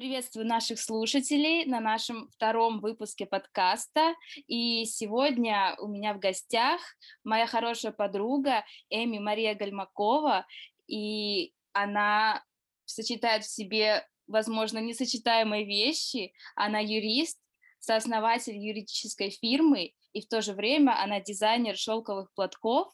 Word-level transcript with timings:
Приветствую 0.00 0.46
наших 0.46 0.80
слушателей 0.80 1.66
на 1.66 1.78
нашем 1.78 2.30
втором 2.30 2.80
выпуске 2.80 3.26
подкаста. 3.26 4.14
И 4.46 4.86
сегодня 4.86 5.76
у 5.78 5.88
меня 5.88 6.14
в 6.14 6.18
гостях 6.18 6.80
моя 7.22 7.46
хорошая 7.46 7.92
подруга 7.92 8.64
Эми 8.88 9.18
Мария 9.18 9.54
Гальмакова. 9.54 10.46
И 10.86 11.52
она 11.74 12.42
сочетает 12.86 13.44
в 13.44 13.50
себе, 13.50 14.08
возможно, 14.26 14.78
несочетаемые 14.78 15.66
вещи. 15.66 16.32
Она 16.56 16.78
юрист, 16.78 17.38
сооснователь 17.78 18.56
юридической 18.56 19.28
фирмы, 19.28 19.92
и 20.14 20.22
в 20.22 20.28
то 20.28 20.40
же 20.40 20.54
время 20.54 20.98
она 20.98 21.20
дизайнер 21.20 21.76
шелковых 21.76 22.32
платков 22.32 22.90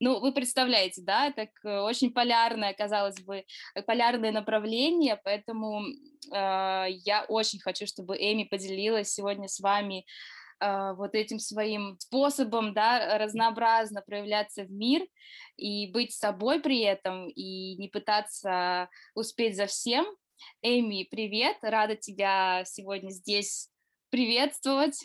ну, 0.00 0.20
вы 0.20 0.32
представляете, 0.32 1.02
да, 1.02 1.32
так 1.32 1.48
э, 1.64 1.78
очень 1.80 2.12
полярное, 2.12 2.74
казалось 2.74 3.20
бы, 3.22 3.44
э, 3.74 3.82
полярное 3.82 4.32
направление, 4.32 5.20
поэтому 5.24 5.82
э, 5.82 5.86
я 6.32 7.24
очень 7.28 7.60
хочу, 7.60 7.86
чтобы 7.86 8.16
Эми 8.16 8.44
поделилась 8.44 9.12
сегодня 9.12 9.48
с 9.48 9.60
вами 9.60 10.04
э, 10.60 10.92
вот 10.94 11.14
этим 11.14 11.38
своим 11.38 11.96
способом, 11.98 12.74
да, 12.74 13.18
разнообразно 13.18 14.02
проявляться 14.02 14.64
в 14.64 14.70
мир 14.70 15.06
и 15.56 15.90
быть 15.90 16.12
собой 16.12 16.60
при 16.60 16.80
этом, 16.80 17.28
и 17.30 17.76
не 17.76 17.88
пытаться 17.88 18.88
успеть 19.14 19.56
за 19.56 19.66
всем. 19.66 20.06
Эми, 20.60 21.08
привет, 21.10 21.56
рада 21.62 21.96
тебя 21.96 22.64
сегодня 22.66 23.08
здесь 23.10 23.70
приветствовать. 24.10 24.98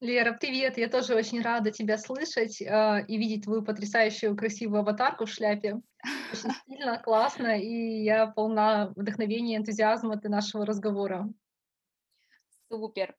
Лера, 0.00 0.32
привет! 0.32 0.78
Я 0.78 0.88
тоже 0.88 1.16
очень 1.16 1.42
рада 1.42 1.72
тебя 1.72 1.98
слышать 1.98 2.62
э, 2.62 3.04
и 3.08 3.16
видеть 3.16 3.44
твою 3.44 3.64
потрясающую 3.64 4.36
красивую 4.36 4.82
аватарку 4.82 5.24
в 5.24 5.28
шляпе. 5.28 5.80
Очень 6.32 6.52
стильно, 6.52 6.98
классно, 6.98 7.60
и 7.60 8.04
я 8.04 8.28
полна 8.28 8.92
вдохновения 8.94 9.54
и 9.54 9.56
энтузиазма 9.56 10.14
от 10.14 10.22
нашего 10.22 10.64
разговора. 10.64 11.28
Супер. 12.70 13.16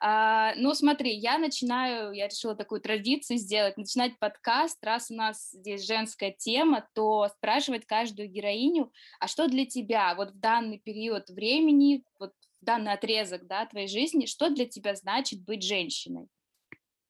А, 0.00 0.54
ну, 0.56 0.74
смотри, 0.74 1.14
я 1.14 1.38
начинаю, 1.38 2.12
я 2.12 2.26
решила 2.26 2.56
такую 2.56 2.80
традицию 2.80 3.38
сделать, 3.38 3.76
начинать 3.76 4.18
подкаст, 4.18 4.82
раз 4.84 5.12
у 5.12 5.14
нас 5.14 5.50
здесь 5.52 5.86
женская 5.86 6.32
тема, 6.36 6.88
то 6.94 7.28
спрашивать 7.28 7.86
каждую 7.86 8.28
героиню, 8.28 8.92
а 9.20 9.28
что 9.28 9.46
для 9.46 9.66
тебя 9.66 10.14
вот 10.16 10.32
в 10.32 10.40
данный 10.40 10.80
период 10.80 11.28
времени, 11.30 12.02
вот 12.18 12.32
данный 12.60 12.92
отрезок 12.92 13.46
да, 13.46 13.66
твоей 13.66 13.88
жизни, 13.88 14.26
что 14.26 14.50
для 14.50 14.66
тебя 14.66 14.94
значит 14.94 15.44
быть 15.44 15.62
женщиной? 15.62 16.28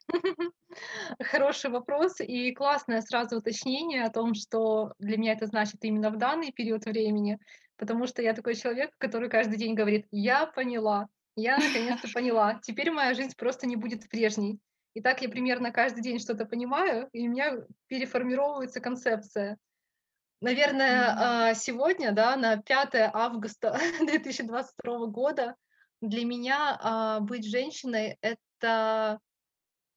Хороший 1.21 1.71
вопрос 1.71 2.21
и 2.21 2.53
классное 2.53 3.01
сразу 3.03 3.39
уточнение 3.39 4.05
о 4.05 4.11
том, 4.11 4.35
что 4.35 4.95
для 4.99 5.17
меня 5.17 5.33
это 5.33 5.47
значит 5.47 5.85
именно 5.85 6.11
в 6.11 6.17
данный 6.17 6.53
период 6.53 6.85
времени, 6.85 7.39
потому 7.77 8.07
что 8.07 8.23
я 8.23 8.35
такой 8.35 8.55
человек, 8.55 8.91
который 8.99 9.29
каждый 9.29 9.59
день 9.59 9.75
говорит, 9.75 10.07
я 10.11 10.47
поняла, 10.47 11.09
я 11.37 11.59
наконец-то 11.59 12.09
поняла, 12.15 12.61
теперь 12.63 12.91
моя 12.91 13.15
жизнь 13.15 13.35
просто 13.37 13.67
не 13.67 13.77
будет 13.77 14.09
прежней. 14.09 14.59
И 14.95 15.01
так 15.01 15.23
я 15.23 15.29
примерно 15.29 15.71
каждый 15.71 16.03
день 16.03 16.19
что-то 16.19 16.45
понимаю, 16.45 17.09
и 17.13 17.29
у 17.29 17.31
меня 17.31 17.59
переформировывается 17.87 18.81
концепция. 18.81 19.59
Наверное, 20.41 21.49
а, 21.51 21.55
сегодня, 21.55 22.13
да, 22.13 22.37
на 22.37 22.59
5 22.59 23.11
августа 23.13 23.77
2022 24.01 25.07
года 25.07 25.57
для 26.01 26.25
меня 26.25 26.79
а, 26.81 27.21
быть 27.21 27.45
женщиной— 27.45 28.17
это 28.21 29.19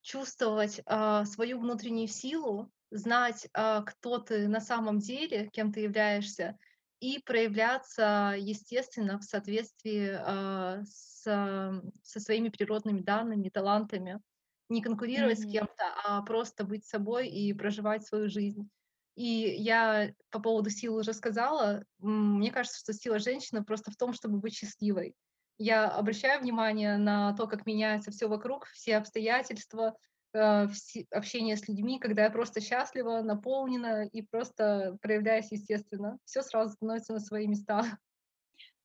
чувствовать 0.02 0.82
а, 0.88 1.26
свою 1.26 1.60
внутреннюю 1.60 2.08
силу, 2.08 2.72
знать, 2.90 3.48
кто 3.54 4.18
ты 4.18 4.50
на 4.50 4.60
самом 4.60 5.00
деле, 5.00 5.48
кем 5.54 5.72
ты 5.72 5.82
являешься, 5.82 6.58
и 7.00 7.20
проявляться, 7.20 8.36
естественно, 8.38 9.18
в 9.18 9.24
соответствии 9.24 10.84
с, 10.84 11.24
со 11.24 12.20
своими 12.20 12.50
природными 12.50 13.00
данными, 13.00 13.48
талантами. 13.48 14.20
Не 14.68 14.82
конкурировать 14.82 15.40
mm-hmm. 15.40 15.50
с 15.50 15.52
кем-то, 15.54 15.84
а 16.04 16.22
просто 16.24 16.66
быть 16.66 16.86
собой 16.86 17.30
и 17.30 17.54
проживать 17.54 18.06
свою 18.06 18.30
жизнь. 18.30 18.70
И 19.16 19.24
я 19.24 20.14
по 20.30 20.40
поводу 20.40 20.70
силы 20.70 21.02
уже 21.02 21.14
сказала, 21.14 21.84
мне 22.00 22.52
кажется, 22.52 22.80
что 22.80 22.94
сила 22.94 23.20
женщины 23.20 23.64
просто 23.64 23.92
в 23.92 23.98
том, 23.98 24.14
чтобы 24.14 24.38
быть 24.38 24.56
счастливой. 24.56 25.16
Я 25.58 25.88
обращаю 25.90 26.42
внимание 26.42 26.98
на 26.98 27.36
то, 27.36 27.46
как 27.48 27.66
меняется 27.66 28.10
все 28.12 28.28
вокруг, 28.28 28.66
все 28.68 28.98
обстоятельства, 28.98 29.96
э, 30.34 30.68
общение 31.12 31.56
с 31.56 31.68
людьми, 31.68 32.00
когда 32.00 32.24
я 32.24 32.32
просто 32.32 32.62
счастлива, 32.62 33.22
наполнена 33.22 34.08
и 34.08 34.22
просто 34.22 34.98
проявляюсь 35.02 35.52
естественно. 35.52 36.18
Все 36.26 36.42
сразу 36.42 36.74
становится 36.74 37.14
на 37.14 37.20
свои 37.20 37.48
места. 37.48 37.84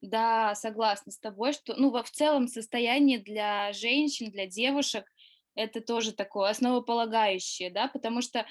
Да, 0.02 0.54
согласна 0.54 1.10
с 1.10 1.18
тобой, 1.18 1.54
что 1.54 1.74
ну, 1.74 1.90
в 1.90 2.10
целом 2.10 2.48
состояние 2.48 3.18
для 3.18 3.72
женщин, 3.72 4.30
для 4.30 4.46
девушек 4.46 5.10
это 5.54 5.80
тоже 5.80 6.12
такое 6.12 6.50
основополагающее, 6.50 7.70
да, 7.70 7.88
потому 7.88 8.20
что 8.20 8.46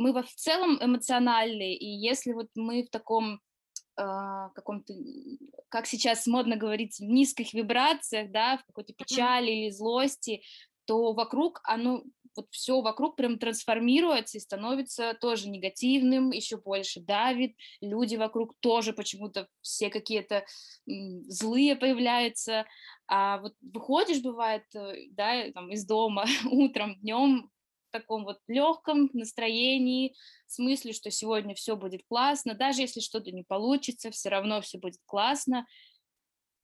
мы 0.00 0.12
в 0.22 0.34
целом 0.34 0.78
эмоциональные, 0.80 1.76
и 1.76 1.86
если 1.86 2.32
вот 2.32 2.48
мы 2.54 2.84
в 2.84 2.90
таком 2.90 3.40
э, 3.98 4.02
каком-то, 4.54 4.94
как 5.68 5.86
сейчас 5.86 6.26
модно 6.26 6.56
говорить, 6.56 6.98
в 6.98 7.04
низких 7.04 7.52
вибрациях, 7.52 8.30
да, 8.30 8.56
в 8.56 8.64
какой-то 8.64 8.94
печали 8.94 9.50
или 9.50 9.70
злости, 9.70 10.42
то 10.86 11.12
вокруг 11.12 11.60
оно, 11.64 12.02
вот 12.34 12.46
все 12.50 12.80
вокруг 12.80 13.16
прям 13.16 13.38
трансформируется 13.38 14.38
и 14.38 14.40
становится 14.40 15.14
тоже 15.20 15.50
негативным, 15.50 16.30
еще 16.30 16.56
больше 16.56 17.00
давит, 17.00 17.54
люди 17.82 18.16
вокруг 18.16 18.54
тоже 18.60 18.94
почему-то 18.94 19.48
все 19.60 19.90
какие-то 19.90 20.46
злые 20.86 21.76
появляются, 21.76 22.64
а 23.06 23.38
вот 23.38 23.52
выходишь, 23.60 24.22
бывает, 24.22 24.64
э, 24.74 24.94
да, 25.10 25.52
там, 25.52 25.70
из 25.72 25.84
дома 25.84 26.24
утром, 26.50 26.98
днем, 27.00 27.50
таком 27.90 28.24
вот 28.24 28.38
легком 28.46 29.10
настроении, 29.12 30.14
с 30.46 30.58
мыслью, 30.58 30.94
что 30.94 31.10
сегодня 31.10 31.54
все 31.54 31.76
будет 31.76 32.02
классно, 32.08 32.54
даже 32.54 32.82
если 32.82 33.00
что-то 33.00 33.30
не 33.30 33.42
получится, 33.42 34.10
все 34.10 34.28
равно 34.28 34.60
все 34.60 34.78
будет 34.78 35.00
классно, 35.06 35.66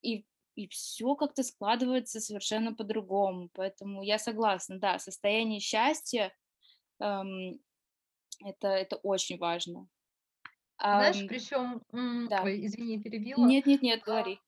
и, 0.03 0.25
и 0.55 0.69
все 0.69 1.15
как-то 1.15 1.43
складывается 1.43 2.21
совершенно 2.21 2.75
по-другому. 2.75 3.51
Поэтому 3.53 4.03
я 4.03 4.19
согласна, 4.19 4.79
да, 4.79 4.99
состояние 4.99 5.61
счастья 5.61 6.33
эм, 7.01 7.61
это, 8.45 8.69
это 8.69 8.97
очень 8.97 9.39
важно. 9.39 9.89
Знаешь, 10.79 11.21
эм, 11.21 11.29
причем, 11.29 11.83
да. 12.29 12.43
ой, 12.43 12.67
извини, 12.67 13.01
перебила. 13.03 13.47
Нет, 13.47 13.67
нет, 13.67 13.83
нет, 13.83 14.03
говори. 14.03 14.39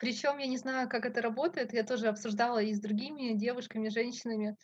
Причем 0.00 0.38
я 0.38 0.46
не 0.46 0.56
знаю, 0.56 0.88
как 0.88 1.04
это 1.04 1.20
работает. 1.20 1.74
Я 1.74 1.84
тоже 1.84 2.08
обсуждала 2.08 2.58
и 2.58 2.72
с 2.72 2.80
другими 2.80 3.34
девушками, 3.34 3.90
женщинами. 3.90 4.56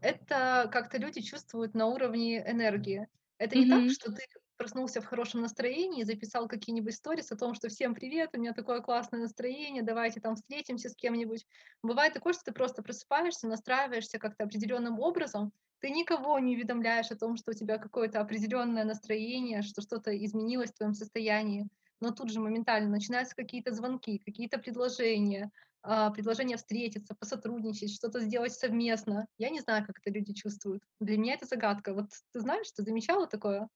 Это 0.00 0.68
как-то 0.72 0.98
люди 0.98 1.20
чувствуют 1.20 1.74
на 1.74 1.86
уровне 1.86 2.38
энергии. 2.48 3.08
Это 3.38 3.58
не 3.58 3.68
так, 3.68 3.90
что 3.90 4.12
ты 4.12 4.22
проснулся 4.56 5.00
в 5.00 5.06
хорошем 5.06 5.42
настроении, 5.42 6.04
записал 6.04 6.46
какие-нибудь 6.46 6.94
сторис 6.94 7.32
о 7.32 7.36
том, 7.36 7.54
что 7.54 7.68
всем 7.68 7.92
привет, 7.92 8.30
у 8.34 8.38
меня 8.38 8.52
такое 8.52 8.80
классное 8.80 9.20
настроение, 9.20 9.82
давайте 9.82 10.20
там 10.20 10.36
встретимся 10.36 10.88
с 10.88 10.94
кем-нибудь. 10.94 11.44
Бывает 11.82 12.14
такое, 12.14 12.32
что 12.32 12.44
ты 12.44 12.52
просто 12.52 12.80
просыпаешься, 12.84 13.48
настраиваешься 13.48 14.20
как-то 14.20 14.44
определенным 14.44 15.00
образом, 15.00 15.52
ты 15.80 15.90
никого 15.90 16.38
не 16.38 16.54
уведомляешь 16.54 17.10
о 17.10 17.16
том, 17.16 17.36
что 17.36 17.50
у 17.50 17.54
тебя 17.54 17.78
какое-то 17.78 18.20
определенное 18.20 18.84
настроение, 18.84 19.62
что 19.62 19.82
что-то 19.82 20.16
изменилось 20.16 20.70
в 20.70 20.76
твоем 20.76 20.94
состоянии 20.94 21.68
но 22.00 22.10
тут 22.10 22.30
же 22.30 22.40
моментально 22.40 22.90
начинаются 22.90 23.34
какие-то 23.34 23.72
звонки, 23.72 24.18
какие-то 24.18 24.58
предложения, 24.58 25.50
а, 25.82 26.10
предложения 26.10 26.56
встретиться, 26.56 27.14
посотрудничать, 27.14 27.94
что-то 27.94 28.20
сделать 28.20 28.54
совместно. 28.54 29.26
Я 29.38 29.50
не 29.50 29.60
знаю, 29.60 29.86
как 29.86 29.98
это 29.98 30.10
люди 30.10 30.32
чувствуют. 30.32 30.82
Для 31.00 31.18
меня 31.18 31.34
это 31.34 31.46
загадка. 31.46 31.92
Вот 31.94 32.06
ты 32.32 32.40
знаешь, 32.40 32.70
ты 32.74 32.82
замечала 32.82 33.26
такое? 33.26 33.68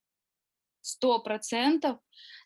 Сто 0.81 1.19
процентов. 1.19 1.99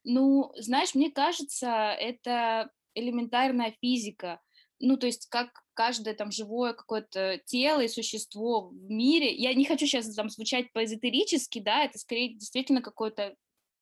Ну, 0.04 0.52
знаешь, 0.58 0.96
мне 0.96 1.12
кажется, 1.12 1.96
это 1.98 2.72
элементарная 2.94 3.74
физика. 3.82 4.42
Ну, 4.80 4.98
то 4.98 5.06
есть 5.06 5.28
как 5.30 5.64
каждое 5.74 6.14
там 6.14 6.32
живое 6.32 6.74
какое-то 6.74 7.40
тело 7.46 7.80
и 7.82 7.88
существо 7.88 8.70
в 8.70 8.90
мире. 8.90 9.34
Я 9.34 9.54
не 9.54 9.66
хочу 9.66 9.86
сейчас 9.86 10.14
там 10.14 10.30
звучать 10.30 10.74
поэзотерически, 10.74 11.60
да, 11.60 11.86
это 11.86 11.98
скорее 12.00 12.34
действительно 12.34 12.82
какое-то 12.82 13.36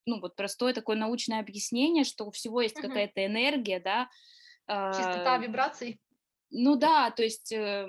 ну, 0.05 0.19
вот 0.19 0.35
простое 0.35 0.73
такое 0.73 0.95
научное 0.95 1.39
объяснение, 1.39 2.03
что 2.03 2.25
у 2.25 2.31
всего 2.31 2.61
есть 2.61 2.77
угу. 2.77 2.87
какая-то 2.87 3.25
энергия, 3.25 3.79
да. 3.79 4.09
Частота 4.67 5.37
вибраций. 5.37 5.99
Ну 6.49 6.75
да, 6.75 7.11
то 7.11 7.23
есть 7.23 7.51
э, 7.51 7.87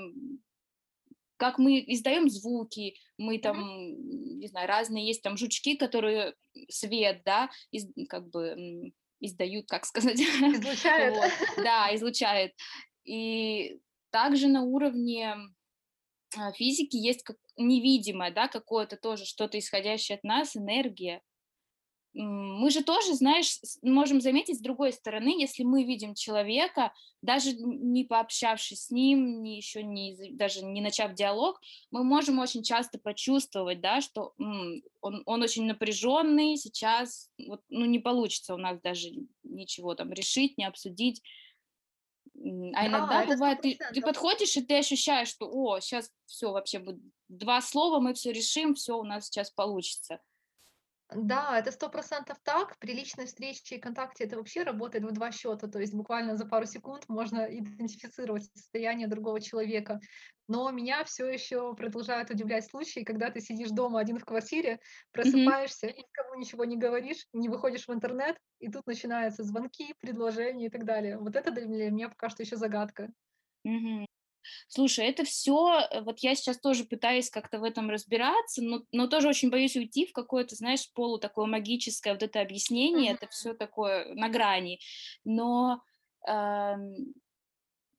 как 1.36 1.58
мы 1.58 1.82
издаем 1.88 2.28
звуки, 2.30 2.96
мы 3.18 3.38
там, 3.38 3.58
mm 3.58 4.22
не 4.42 4.48
знаю, 4.48 4.68
разные 4.68 5.06
есть 5.06 5.22
там 5.22 5.36
жучки, 5.36 5.76
которые 5.76 6.34
свет, 6.68 7.22
да, 7.24 7.48
из, 7.70 7.86
как 8.08 8.28
бы 8.28 8.92
издают, 9.20 9.68
как 9.68 9.84
сказать. 9.84 10.18
Излучают. 10.20 11.16
вот. 11.16 11.30
Да, 11.64 11.88
излучают. 11.94 12.52
И 13.04 13.80
также 14.10 14.48
на 14.48 14.62
уровне 14.62 15.36
а, 16.36 16.52
физики 16.52 16.96
есть 16.96 17.22
как 17.22 17.36
невидимое, 17.56 18.32
да, 18.32 18.48
какое-то 18.48 18.96
тоже 18.96 19.24
что-то 19.24 19.58
исходящее 19.58 20.18
от 20.18 20.24
нас, 20.24 20.56
энергия. 20.56 21.22
Мы 22.14 22.70
же 22.70 22.82
тоже, 22.84 23.14
знаешь, 23.14 23.58
можем 23.82 24.20
заметить 24.20 24.58
с 24.58 24.62
другой 24.62 24.92
стороны, 24.92 25.40
если 25.40 25.62
мы 25.62 25.84
видим 25.84 26.14
человека, 26.14 26.92
даже 27.22 27.52
не 27.54 28.04
пообщавшись 28.04 28.86
с 28.86 28.90
ним, 28.90 29.42
не 29.42 29.56
еще 29.56 29.82
не, 29.82 30.30
даже 30.32 30.64
не 30.64 30.80
начав 30.82 31.14
диалог, 31.14 31.60
мы 31.90 32.04
можем 32.04 32.38
очень 32.38 32.62
часто 32.62 32.98
почувствовать, 32.98 33.80
да, 33.80 34.00
что 34.00 34.34
м, 34.38 34.82
он, 35.00 35.22
он 35.24 35.42
очень 35.42 35.64
напряженный, 35.64 36.56
сейчас 36.56 37.30
вот, 37.46 37.62
ну, 37.68 37.86
не 37.86 37.98
получится 37.98 38.54
у 38.54 38.58
нас 38.58 38.78
даже 38.80 39.08
ничего 39.42 39.94
там 39.94 40.12
решить, 40.12 40.58
не 40.58 40.64
обсудить. 40.64 41.22
А 42.74 42.86
иногда 42.86 43.22
бывает, 43.22 43.60
ты, 43.60 43.82
ты 43.92 44.00
подходишь, 44.02 44.56
и 44.56 44.62
ты 44.62 44.78
ощущаешь, 44.78 45.28
что, 45.28 45.48
о, 45.50 45.80
сейчас 45.80 46.10
все 46.26 46.50
вообще 46.50 46.78
будет 46.78 47.02
два 47.28 47.60
слова, 47.60 48.00
мы 48.00 48.14
все 48.14 48.32
решим, 48.32 48.74
все 48.74 48.96
у 48.98 49.04
нас 49.04 49.26
сейчас 49.26 49.50
получится. 49.50 50.20
Да, 51.16 51.58
это 51.58 51.70
сто 51.72 51.88
процентов 51.90 52.38
так. 52.42 52.78
При 52.78 52.94
личной 52.94 53.26
встрече 53.26 53.76
и 53.76 53.80
контакте 53.80 54.24
это 54.24 54.36
вообще 54.36 54.62
работает 54.62 55.04
в 55.04 55.12
2 55.12 55.30
счета. 55.32 55.68
То 55.68 55.78
есть 55.80 55.94
буквально 55.94 56.36
за 56.36 56.46
пару 56.46 56.66
секунд 56.66 57.04
можно 57.08 57.44
идентифицировать 57.46 58.44
состояние 58.54 59.08
другого 59.08 59.40
человека. 59.40 60.00
Но 60.48 60.70
меня 60.70 61.04
все 61.04 61.26
еще 61.30 61.74
продолжают 61.74 62.30
удивлять 62.30 62.66
случаи, 62.68 63.00
когда 63.04 63.30
ты 63.30 63.40
сидишь 63.40 63.70
дома 63.70 64.00
один 64.00 64.18
в 64.18 64.24
квартире, 64.24 64.80
просыпаешься 65.12 65.86
и 65.88 65.98
никому 65.98 66.34
ничего 66.38 66.64
не 66.64 66.76
говоришь, 66.76 67.26
не 67.32 67.48
выходишь 67.48 67.86
в 67.88 67.92
интернет, 67.92 68.36
и 68.58 68.70
тут 68.70 68.86
начинаются 68.86 69.42
звонки, 69.44 69.94
предложения 70.00 70.66
и 70.66 70.70
так 70.70 70.84
далее. 70.84 71.18
Вот 71.18 71.36
это 71.36 71.50
для 71.52 71.66
меня 71.90 72.08
пока 72.08 72.28
что 72.28 72.42
еще 72.42 72.56
загадка. 72.56 73.08
Мгм. 73.64 74.06
Слушай, 74.68 75.06
это 75.06 75.24
все, 75.24 75.88
вот 76.02 76.20
я 76.20 76.34
сейчас 76.34 76.58
тоже 76.58 76.84
пытаюсь 76.84 77.30
как-то 77.30 77.58
в 77.58 77.64
этом 77.64 77.90
разбираться, 77.90 78.62
но 78.62 78.82
но 78.92 79.06
тоже 79.06 79.28
очень 79.28 79.50
боюсь 79.50 79.76
уйти 79.76 80.06
в 80.06 80.12
какое-то, 80.12 80.54
знаешь, 80.56 80.90
полу 80.92 81.18
такое 81.18 81.46
магическое 81.46 82.12
вот 82.12 82.22
это 82.22 82.40
объяснение. 82.40 83.12
Мгм. 83.12 83.16
Это 83.16 83.28
все 83.28 83.54
такое 83.54 84.14
на 84.14 84.28
грани. 84.28 84.78
Но, 85.24 85.82
ам, 86.26 86.94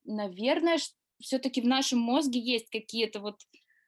наверное, 0.04 0.78
все 1.22 1.40
таки 1.40 1.62
в 1.62 1.66
нашем 1.66 2.00
мозге 2.00 2.40
есть 2.40 2.70
какие-то 2.70 3.20
вот, 3.20 3.40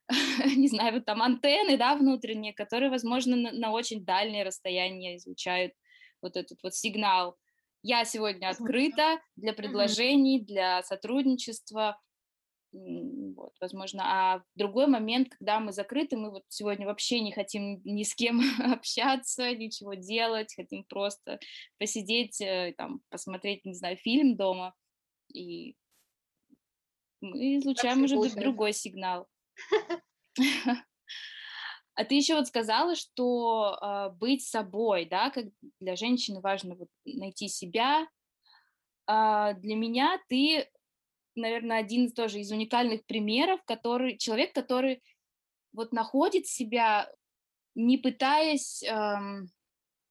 не 0.55 0.67
знаю, 0.67 0.93
вот 0.95 1.05
там 1.05 1.21
антенны, 1.21 1.77
да, 1.77 1.95
внутренние, 1.95 2.53
которые, 2.53 2.89
возможно, 2.89 3.35
на 3.35 3.51
на 3.51 3.71
очень 3.71 4.05
дальние 4.05 4.43
расстояния 4.43 5.15
излучают 5.17 5.73
вот 6.21 6.37
этот 6.37 6.61
вот 6.63 6.75
сигнал. 6.75 7.37
Я 7.83 8.03
сегодня 8.05 8.49
открыта 8.49 9.19
для 9.35 9.53
предложений, 9.53 10.45
для 10.45 10.81
сотрудничества. 10.83 12.01
Вот, 12.77 13.53
возможно. 13.61 14.03
А 14.05 14.39
в 14.39 14.43
другой 14.55 14.87
момент, 14.87 15.29
когда 15.29 15.59
мы 15.59 15.71
закрыты, 15.71 16.17
мы 16.17 16.31
вот 16.31 16.43
сегодня 16.49 16.85
вообще 16.85 17.21
не 17.21 17.31
хотим 17.31 17.81
ни 17.85 18.03
с 18.03 18.13
кем 18.13 18.41
общаться, 18.59 19.55
ничего 19.55 19.93
делать, 19.93 20.53
хотим 20.53 20.83
просто 20.83 21.39
посидеть, 21.77 22.41
э, 22.41 22.73
там, 22.77 23.01
посмотреть, 23.09 23.63
не 23.63 23.73
знаю, 23.73 23.95
фильм 23.97 24.35
дома, 24.35 24.73
и 25.33 25.75
мы 27.21 27.57
излучаем 27.57 28.03
уже 28.03 28.15
получается. 28.15 28.39
другой 28.41 28.73
сигнал. 28.73 29.27
А 31.97 32.03
ты 32.03 32.15
еще 32.15 32.35
вот 32.35 32.47
сказала, 32.47 32.93
что 32.95 33.77
а, 33.79 34.09
быть 34.09 34.45
собой, 34.45 35.05
да, 35.05 35.29
как 35.29 35.45
для 35.79 35.95
женщины 35.95 36.41
важно 36.41 36.75
вот 36.75 36.89
найти 37.05 37.47
себя. 37.47 38.05
А, 39.07 39.53
для 39.53 39.75
меня 39.77 40.19
ты, 40.27 40.69
наверное, 41.35 41.77
один 41.79 42.11
тоже 42.11 42.39
из 42.39 42.51
уникальных 42.51 43.05
примеров, 43.05 43.61
который 43.65 44.17
человек, 44.17 44.53
который 44.53 45.01
вот 45.73 45.93
находит 45.93 46.47
себя, 46.47 47.11
не 47.75 47.97
пытаясь, 47.97 48.83
ам, 48.89 49.47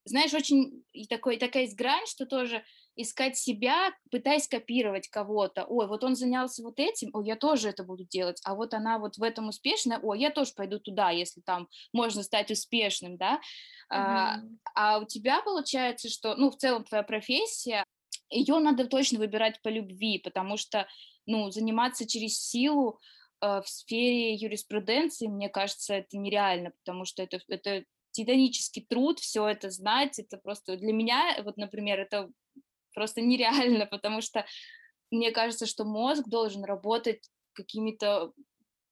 знаешь, 0.04 0.34
очень 0.34 0.84
и 0.92 1.06
такой, 1.06 1.38
такая 1.38 1.62
есть 1.64 1.76
грань, 1.78 2.06
что 2.06 2.26
тоже 2.26 2.64
искать 2.96 3.36
себя, 3.38 3.92
пытаясь 4.10 4.48
копировать 4.48 5.08
кого-то. 5.08 5.64
Ой, 5.66 5.88
вот 5.88 6.04
он 6.04 6.14
занялся 6.16 6.62
вот 6.62 6.78
этим, 6.78 7.10
ой, 7.14 7.26
я 7.26 7.36
тоже 7.36 7.70
это 7.70 7.84
буду 7.84 8.04
делать. 8.04 8.40
А 8.44 8.54
вот 8.54 8.74
она 8.74 8.98
вот 8.98 9.16
в 9.16 9.22
этом 9.22 9.48
успешная, 9.48 9.98
ой, 10.00 10.20
я 10.20 10.30
тоже 10.30 10.52
пойду 10.54 10.78
туда, 10.78 11.10
если 11.10 11.40
там 11.40 11.68
можно 11.92 12.22
стать 12.22 12.50
успешным, 12.50 13.16
да. 13.16 13.40
А, 13.88 14.36
Мгм. 14.36 14.58
а 14.74 14.98
у 14.98 15.06
тебя 15.06 15.40
получается, 15.42 16.08
что, 16.10 16.36
ну, 16.36 16.50
в 16.50 16.56
целом 16.56 16.84
твоя 16.84 17.02
профессия, 17.02 17.84
ее 18.30 18.58
надо 18.58 18.86
точно 18.86 19.18
выбирать 19.18 19.62
по 19.62 19.68
любви, 19.68 20.18
потому 20.18 20.56
что, 20.56 20.86
ну, 21.26 21.50
заниматься 21.50 22.06
через 22.06 22.38
силу, 22.38 23.00
э, 23.40 23.60
в 23.60 23.68
сфере 23.68 24.34
юриспруденции, 24.34 25.26
мне 25.26 25.48
кажется, 25.48 25.94
это 25.94 26.16
нереально, 26.16 26.72
потому 26.84 27.04
что 27.04 27.22
это, 27.22 27.40
это 27.48 27.84
титанический 28.12 28.84
труд, 28.88 29.18
все 29.18 29.48
это 29.48 29.70
знать, 29.70 30.18
это 30.18 30.38
просто 30.38 30.76
для 30.76 30.92
меня, 30.92 31.36
вот, 31.44 31.56
например, 31.56 32.00
это 32.00 32.30
просто 32.94 33.20
нереально, 33.20 33.86
потому 33.90 34.20
что 34.20 34.46
мне 35.10 35.30
кажется, 35.30 35.66
что 35.66 35.84
мозг 35.84 36.24
должен 36.26 36.64
работать 36.64 37.28
какими-то 37.52 38.32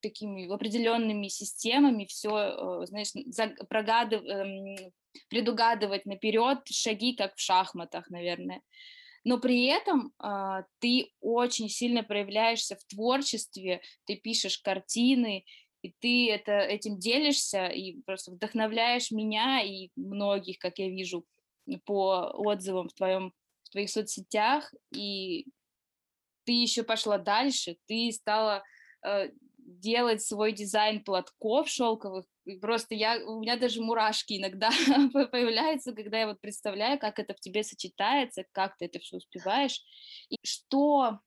такими 0.01 0.53
определенными 0.53 1.29
системами, 1.29 2.07
все, 2.07 2.85
знаешь, 2.87 3.11
за- 3.27 3.55
прогадыв- 3.71 4.27
эм, 4.27 4.93
предугадывать 5.29 6.07
наперед 6.07 6.59
шаги, 6.69 7.15
как 7.15 7.37
в 7.37 7.41
шахматах, 7.41 8.11
наверное 8.11 8.63
но 9.25 9.39
при 9.39 9.67
этом 9.67 10.13
а, 10.19 10.65
ты 10.81 11.13
очень 11.21 11.69
сильно 11.69 12.03
проявляешься 12.03 12.77
в 12.77 12.85
творчестве, 12.85 13.81
ты 14.07 14.17
пишешь 14.17 14.59
картины, 14.59 15.45
и 15.83 15.93
ты 16.01 16.31
это, 16.31 16.53
этим 16.53 16.99
делишься 16.99 17.67
и 17.67 18.01
просто 18.03 18.33
вдохновляешь 18.33 19.11
меня 19.11 19.63
и 19.63 19.91
многих, 19.97 20.59
как 20.59 20.79
я 20.79 20.89
вижу 20.89 21.25
по 21.85 22.31
отзывам 22.35 22.89
в, 22.89 22.95
твоем, 22.95 23.33
в 23.65 23.71
твоих 23.71 23.91
соцсетях, 23.91 24.73
и 24.95 25.47
ты 26.45 26.53
еще 26.53 26.83
пошла 26.83 27.19
дальше, 27.19 27.77
ты 27.87 28.11
стала 28.13 28.63
э, 29.05 29.31
делать 29.59 30.23
свой 30.23 30.53
дизайн 30.53 31.03
платков 31.03 31.69
шелковых. 31.69 32.27
Просто 32.61 32.95
я, 32.95 33.19
у 33.25 33.41
меня 33.41 33.57
даже 33.57 33.81
мурашки 33.81 34.39
иногда 34.39 34.71
появляются, 35.31 35.93
когда 35.93 36.21
я 36.21 36.27
вот 36.27 36.41
представляю, 36.41 36.99
как 36.99 37.19
это 37.19 37.35
в 37.35 37.41
тебе 37.41 37.63
сочетается, 37.63 38.45
как 38.53 38.77
ты 38.77 38.87
это 38.87 38.99
все 38.99 39.17
успеваешь. 39.17 39.81
И 40.29 40.37
что, 40.43 41.21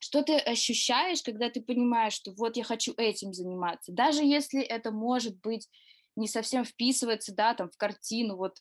что 0.00 0.22
ты 0.22 0.36
ощущаешь, 0.36 1.22
когда 1.22 1.48
ты 1.48 1.62
понимаешь, 1.62 2.14
что 2.14 2.32
вот 2.32 2.56
я 2.56 2.64
хочу 2.64 2.92
этим 2.96 3.32
заниматься. 3.32 3.92
Даже 3.92 4.24
если 4.24 4.62
это 4.62 4.90
может 4.90 5.40
быть 5.40 5.68
не 6.16 6.26
совсем 6.28 6.64
вписывается, 6.64 7.34
да, 7.34 7.54
там 7.54 7.70
в 7.70 7.76
картину, 7.76 8.36
вот 8.36 8.56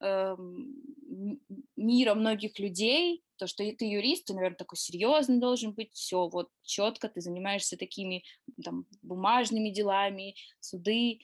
эм, 0.00 1.40
мира 1.76 2.14
многих 2.14 2.58
людей, 2.58 3.22
то, 3.36 3.46
что 3.46 3.64
ты 3.64 3.84
юрист, 3.84 4.26
ты, 4.26 4.34
наверное, 4.34 4.56
такой 4.56 4.76
серьезный 4.76 5.38
должен 5.38 5.72
быть, 5.72 5.92
все 5.92 6.28
вот 6.28 6.50
четко, 6.62 7.08
ты 7.08 7.20
занимаешься 7.20 7.76
такими 7.76 8.24
там 8.62 8.86
бумажными 9.02 9.70
делами, 9.70 10.34
суды, 10.60 11.20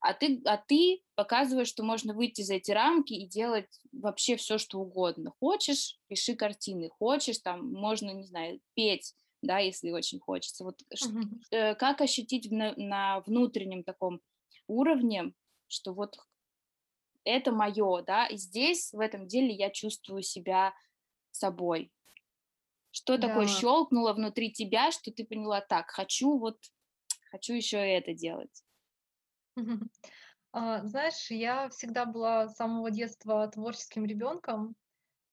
а 0.00 0.14
ты, 0.14 0.40
а 0.44 0.56
ты 0.56 1.02
показываешь, 1.16 1.68
что 1.68 1.82
можно 1.82 2.14
выйти 2.14 2.42
за 2.42 2.54
эти 2.54 2.70
рамки 2.70 3.14
и 3.14 3.26
делать 3.26 3.80
вообще 3.92 4.36
все, 4.36 4.58
что 4.58 4.78
угодно. 4.78 5.32
Хочешь, 5.40 5.98
пиши 6.06 6.36
картины, 6.36 6.88
хочешь, 6.88 7.38
там, 7.38 7.72
можно, 7.72 8.10
не 8.10 8.24
знаю, 8.24 8.60
петь, 8.74 9.14
да, 9.42 9.58
если 9.58 9.90
очень 9.90 10.20
хочется. 10.20 10.64
Вот 10.64 10.80
э, 11.50 11.74
как 11.74 12.00
ощутить 12.00 12.50
на, 12.50 12.74
на 12.76 13.20
внутреннем 13.20 13.82
таком 13.82 14.20
уровне, 14.68 15.32
что 15.66 15.92
вот 15.92 16.16
это 17.28 17.52
мое, 17.52 18.02
да, 18.02 18.26
и 18.26 18.36
здесь, 18.36 18.92
в 18.92 19.00
этом 19.00 19.26
деле, 19.28 19.54
я 19.54 19.70
чувствую 19.70 20.22
себя 20.22 20.74
собой. 21.32 21.92
Что 22.90 23.16
такое 23.18 23.46
Да. 23.46 23.46
щелкнуло 23.46 24.12
внутри 24.12 24.52
тебя, 24.52 24.90
что 24.92 25.10
ты 25.10 25.24
поняла, 25.24 25.62
так, 25.62 25.90
хочу 25.90 26.38
вот, 26.38 26.58
хочу 27.30 27.54
еще 27.54 27.78
и 27.78 27.92
это 27.98 28.14
делать. 28.14 28.62
А, 30.52 30.84
знаешь, 30.86 31.30
я 31.30 31.68
всегда 31.70 32.06
была 32.06 32.48
с 32.48 32.56
самого 32.56 32.90
детства 32.90 33.46
творческим 33.48 34.04
ребенком, 34.06 34.76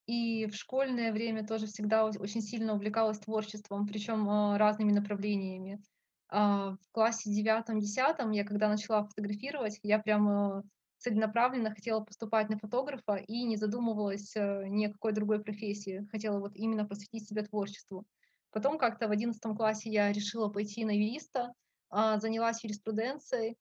и 0.08 0.48
в 0.48 0.56
школьное 0.56 1.14
время 1.14 1.48
тоже 1.48 1.68
всегда 1.68 2.06
очень 2.06 2.42
сильно 2.42 2.76
увлекалась 2.76 3.20
творчеством, 3.20 3.88
причем, 3.88 4.30
а, 4.30 4.58
разными 4.58 4.94
направлениями. 4.94 5.82
А, 6.30 6.72
в 6.74 6.92
классе 6.92 7.32
девятом-десятом 7.32 8.32
я 8.32 8.46
когда 8.46 8.70
начала 8.70 9.06
фотографировать, 9.06 9.80
я 9.84 10.00
прям, 10.00 10.30
э, 10.30 10.64
целенаправленно 11.06 11.70
хотела 11.70 12.00
поступать 12.02 12.50
на 12.50 12.58
фотографа 12.58 13.16
и 13.16 13.44
не 13.44 13.58
задумывалась, 13.58 14.36
э, 14.36 14.64
ни 14.68 14.88
о 14.88 14.92
какой 14.92 15.14
другой 15.14 15.40
профессии. 15.40 16.08
Хотела 16.12 16.40
вот 16.40 16.56
именно 16.56 16.84
посвятить 16.86 17.30
себя 17.30 17.44
творчеству. 17.44 18.06
Потом 18.52 18.80
как-то 18.80 19.08
в 19.08 19.12
одиннадцатом 19.12 19.56
классе 19.56 19.92
я 19.92 20.12
решила 20.12 20.50
пойти 20.50 20.84
на 20.84 20.92
юриста, 20.92 21.54
а, 21.92 22.20
занялась 22.20 22.64
юриспруденцией. 22.64 23.56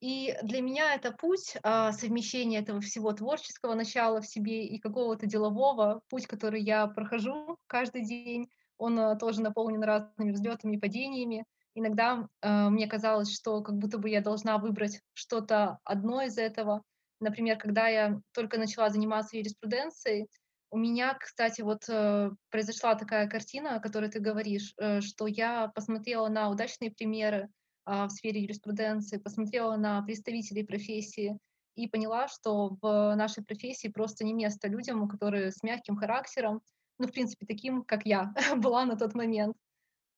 И 0.00 0.34
для 0.42 0.62
меня 0.62 0.94
это 0.94 1.12
путь, 1.12 1.56
а, 1.62 1.92
совмещения 1.92 2.60
этого 2.60 2.80
всего 2.80 3.12
творческого 3.12 3.74
начала 3.74 4.22
в 4.22 4.26
себе 4.26 4.66
и 4.66 4.78
какого-то 4.78 5.26
делового. 5.26 6.00
Путь, 6.08 6.26
который 6.26 6.62
я 6.62 6.86
прохожу 6.86 7.58
каждый 7.66 8.04
день, 8.04 8.48
он, 8.78 8.98
а, 8.98 9.16
тоже 9.16 9.42
наполнен 9.42 9.82
разными 9.82 10.32
взлетами 10.32 10.76
и 10.76 10.80
падениями. 10.80 11.44
Иногда, 11.76 12.28
а, 12.40 12.70
мне 12.70 12.88
казалось, 12.88 13.32
что 13.32 13.62
как 13.62 13.76
будто 13.76 13.98
бы 13.98 14.10
я 14.10 14.20
должна 14.20 14.58
выбрать 14.58 15.00
что-то 15.14 15.78
одно 15.84 16.22
из 16.22 16.36
этого, 16.38 16.82
Например, 17.20 17.56
когда 17.56 17.88
я 17.88 18.20
только 18.32 18.58
начала 18.58 18.90
заниматься 18.90 19.36
юриспруденцией, 19.36 20.28
у 20.70 20.78
меня, 20.78 21.14
кстати, 21.14 21.62
вот 21.62 21.84
э, 21.88 22.30
произошла 22.50 22.94
такая 22.94 23.28
картина, 23.28 23.76
о 23.76 23.80
которой 23.80 24.10
ты 24.10 24.20
говоришь, 24.20 24.74
э, 24.76 25.00
что 25.00 25.26
я 25.26 25.68
посмотрела 25.68 26.28
на 26.28 26.50
удачные 26.50 26.90
примеры 26.90 27.48
а, 27.84 28.08
в 28.08 28.10
сфере 28.10 28.42
юриспруденции, 28.42 29.16
посмотрела 29.16 29.76
на 29.76 30.02
представителей 30.02 30.64
профессии 30.64 31.38
и 31.76 31.88
поняла, 31.88 32.26
что 32.26 32.76
в 32.82 33.14
нашей 33.14 33.44
профессии 33.44 33.88
просто 33.88 34.24
не 34.24 34.34
место 34.34 34.68
людям, 34.68 35.08
которые 35.08 35.52
с 35.52 35.62
мягким 35.62 35.96
характером, 35.96 36.60
ну, 36.98 37.06
в 37.06 37.12
принципе, 37.12 37.46
таким, 37.46 37.84
как 37.84 38.04
я 38.04 38.34
была 38.56 38.84
на 38.84 38.96
тот 38.96 39.14
момент. 39.14 39.56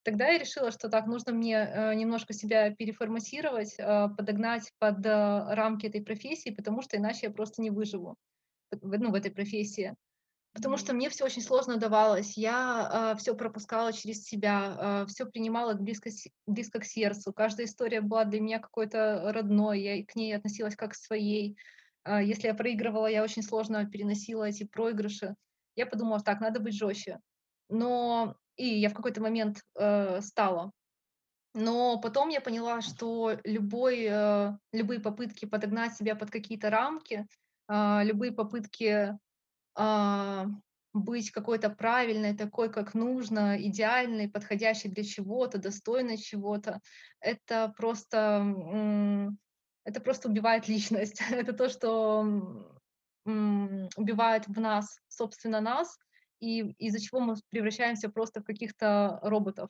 Тогда 0.03 0.29
я 0.29 0.39
решила, 0.39 0.71
что 0.71 0.89
так, 0.89 1.07
нужно 1.07 1.33
мне 1.33 1.55
э, 1.55 1.93
немножко 1.93 2.33
себя 2.33 2.71
переформатировать, 2.71 3.75
э, 3.77 4.07
подогнать 4.17 4.71
под 4.79 5.05
э, 5.05 5.53
рамки 5.53 5.87
этой 5.87 6.01
профессии, 6.01 6.51
потому 6.51 6.81
что 6.81 6.97
иначе 6.97 7.27
я 7.27 7.31
просто 7.31 7.61
не 7.61 7.69
выживу 7.69 8.15
в, 8.71 8.97
ну, 8.97 9.11
в 9.11 9.15
этой 9.15 9.31
профессии. 9.31 9.95
Потому 10.53 10.77
что 10.77 10.93
мне 10.93 11.09
все 11.09 11.25
очень 11.25 11.43
сложно 11.43 11.77
давалось. 11.77 12.35
Я 12.35 13.13
э, 13.13 13.17
все 13.17 13.35
пропускала 13.35 13.93
через 13.93 14.23
себя, 14.23 15.03
э, 15.03 15.05
все 15.07 15.25
принимала 15.25 15.73
близко, 15.75 16.09
близко 16.47 16.79
к 16.79 16.85
сердцу. 16.85 17.33
Каждая 17.33 17.67
история 17.67 18.01
была 18.01 18.25
для 18.25 18.41
меня 18.41 18.59
какой-то 18.59 19.31
родной, 19.31 19.81
я 19.81 20.05
к 20.05 20.15
ней 20.15 20.35
относилась 20.35 20.75
как 20.75 20.91
к 20.91 20.95
своей. 20.95 21.55
Э, 22.03 22.23
если 22.23 22.47
я 22.47 22.55
проигрывала, 22.55 23.07
я 23.07 23.23
очень 23.23 23.43
сложно 23.43 23.85
переносила 23.85 24.45
эти 24.45 24.63
проигрыши. 24.63 25.35
Я 25.75 25.85
подумала, 25.85 26.19
так, 26.19 26.41
надо 26.41 26.59
быть 26.59 26.73
жестче. 26.73 27.19
Но 27.69 28.35
и 28.59 28.65
я 28.79 28.89
в 28.89 28.93
какой-то 28.93 29.21
момент 29.21 29.63
э, 29.75 30.19
стала. 30.21 30.71
Но 31.53 31.99
потом 31.99 32.29
я 32.29 32.41
поняла, 32.41 32.81
что 32.81 33.37
любой, 33.45 34.05
э, 34.09 34.57
любые 34.73 34.99
попытки 34.99 35.45
подогнать 35.45 35.95
себя 35.95 36.15
под 36.15 36.29
какие-то 36.29 36.69
рамки, 36.69 37.25
а, 37.67 38.03
любые 38.03 38.31
попытки 38.31 39.17
а, 39.75 40.47
быть 40.93 41.31
какой-то 41.31 41.69
правильной, 41.69 42.35
такой, 42.35 42.71
как 42.71 42.93
нужно, 42.93 43.61
идеальной, 43.61 44.27
подходящей 44.27 44.89
для 44.89 45.03
чего-то, 45.03 45.57
достойной 45.57 46.17
чего-то, 46.17 46.81
это 47.21 47.73
просто, 47.77 49.31
это 49.85 50.01
просто 50.01 50.29
убивает 50.29 50.67
личность. 50.67 51.21
Это 51.31 51.53
то, 51.53 51.69
что 51.69 52.65
убивает 53.25 54.47
в 54.47 54.59
нас, 54.59 54.99
собственно, 55.07 55.61
нас, 55.61 55.97
и 56.39 56.71
из-за 56.79 56.99
чего 56.99 57.19
мы 57.19 57.35
превращаемся 57.49 58.09
просто 58.09 58.41
в 58.41 58.45
каких-то 58.45 59.19
роботов. 59.23 59.69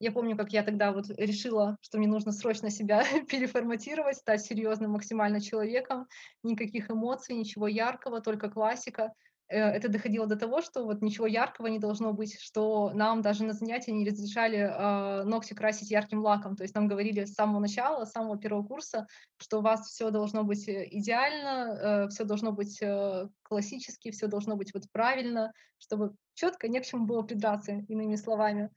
Я 0.00 0.12
помню, 0.12 0.36
как 0.36 0.52
я 0.52 0.62
тогда 0.62 0.92
вот 0.92 1.06
решила, 1.16 1.78
что 1.80 1.98
мне 1.98 2.08
нужно 2.08 2.32
срочно 2.32 2.70
себя 2.70 3.04
переформатировать, 3.30 4.16
стать 4.16 4.42
серьезным 4.42 4.92
максимально 4.92 5.40
человеком, 5.40 6.06
никаких 6.42 6.90
эмоций, 6.90 7.36
ничего 7.36 7.68
яркого, 7.68 8.20
только 8.20 8.50
классика. 8.50 9.12
Э, 9.48 9.58
Это 9.58 9.88
доходило 9.88 10.26
до 10.26 10.36
того, 10.36 10.62
что 10.62 10.84
вот 10.84 11.02
ничего 11.02 11.26
яркого 11.26 11.66
не 11.66 11.78
должно 11.78 12.12
быть, 12.12 12.40
что 12.40 12.90
нам 12.94 13.22
даже 13.22 13.44
на 13.44 13.52
занятия 13.52 13.92
не 13.92 14.08
разрешали 14.08 14.58
э, 14.58 15.24
ногти 15.24 15.54
красить 15.54 15.90
ярким 15.90 16.20
лаком. 16.20 16.56
То 16.56 16.62
есть 16.62 16.74
нам 16.74 16.88
говорили 16.88 17.24
с 17.24 17.34
самого 17.34 17.60
начала, 17.60 18.04
с 18.04 18.12
самого 18.12 18.38
первого 18.38 18.66
курса, 18.66 19.06
что 19.38 19.58
у 19.58 19.62
вас 19.62 19.88
все 19.88 20.10
должно 20.10 20.44
быть 20.44 20.68
э, 20.68 20.88
идеально, 20.90 22.08
все 22.08 22.24
должно 22.24 22.52
быть 22.52 22.80
э, 22.82 23.28
классически, 23.42 24.10
все 24.10 24.26
должно 24.26 24.56
быть 24.56 24.72
вот 24.74 24.84
правильно, 24.92 25.52
чтобы 25.78 26.14
четко 26.34 26.68
не 26.68 26.80
к 26.80 26.86
чему 26.86 27.06
было 27.06 27.22
придраться, 27.22 27.72
иными 27.88 28.16
словами. 28.16 28.70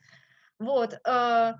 Вот, 0.59 0.99
а, 1.05 1.55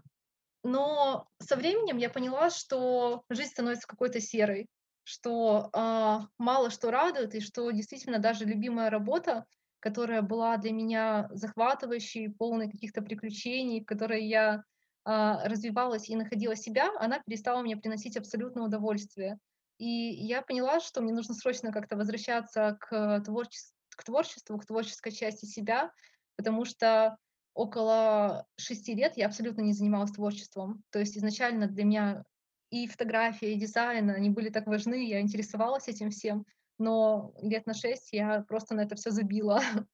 но 0.64 1.28
со 1.40 1.56
временем 1.56 1.98
я 1.98 2.10
поняла, 2.10 2.50
что 2.50 3.24
жизнь 3.30 3.52
становится 3.52 3.88
какой-то 3.88 4.20
серой, 4.20 4.68
что 5.08 5.70
а, 5.72 6.28
мало 6.38 6.70
что 6.70 6.92
радует, 6.92 7.34
и 7.34 7.40
что 7.40 7.72
действительно 7.72 8.20
даже 8.20 8.44
любимая 8.44 8.90
работа, 8.90 9.46
которая 9.80 10.22
была 10.22 10.58
для 10.58 10.74
меня 10.74 11.30
захватывающей, 11.32 12.30
полной 12.30 12.70
каких-то 12.70 13.02
приключений, 13.02 13.80
в 13.82 13.86
которой 13.86 14.26
я 14.26 14.66
а, 15.06 15.48
развивалась 15.48 16.10
и 16.10 16.16
находила 16.18 16.58
себя, 16.58 16.90
она 17.00 17.22
перестала 17.26 17.62
мне 17.62 17.78
приносить 17.78 18.18
абсолютное 18.18 18.66
удовольствие. 18.66 19.40
И 19.78 19.88
я 19.88 20.42
поняла, 20.42 20.82
что 20.82 21.00
мне 21.00 21.14
нужно 21.14 21.36
срочно 21.36 21.72
как-то 21.72 21.96
возвращаться 21.96 22.78
к 22.82 23.22
творчеству, 23.22 23.74
к 23.96 24.04
творчеству, 24.04 24.58
к 24.58 24.66
творческой 24.66 25.12
части 25.14 25.46
себя, 25.46 25.90
потому 26.36 26.66
что 26.66 27.16
около 27.54 28.46
шести 28.58 28.94
лет 28.94 29.16
я 29.16 29.28
абсолютно 29.28 29.62
не 29.62 29.72
занималась 29.72 30.12
творчеством. 30.12 30.84
То 30.90 31.00
есть 31.00 31.18
изначально 31.18 31.68
для 31.68 31.86
меня 31.86 32.24
и 32.70 32.88
фотография, 32.88 33.54
и 33.54 33.60
дизайн, 33.60 34.10
они 34.10 34.30
были 34.30 34.50
так 34.50 34.68
важны, 34.68 35.08
я 35.08 35.22
интересовалась 35.22 35.88
этим 35.88 36.10
всем, 36.10 36.46
но 36.78 37.34
лет 37.42 37.66
на 37.66 37.74
6 37.74 38.14
я 38.14 38.42
просто 38.48 38.76
на 38.76 38.82
это 38.82 38.96
все 38.96 39.12
забила. 39.12 39.62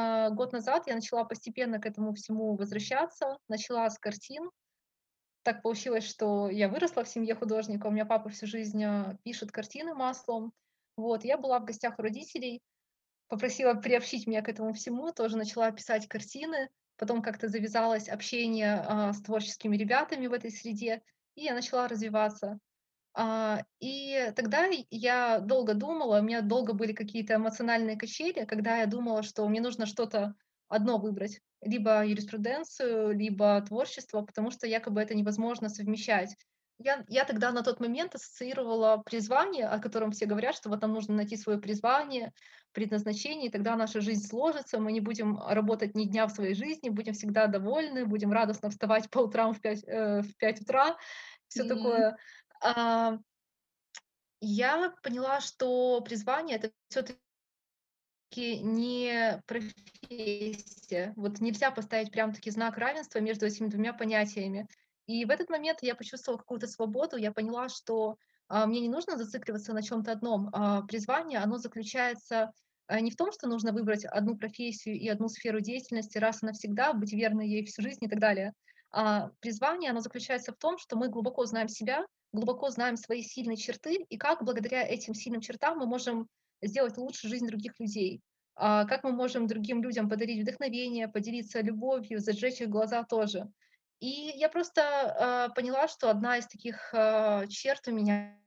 А, 0.00 0.30
год 0.30 0.52
назад 0.52 0.84
я 0.86 0.94
начала 0.94 1.24
постепенно 1.24 1.80
к 1.80 1.86
этому 1.86 2.14
всему 2.14 2.54
возвращаться, 2.54 3.36
начала 3.48 3.90
с 3.90 3.98
картин. 3.98 4.48
Так 5.42 5.60
получилось, 5.60 6.04
что 6.04 6.48
я 6.48 6.68
выросла 6.68 7.02
в 7.02 7.08
семье 7.08 7.34
художника, 7.34 7.88
у 7.88 7.90
меня 7.90 8.06
папа 8.06 8.28
всю 8.28 8.46
жизнь, 8.46 8.80
а, 8.84 9.18
пишет 9.24 9.50
картины 9.50 9.94
маслом. 9.94 10.52
Вот, 10.96 11.24
я 11.24 11.36
была 11.36 11.58
в 11.58 11.64
гостях 11.64 11.98
у 11.98 12.02
родителей, 12.02 12.62
попросила 13.26 13.74
приобщить 13.74 14.28
меня 14.28 14.40
к 14.40 14.48
этому 14.48 14.72
всему, 14.72 15.12
тоже 15.12 15.36
начала 15.36 15.68
писать 15.72 16.06
картины. 16.06 16.70
Потом 16.96 17.20
как-то 17.20 17.48
завязалось 17.48 18.08
общение 18.08 18.84
а, 18.86 19.12
с 19.12 19.20
творческими 19.22 19.76
ребятами 19.76 20.28
в 20.28 20.32
этой 20.32 20.52
среде, 20.52 21.02
и 21.38 21.44
я 21.44 21.54
начала 21.54 21.88
развиваться. 21.88 22.58
А, 23.14 23.64
и 23.80 24.32
тогда 24.36 24.68
я 24.90 25.40
долго 25.40 25.74
думала, 25.74 26.20
у 26.20 26.22
меня 26.22 26.42
долго 26.42 26.72
были 26.74 26.92
какие-то 26.92 27.36
эмоциональные 27.36 27.96
качели, 27.98 28.44
когда 28.44 28.78
я 28.78 28.86
думала, 28.86 29.22
что 29.22 29.48
мне 29.48 29.60
нужно 29.60 29.86
что-то 29.86 30.34
одно 30.68 30.98
выбрать, 30.98 31.40
либо 31.62 32.06
юриспруденцию, 32.06 33.12
либо 33.16 33.60
творчество, 33.62 34.22
потому 34.22 34.50
что 34.50 34.66
якобы 34.66 35.00
это 35.00 35.14
невозможно 35.14 35.68
совмещать. 35.68 36.36
Я, 36.78 37.04
я 37.08 37.24
тогда 37.24 37.50
на 37.50 37.62
тот 37.62 37.80
момент 37.80 38.14
ассоциировала 38.14 39.02
призвание, 39.04 39.66
о 39.66 39.80
котором 39.80 40.12
все 40.12 40.26
говорят, 40.26 40.54
что 40.54 40.68
вот 40.68 40.80
нам 40.80 40.92
нужно 40.92 41.14
найти 41.14 41.36
свое 41.36 41.58
призвание, 41.58 42.32
предназначение, 42.72 43.48
и 43.48 43.50
тогда 43.50 43.74
наша 43.74 44.00
жизнь 44.00 44.26
сложится, 44.26 44.78
мы 44.78 44.92
не 44.92 45.00
будем 45.00 45.38
работать 45.38 45.96
ни 45.96 46.04
дня 46.04 46.26
в 46.26 46.30
своей 46.30 46.54
жизни, 46.54 46.88
будем 46.88 47.14
всегда 47.14 47.48
довольны, 47.48 48.06
будем 48.06 48.32
радостно 48.32 48.70
вставать 48.70 49.10
по 49.10 49.18
утрам 49.18 49.54
в 49.54 49.60
5, 49.60 49.84
э, 49.84 50.22
в 50.22 50.36
5 50.36 50.60
утра, 50.60 50.96
все 51.48 51.64
Мгм. 51.64 51.76
такое. 51.76 52.16
А, 52.62 53.18
я 54.40 54.94
поняла, 55.02 55.40
что 55.40 56.00
призвание 56.02 56.58
это 56.58 56.70
все-таки 56.88 57.18
не 58.62 59.42
профессия. 59.46 61.12
Вот 61.16 61.40
нельзя 61.40 61.72
поставить 61.72 62.12
прям 62.12 62.32
таки 62.32 62.50
знак 62.50 62.78
равенства 62.78 63.18
между 63.18 63.46
этими 63.46 63.66
двумя 63.66 63.92
понятиями. 63.92 64.68
И 65.08 65.24
в 65.24 65.30
этот 65.30 65.48
момент 65.48 65.78
я 65.80 65.94
почувствовала 65.94 66.38
какую-то 66.38 66.66
свободу, 66.66 67.16
я 67.16 67.32
поняла, 67.32 67.70
что 67.70 68.18
а, 68.46 68.66
мне 68.66 68.80
не 68.80 68.90
нужно 68.90 69.16
зацикливаться 69.16 69.72
на 69.72 69.82
чем-то 69.82 70.12
одном. 70.12 70.50
А, 70.52 70.82
призвание, 70.82 71.38
оно 71.38 71.56
заключается 71.56 72.52
а, 72.86 73.00
не 73.00 73.10
в 73.10 73.16
том, 73.16 73.32
что 73.32 73.48
нужно 73.48 73.72
выбрать 73.72 74.04
одну 74.04 74.36
профессию 74.36 74.96
и 74.96 75.08
одну 75.08 75.28
сферу 75.28 75.60
деятельности 75.60 76.18
раз 76.18 76.42
и 76.42 76.46
навсегда, 76.46 76.92
быть 76.92 77.14
верной 77.14 77.48
ей 77.48 77.64
всю 77.64 77.80
жизнь 77.80 78.04
и 78.04 78.08
так 78.08 78.20
далее. 78.20 78.52
А 78.90 79.30
призвание, 79.40 79.92
оно 79.92 80.00
заключается 80.00 80.52
в 80.52 80.56
том, 80.56 80.76
что 80.76 80.96
мы 80.96 81.08
глубоко 81.08 81.46
знаем 81.46 81.68
себя, 81.68 82.04
глубоко 82.34 82.68
знаем 82.68 82.98
свои 82.98 83.22
сильные 83.22 83.56
черты, 83.56 84.04
и 84.10 84.18
как 84.18 84.44
благодаря 84.44 84.86
этим 84.86 85.14
сильным 85.14 85.40
чертам 85.40 85.78
мы 85.78 85.86
можем 85.86 86.28
сделать 86.60 86.98
лучше 86.98 87.28
жизнь 87.28 87.46
других 87.46 87.72
людей. 87.80 88.20
А, 88.56 88.84
как 88.84 89.04
мы 89.04 89.12
можем 89.12 89.46
другим 89.46 89.82
людям 89.82 90.10
подарить 90.10 90.42
вдохновение, 90.42 91.08
поделиться 91.08 91.62
любовью, 91.62 92.20
зажечь 92.20 92.60
их 92.60 92.68
глаза 92.68 93.04
тоже. 93.04 93.48
И 94.00 94.32
я 94.36 94.48
просто 94.48 94.82
а, 94.82 95.48
поняла, 95.50 95.88
что 95.88 96.10
одна 96.10 96.38
из 96.38 96.46
таких 96.46 96.92
а, 96.94 97.46
черт 97.48 97.86
у 97.88 97.92
меня 97.92 98.38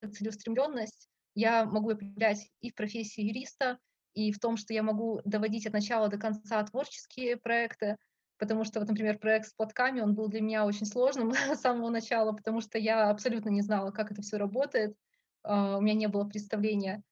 целеустремленность. 0.00 1.08
Я 1.34 1.64
могу 1.64 1.90
ее 1.90 1.96
проявлять 1.96 2.50
и 2.60 2.70
в 2.70 2.74
профессии 2.74 3.22
юриста, 3.22 3.78
и 4.12 4.32
в 4.32 4.38
том, 4.38 4.58
что 4.58 4.74
я 4.74 4.82
могу 4.82 5.22
доводить 5.24 5.66
от 5.66 5.72
начала 5.72 6.08
до 6.08 6.18
конца 6.18 6.62
творческие 6.64 7.38
проекты, 7.38 7.96
потому 8.36 8.64
что, 8.64 8.80
вот, 8.80 8.88
например, 8.88 9.18
проект 9.18 9.48
с 9.48 9.54
платками, 9.54 10.00
он 10.00 10.14
был 10.14 10.28
для 10.28 10.42
меня 10.42 10.66
очень 10.66 10.84
сложным 10.84 11.32
с 11.56 11.60
самого 11.60 11.88
начала, 11.88 12.32
потому 12.32 12.60
что 12.60 12.78
я 12.78 13.08
абсолютно 13.08 13.48
не 13.48 13.62
знала, 13.62 13.92
как 13.92 14.12
это 14.12 14.20
все 14.20 14.36
работает, 14.36 14.94
а, 15.42 15.78
у 15.78 15.80
меня 15.80 15.94
не 15.94 16.08
было 16.08 16.24
представления, 16.24 17.02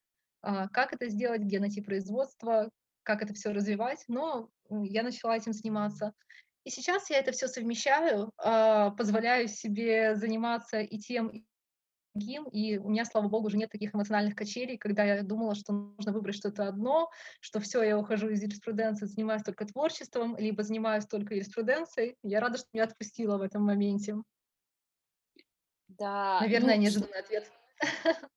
как 0.42 0.94
это 0.94 1.08
сделать, 1.08 1.42
где 1.42 1.60
найти 1.60 1.82
производство, 1.82 2.70
как 3.02 3.22
это 3.22 3.34
все 3.34 3.52
развивать, 3.52 4.04
но 4.08 4.48
я 4.70 5.02
начала 5.02 5.36
этим 5.36 5.52
заниматься. 5.52 6.14
И 6.64 6.70
сейчас 6.70 7.08
я 7.10 7.18
это 7.18 7.32
все 7.32 7.48
совмещаю, 7.48 8.30
а, 8.38 8.90
позволяю 8.90 9.48
себе 9.48 10.14
заниматься 10.14 10.80
и 10.80 10.98
тем, 10.98 11.28
и 11.28 11.44
другим. 12.14 12.44
И 12.44 12.78
у 12.78 12.88
меня, 12.88 13.04
слава 13.04 13.28
богу, 13.28 13.46
уже 13.46 13.56
нет 13.56 13.70
таких 13.70 13.94
эмоциональных 13.94 14.34
качелей, 14.34 14.76
когда 14.76 15.04
я 15.04 15.22
думала, 15.22 15.54
что 15.54 15.72
нужно 15.72 16.12
выбрать 16.12 16.36
что-то 16.36 16.68
одно, 16.68 17.10
что 17.40 17.60
все, 17.60 17.82
я 17.82 17.98
ухожу 17.98 18.28
из 18.28 18.42
юриспруденции, 18.42 19.06
занимаюсь 19.06 19.42
только 19.42 19.66
творчеством, 19.66 20.36
либо 20.36 20.62
занимаюсь 20.62 21.06
только 21.06 21.34
юриспруденцией. 21.34 22.16
Я 22.22 22.40
рада, 22.40 22.58
что 22.58 22.68
меня 22.72 22.84
отпустила 22.84 23.38
в 23.38 23.42
этом 23.42 23.64
моменте. 23.64 24.16
Да, 25.88 26.40
Наверное, 26.40 26.76
ну, 26.76 26.82
неожиданный 26.82 27.18
ответ. 27.18 27.50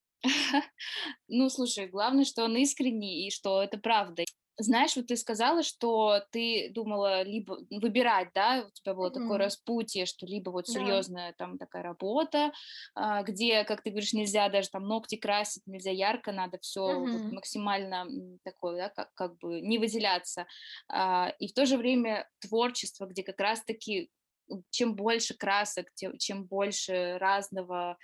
Ну, 1.27 1.49
слушай, 1.49 1.87
главное, 1.87 2.23
что 2.23 2.45
он 2.45 2.55
искренний 2.55 3.27
и 3.27 3.31
что 3.31 3.61
это 3.61 3.77
правда. 3.77 4.23
Знаешь, 4.59 4.95
вот 4.95 5.07
ты 5.07 5.17
сказала, 5.17 5.63
что 5.63 6.21
ты 6.31 6.69
думала 6.71 7.23
либо 7.23 7.57
выбирать, 7.71 8.29
да, 8.35 8.65
у 8.67 8.71
тебя 8.71 8.93
было 8.93 9.09
такое 9.09 9.37
Мгм. 9.37 9.39
распутье, 9.39 10.05
что 10.05 10.27
либо 10.27 10.51
вот 10.51 10.67
Да. 10.67 11.05
серьезная 11.07 11.33
там 11.35 11.57
такая 11.57 11.81
работа, 11.81 12.53
а, 12.93 13.23
где, 13.23 13.63
как 13.63 13.81
ты 13.81 13.89
говоришь, 13.89 14.13
нельзя 14.13 14.49
даже 14.49 14.69
там 14.69 14.83
ногти 14.83 15.15
красить, 15.15 15.63
нельзя 15.65 15.89
ярко, 15.89 16.31
надо 16.31 16.59
все 16.61 17.07
вот 17.11 17.23
Мгм. 17.23 17.31
максимально 17.31 18.05
такое, 18.43 18.77
да, 18.77 18.89
как, 18.89 19.11
как 19.15 19.37
бы 19.39 19.59
не 19.59 19.79
выделяться. 19.79 20.45
А, 20.87 21.33
И 21.39 21.47
в 21.47 21.53
то 21.55 21.65
же 21.65 21.77
время 21.77 22.29
творчество, 22.39 23.07
где 23.07 23.23
как 23.23 23.39
раз-таки 23.39 24.11
чем 24.69 24.95
больше 24.95 25.33
красок, 25.35 25.87
тем, 25.95 26.17
чем 26.19 26.45
больше 26.45 27.17
разного 27.17 27.97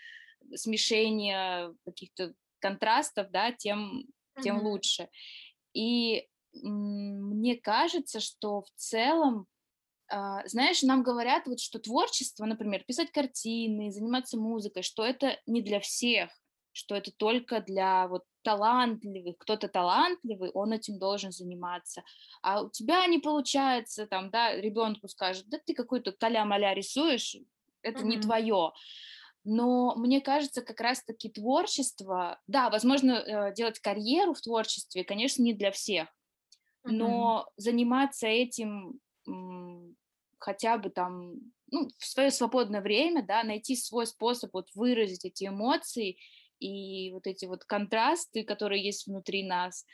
смешения 0.56 1.74
каких-то 1.86 2.34
контрастов, 2.60 3.29
да, 3.32 3.51
тем, 3.51 4.03
тем 4.39 4.60
Мгм. 4.60 4.65
лучше. 4.65 5.10
И 5.74 6.27
мне 6.53 7.56
кажется, 7.58 8.20
что 8.20 8.62
в 8.62 8.70
целом, 8.75 9.48
а, 10.10 10.48
знаешь, 10.48 10.84
нам 10.84 11.03
говорят, 11.03 11.48
вот, 11.48 11.60
что 11.60 11.79
творчество, 11.79 12.46
например, 12.46 12.84
писать 12.86 13.12
картины, 13.12 13.91
заниматься 13.91 14.38
музыкой, 14.38 14.84
что 14.84 15.03
это 15.06 15.39
не 15.48 15.62
для 15.62 15.79
всех, 15.79 16.32
что 16.72 16.96
это 16.96 17.12
только 17.15 17.62
для 17.62 18.08
вот 18.08 18.24
талантливых. 18.44 19.38
Кто-то 19.39 19.68
талантливый, 19.68 20.51
он 20.51 20.74
этим 20.74 21.00
должен 21.00 21.32
заниматься. 21.32 22.03
А 22.41 22.63
у 22.63 22.70
тебя 22.72 23.06
не 23.08 23.20
получается, 23.20 24.08
там, 24.08 24.32
да, 24.32 24.56
ребенку 24.56 25.08
скажет, 25.08 25.46
да 25.50 25.60
ты 25.65 25.74
какой-то 25.74 26.12
каля-маля 26.13 26.74
рисуешь, 26.74 27.36
это 27.84 28.06
не 28.06 28.18
Мгм. 28.18 28.20
твое. 28.20 28.72
Но 29.46 29.96
мне 29.96 30.22
кажется, 30.22 30.62
как 30.62 30.79
раз-таки 30.82 31.29
творчество, 31.29 32.41
да, 32.48 32.70
возможно, 32.70 33.12
э, 33.13 33.53
делать 33.53 33.79
карьеру 33.79 34.34
в 34.34 34.41
творчестве, 34.41 35.03
конечно, 35.03 35.41
не 35.44 35.53
для 35.53 35.72
всех, 35.72 36.10
Но 36.84 37.48
заниматься 37.58 38.28
этим 38.28 39.00
хотя 40.40 40.78
бы 40.78 40.90
там, 40.90 41.34
ну, 41.72 41.90
в 41.98 42.06
свое 42.06 42.32
свободное 42.32 42.82
время, 42.82 43.24
да, 43.24 43.44
найти 43.44 43.76
свой 43.76 44.08
способ 44.08 44.54
вот 44.54 44.70
выразить 44.74 45.26
эти 45.26 45.46
эмоции 45.48 46.18
и 46.60 47.12
вот 47.12 47.28
эти 47.28 47.46
вот 47.46 47.66
контрасты, 47.66 48.44
которые 48.44 48.84
есть 48.84 49.06
внутри 49.06 49.44
нас, 49.44 49.86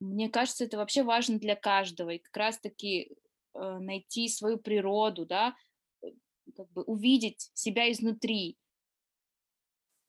мне 0.00 0.30
кажется, 0.30 0.64
это 0.64 0.78
вообще 0.78 1.02
важно 1.02 1.38
для 1.38 1.56
каждого. 1.56 2.10
И 2.10 2.18
как 2.18 2.36
раз-таки 2.36 3.12
э, 3.54 3.78
найти 3.78 4.28
свою 4.28 4.58
природу, 4.58 5.26
да, 5.26 5.54
э, 6.02 6.08
как 6.56 6.70
бы 6.72 6.82
увидеть 6.82 7.50
себя 7.54 7.90
изнутри, 7.92 8.56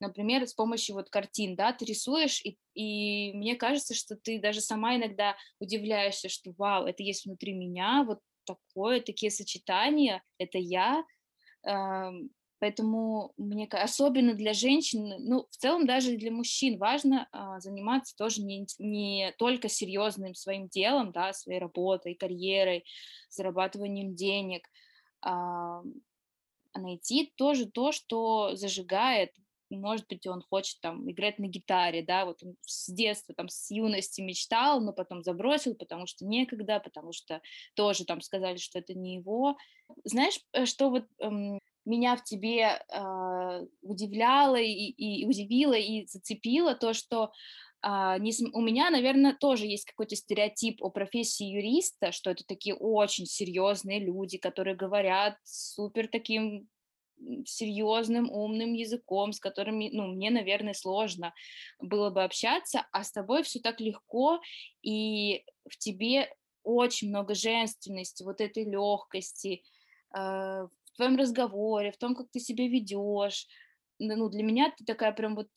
Например, 0.01 0.45
с 0.47 0.53
помощью 0.53 0.95
вот 0.95 1.09
картин, 1.09 1.55
да, 1.55 1.71
ты 1.71 1.85
рисуешь, 1.85 2.41
и, 2.43 2.57
и 2.73 3.33
мне 3.33 3.55
кажется, 3.55 3.93
что 3.93 4.15
ты 4.15 4.41
даже 4.41 4.59
сама 4.59 4.95
иногда 4.95 5.35
удивляешься, 5.59 6.27
что 6.27 6.53
вау, 6.57 6.85
это 6.85 7.03
есть 7.03 7.25
внутри 7.25 7.53
меня, 7.53 8.03
вот 8.05 8.19
такое, 8.45 8.99
такие 8.99 9.31
сочетания, 9.31 10.23
это 10.39 10.57
я. 10.57 11.03
Поэтому 11.63 13.33
мне 13.37 13.67
особенно 13.67 14.33
для 14.33 14.53
женщин, 14.53 15.15
ну, 15.19 15.47
в 15.49 15.57
целом 15.57 15.87
даже 15.87 16.15
для 16.17 16.31
мужчин 16.31 16.77
важно 16.77 17.27
а, 17.31 17.59
заниматься 17.59 18.15
тоже 18.15 18.43
не, 18.43 18.67
не 18.77 19.33
только 19.39 19.67
серьезным 19.67 20.35
своим 20.35 20.67
делом, 20.67 21.11
да, 21.11 21.33
своей 21.33 21.59
работой, 21.59 22.13
карьерой, 22.13 22.85
зарабатыванием 23.29 24.13
денег, 24.13 24.67
а 25.21 25.81
найти 26.75 27.33
тоже 27.35 27.65
то, 27.65 27.91
что 27.91 28.55
зажигает. 28.55 29.31
Может 29.77 30.07
быть, 30.07 30.25
он 30.27 30.41
хочет 30.41 30.79
там 30.81 31.09
играть 31.09 31.39
на 31.39 31.47
гитаре, 31.47 32.03
да, 32.03 32.25
вот 32.25 32.43
он 32.43 32.55
с 32.61 32.91
детства, 32.91 33.33
там, 33.35 33.49
с 33.49 33.71
юности 33.71 34.21
мечтал, 34.21 34.81
но 34.81 34.93
потом 34.93 35.23
забросил, 35.23 35.75
потому 35.75 36.07
что 36.07 36.25
некогда, 36.25 36.79
потому 36.79 37.13
что 37.13 37.41
тоже 37.75 38.05
там 38.05 38.21
сказали, 38.21 38.57
что 38.57 38.79
это 38.79 38.93
не 38.93 39.15
его. 39.15 39.57
Знаешь, 40.03 40.39
э, 40.53 40.65
что 40.65 40.89
вот 40.89 41.05
эм, 41.19 41.59
меня 41.85 42.15
в 42.15 42.23
тебе 42.23 42.81
а, 42.91 43.61
удивляло 43.81 44.55
и, 44.55 44.89
и 44.89 45.25
удивило 45.25 45.73
и 45.73 46.05
зацепило 46.05 46.75
то, 46.75 46.93
что 46.93 47.31
а, 47.81 48.17
не 48.19 48.31
у 48.53 48.61
меня, 48.61 48.89
наверное, 48.91 49.33
тоже 49.33 49.65
есть 49.65 49.85
какой-то 49.85 50.15
стереотип 50.15 50.83
о 50.83 50.89
профессии 50.89 51.45
юриста, 51.45 52.11
что 52.11 52.29
это 52.29 52.43
такие 52.45 52.75
очень 52.75 53.25
серьезные 53.25 53.99
люди, 53.99 54.37
которые 54.37 54.75
говорят 54.75 55.37
супер 55.43 56.07
таким 56.07 56.67
серьезным, 57.45 58.29
умным 58.31 58.73
языком, 58.73 59.33
с 59.33 59.39
которыми, 59.39 59.89
ну, 59.93 60.07
мне, 60.07 60.29
наверное, 60.29 60.73
сложно 60.73 61.33
было 61.79 62.09
бы 62.09 62.23
общаться, 62.23 62.87
а 62.91 63.03
с 63.03 63.11
тобой 63.11 63.43
все 63.43 63.59
так 63.59 63.79
легко, 63.79 64.39
и 64.81 65.43
в 65.69 65.77
тебе 65.77 66.29
очень 66.63 67.09
много 67.09 67.33
женственности, 67.33 68.23
вот 68.23 68.41
этой 68.41 68.65
легкости, 68.65 69.63
э, 70.13 70.17
в 70.17 70.95
твоем 70.95 71.17
разговоре, 71.17 71.91
в 71.91 71.97
том, 71.97 72.15
как 72.15 72.29
ты 72.31 72.39
себя 72.39 72.67
ведешь. 72.67 73.47
Ну, 73.99 74.29
для 74.29 74.43
меня 74.43 74.73
ты 74.75 74.83
такая 74.83 75.11
прям 75.11 75.35
вот, 75.35 75.47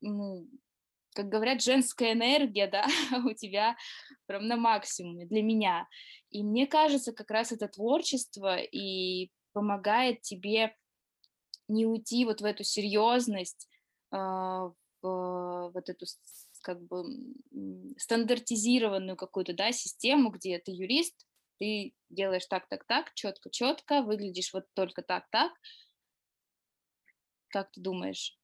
ну, 0.00 0.46
как 1.14 1.28
говорят, 1.28 1.62
женская 1.62 2.12
энергия, 2.12 2.66
да, 2.72 2.86
у 3.24 3.32
тебя 3.32 3.76
прям 4.26 4.46
на 4.46 4.56
максимуме 4.56 5.26
для 5.26 5.42
меня. 5.42 5.88
И 6.30 6.42
мне 6.42 6.66
кажется, 6.66 7.12
как 7.12 7.30
раз 7.30 7.52
это 7.52 7.68
творчество 7.68 8.56
и 8.56 9.30
помогает 9.52 10.22
тебе 10.22 10.74
не 11.68 11.86
уйти 11.86 12.24
вот 12.24 12.40
в 12.40 12.44
эту 12.44 12.64
серьезность, 12.64 13.68
а, 14.10 14.72
в 15.02 15.70
вот 15.74 15.88
эту 15.88 16.06
как 16.62 16.80
бы, 16.82 17.04
стандартизированную 17.98 19.16
какую-то, 19.16 19.52
да, 19.54 19.72
систему, 19.72 20.30
где 20.30 20.58
ты 20.58 20.70
юрист, 20.72 21.26
ты 21.58 21.94
делаешь 22.10 22.46
так 22.46 22.68
так 22.68 22.84
так, 22.86 23.12
четко 23.14 23.50
четко, 23.50 24.02
выглядишь 24.02 24.52
вот 24.52 24.66
только 24.74 25.02
так 25.02 25.28
так. 25.30 25.52
Как 27.48 27.70
ты 27.72 27.80
думаешь? 27.80 28.38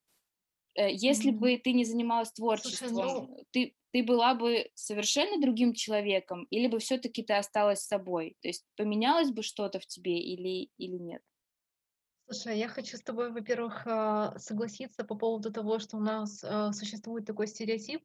Э, 0.76 0.92
если 0.92 1.31
Мгм. 1.31 1.33
бы 1.33 1.59
ты 1.59 1.72
не 1.72 1.85
занималась 1.85 2.33
Слушай, 2.52 2.90
ну 2.90 3.02
творчеством, 3.02 3.37
ты 3.52 3.76
ты 3.92 4.02
была 4.04 4.35
бы 4.35 4.70
совершенно 4.74 5.40
другим 5.40 5.72
человеком 5.74 6.44
или 6.50 6.66
бы 6.68 6.78
все 6.78 6.98
таки 6.98 7.22
ты 7.22 7.35
осталась 7.35 7.83
собой? 7.83 8.37
То 8.42 8.48
есть 8.48 8.66
поменялось 8.76 9.31
бы 9.33 9.42
что-то 9.42 9.81
в 9.81 9.87
тебе 9.87 10.18
или 10.20 10.70
или 10.78 10.96
нет? 10.98 11.22
Слушай, 12.31 12.59
я 12.59 12.69
хочу 12.69 12.99
с 12.99 13.01
тобой, 13.03 13.33
во-первых, 13.33 13.87
а, 13.87 14.38
согласиться 14.38 15.03
по 15.03 15.14
поводу 15.14 15.51
того, 15.51 15.79
что 15.79 15.97
у 15.97 16.01
нас 16.01 16.45
а, 16.45 16.73
существует 16.73 17.25
такой 17.25 17.47
стереотип, 17.47 18.05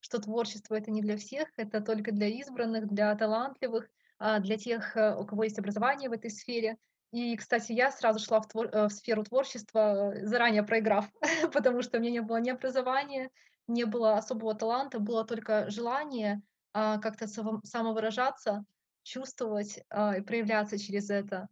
что 0.00 0.18
творчество 0.20 0.74
это 0.74 0.90
не 0.90 1.02
для 1.02 1.16
всех, 1.16 1.48
это 1.56 1.80
только 1.80 2.10
для 2.10 2.26
избранных, 2.26 2.88
для 2.88 3.14
талантливых, 3.14 3.88
а, 4.18 4.40
для 4.40 4.56
тех, 4.56 4.96
э, 4.96 5.14
у 5.14 5.24
кого 5.24 5.44
есть 5.44 5.58
образование 5.60 6.08
в 6.08 6.12
этой 6.12 6.30
сфере. 6.30 6.78
И, 7.12 7.36
кстати, 7.36 7.70
я 7.70 7.92
сразу 7.92 8.18
шла 8.18 8.40
в, 8.40 8.48
твор- 8.48 8.70
э, 8.72 8.88
в 8.88 8.90
сферу 8.90 9.22
творчества, 9.22 10.14
э, 10.14 10.26
заранее 10.26 10.64
проиграв, 10.64 11.08
потому 11.52 11.82
что 11.82 11.98
у 11.98 12.00
меня 12.00 12.10
не 12.10 12.22
было 12.22 12.38
ни 12.40 12.50
образования, 12.50 13.30
не 13.68 13.84
было 13.84 14.14
особого 14.16 14.56
таланта, 14.56 14.98
было 14.98 15.24
только 15.24 15.70
желание 15.70 16.42
как-то 16.72 17.26
само- 17.26 17.60
самовыражаться, 17.64 18.64
чувствовать 19.02 19.78
и 19.78 20.20
проявляться 20.22 20.78
через 20.78 21.10
это. 21.10 21.48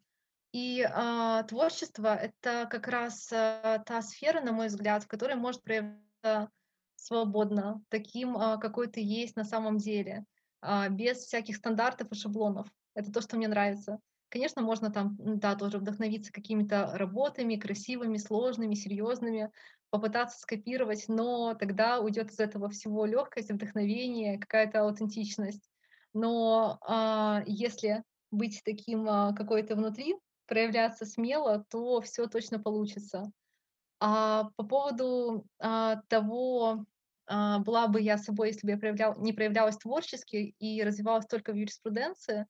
И, 0.53 0.83
а, 0.83 1.43
творчество- 1.45 2.15
это 2.17 2.67
как 2.71 2.89
раз, 2.89 3.29
а, 3.33 3.79
та 3.81 4.03
сфера, 4.03 4.41
на 4.41 4.53
мой 4.53 4.69
взгляд, 4.69 5.05
в 5.05 5.09
которой 5.09 5.37
может 5.37 5.63
проявиться 5.63 6.51
свободно, 6.97 7.83
таким, 7.91 8.37
а, 8.37 8.57
какой 8.57 8.89
ты 8.89 9.01
есть 9.01 9.37
на 9.37 9.45
самом 9.45 9.77
деле, 9.79 10.25
а, 10.61 10.89
без 10.89 11.19
всяких 11.19 11.57
стандартов 11.57 12.11
и 12.11 12.15
шаблонов. 12.15 12.69
Это 12.95 13.13
то, 13.13 13.21
что 13.21 13.37
мне 13.37 13.47
нравится. 13.49 13.99
Конечно, 14.31 14.63
можно 14.63 14.91
там, 14.91 15.17
да, 15.19 15.55
тоже 15.55 15.79
вдохновиться 15.79 16.33
какими-то 16.33 16.91
работами 16.95 17.57
красивыми, 17.57 18.17
сложными, 18.19 18.75
серьезными, 18.75 19.51
попытаться 19.91 20.39
скопировать, 20.41 21.05
но 21.09 21.55
тогда 21.55 22.01
уйдет 22.01 22.31
из 22.31 22.39
этого 22.41 22.69
всего 22.69 23.07
легкость, 23.07 23.51
вдохновение, 23.51 24.39
какая-то 24.39 24.81
аутентичность. 24.83 25.71
Но, 26.13 26.79
а, 26.87 27.43
если 27.47 28.03
быть 28.31 28.63
таким, 28.65 29.09
а, 29.09 29.33
какой 29.35 29.63
ты 29.63 29.75
внутри, 29.75 30.17
проявляться 30.49 31.07
смело, 31.07 31.65
то 31.71 32.01
все 32.01 32.27
точно 32.27 32.59
получится. 32.59 33.31
А 34.01 34.51
по 34.57 34.65
поводу, 34.65 35.47
а, 35.59 36.03
того, 36.09 36.85
а, 37.27 37.59
была 37.61 37.89
бы 37.89 38.01
я 38.01 38.19
собой, 38.19 38.49
если 38.49 38.67
бы 38.67 38.73
я 38.73 38.79
проявлял 38.79 39.21
не 39.21 39.33
проявлялась 39.33 39.77
творчески 39.77 40.55
и 40.59 40.83
развивалась 40.83 41.27
только 41.27 41.53
в 41.53 41.57
юриспруденции, 41.57 42.47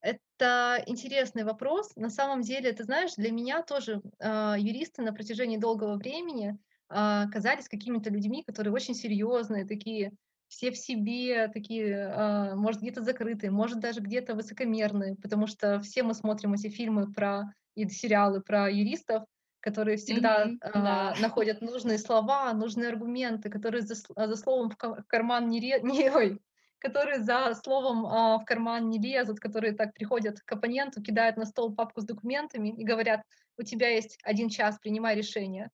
это 0.00 0.82
интересный 0.86 1.44
вопрос. 1.44 1.96
На 1.96 2.10
самом 2.10 2.42
деле, 2.42 2.72
ты 2.72 2.84
знаешь, 2.84 3.14
для 3.16 3.32
меня 3.32 3.62
тоже, 3.62 4.02
а, 4.20 4.56
юристы 4.58 5.02
на 5.02 5.14
протяжении 5.14 5.56
долгого 5.56 5.96
времени, 5.96 6.58
а, 6.88 7.26
казались 7.30 7.68
какими-то 7.68 8.10
людьми, 8.10 8.42
которые 8.42 8.74
очень 8.74 8.94
серьезные, 8.94 9.66
такие 9.66 10.12
все 10.54 10.70
в 10.70 10.76
себе, 10.78 11.48
такие, 11.48 12.06
а, 12.06 12.54
может, 12.54 12.80
где-то 12.80 13.02
закрытые, 13.02 13.50
может, 13.50 13.80
даже 13.80 14.00
где-то 14.00 14.34
высокомерные, 14.34 15.16
потому 15.16 15.48
что 15.48 15.80
все 15.80 16.04
мы 16.04 16.14
смотрим 16.14 16.54
эти 16.54 16.68
фильмы 16.68 17.12
про 17.12 17.52
и 17.74 17.88
сериалы 17.88 18.40
про 18.40 18.70
юристов, 18.70 19.24
которые 19.60 19.96
всегда 19.96 20.44
Мгм. 20.44 20.60
Да. 20.72 21.12
а, 21.14 21.20
находят 21.20 21.60
нужные 21.60 21.98
слова, 21.98 22.52
нужные 22.52 22.90
аргументы, 22.90 23.50
которые 23.50 23.82
за, 23.82 23.96
а, 24.14 24.28
за 24.28 24.36
словом 24.36 24.70
в 24.70 24.76
ка- 24.76 25.02
в 25.02 25.06
карман 25.08 25.48
не, 25.48 25.58
ре- 25.60 25.80
не 25.82 26.08
ой, 26.08 26.40
которые 26.78 27.18
за 27.20 27.52
словом 27.54 28.06
а, 28.06 28.38
в 28.38 28.44
карман 28.44 28.88
не 28.90 29.00
лезут, 29.00 29.40
которые 29.40 29.72
так 29.72 29.92
приходят 29.94 30.38
к 30.40 30.52
оппоненту, 30.52 31.02
кидают 31.02 31.36
на 31.36 31.46
стол 31.46 31.74
папку 31.74 32.00
с 32.00 32.04
документами 32.04 32.68
и 32.68 32.84
говорят, 32.84 33.22
у 33.58 33.64
тебя 33.64 33.88
есть 33.88 34.18
один 34.22 34.48
час, 34.50 34.78
принимай 34.78 35.16
решение. 35.16 35.70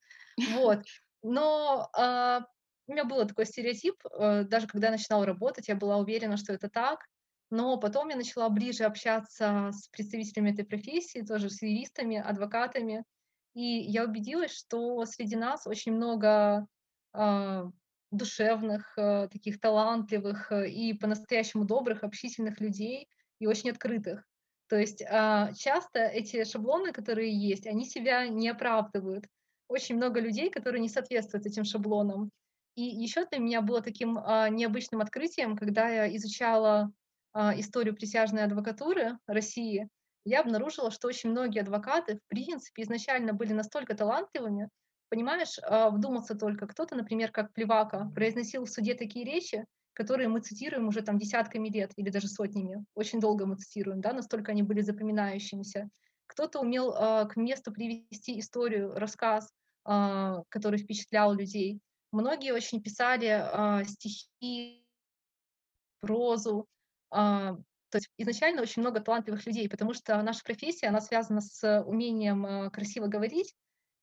Вот. 0.47 0.85
Но 1.23 1.91
а, 1.93 2.47
у 2.91 2.93
меня 2.93 3.05
был 3.05 3.25
такой 3.25 3.47
стереотип, 3.47 3.95
э, 4.05 4.43
даже 4.45 4.67
когда 4.67 4.89
я 4.89 4.93
начинала 4.93 5.25
работать, 5.25 5.69
я 5.69 5.77
была 5.77 5.99
уверена, 5.99 6.37
что 6.37 6.53
это 6.53 6.69
так, 6.69 7.07
но 7.49 7.79
потом 7.79 8.09
я 8.09 8.17
начала 8.17 8.49
ближе 8.49 8.85
общаться 8.85 9.71
с 9.73 9.89
представителями 9.89 10.53
этой 10.53 10.65
профессии, 10.65 11.21
тоже 11.23 11.51
с 11.51 11.63
юристами, 11.63 12.17
адвокатами, 12.17 13.05
и 13.55 13.63
я 13.63 14.05
убедилась, 14.05 14.53
что 14.53 15.05
среди 15.05 15.37
нас 15.37 15.67
очень 15.67 15.93
много 15.93 16.67
а, 17.13 17.71
душевных, 18.11 18.93
э, 18.97 19.29
таких 19.31 19.61
талантливых 19.61 20.51
э, 20.51 20.69
и 20.69 20.93
по-настоящему 20.93 21.65
добрых, 21.65 22.03
общительных 22.03 22.61
людей 22.61 23.09
и 23.39 23.47
очень 23.47 23.71
открытых. 23.71 24.25
То 24.69 24.77
есть 24.77 25.03
а, 25.09 25.53
часто 25.55 26.01
эти 26.01 26.45
шаблоны, 26.45 26.93
которые 26.93 27.33
есть, 27.33 27.67
они 27.67 27.85
себя 27.85 28.27
не 28.27 28.49
оправдывают. 28.49 29.27
Очень 29.69 29.97
много 29.97 30.21
людей, 30.21 30.51
которые 30.51 30.81
не 30.81 30.89
соответствуют 30.89 31.47
этим 31.47 31.65
шаблонам. 31.65 32.31
И 32.77 32.83
еще 32.83 33.27
для 33.27 33.39
меня 33.39 33.63
было 33.63 33.83
таким 33.83 34.19
а, 34.19 34.49
необычным 34.49 35.01
открытием, 35.01 35.57
когда 35.57 35.89
я 35.89 36.17
изучала 36.17 36.93
а, 37.33 37.59
историю 37.59 37.95
присяжной 37.95 38.45
адвокатуры 38.45 39.19
России, 39.27 39.89
я 40.25 40.41
обнаружила, 40.41 40.91
что 40.91 41.09
очень 41.09 41.31
многие 41.31 41.61
адвокаты, 41.61 42.17
в 42.17 42.29
принципе, 42.29 42.83
изначально 42.83 43.33
были 43.33 43.53
настолько 43.53 43.95
талантливыми, 43.95 44.69
понимаешь, 45.09 45.59
а, 45.63 45.91
вдуматься 45.91 46.35
только, 46.35 46.67
кто-то, 46.67 46.95
например, 46.95 47.33
как 47.33 47.53
Плевака, 47.53 48.11
произносил 48.15 48.65
в 48.65 48.71
суде 48.71 48.95
такие 48.95 49.25
речи, 49.25 49.65
которые 49.93 50.29
мы 50.29 50.41
цитируем 50.41 50.89
уже 50.89 51.03
там 51.03 51.19
десятками 51.19 51.69
лет 51.69 51.93
или 51.97 52.11
даже 52.11 52.29
сотнями, 52.29 52.85
очень 52.95 53.21
долго 53.21 53.47
мы 53.47 53.57
цитируем, 53.57 54.01
да, 54.01 54.13
настолько 54.13 54.53
они 54.53 54.63
были 54.63 54.81
запоминающимися. 54.81 55.89
Кто-то 56.27 56.61
умел 56.61 56.93
к 56.93 57.33
месту 57.35 57.73
привести 57.73 58.39
историю, 58.39 58.95
рассказ, 58.95 59.51
который 59.85 60.79
впечатлял 60.79 61.35
людей. 61.35 61.81
Многие 62.13 62.53
очень 62.53 62.83
писали 62.83 63.27
а, 63.29 63.85
стихи, 63.85 64.85
прозу. 66.01 66.67
А, 67.11 67.55
то 67.91 67.99
есть 67.99 68.09
изначально 68.19 68.63
очень 68.63 68.83
много 68.83 69.01
талантливых 69.01 69.47
людей, 69.47 69.69
потому 69.69 69.95
что 69.95 70.21
наша 70.23 70.43
профессия, 70.45 70.89
она 70.89 71.01
связана 71.01 71.41
с 71.41 71.83
умением 71.83 72.47
а, 72.47 72.71
красиво 72.71 73.07
говорить 73.07 73.55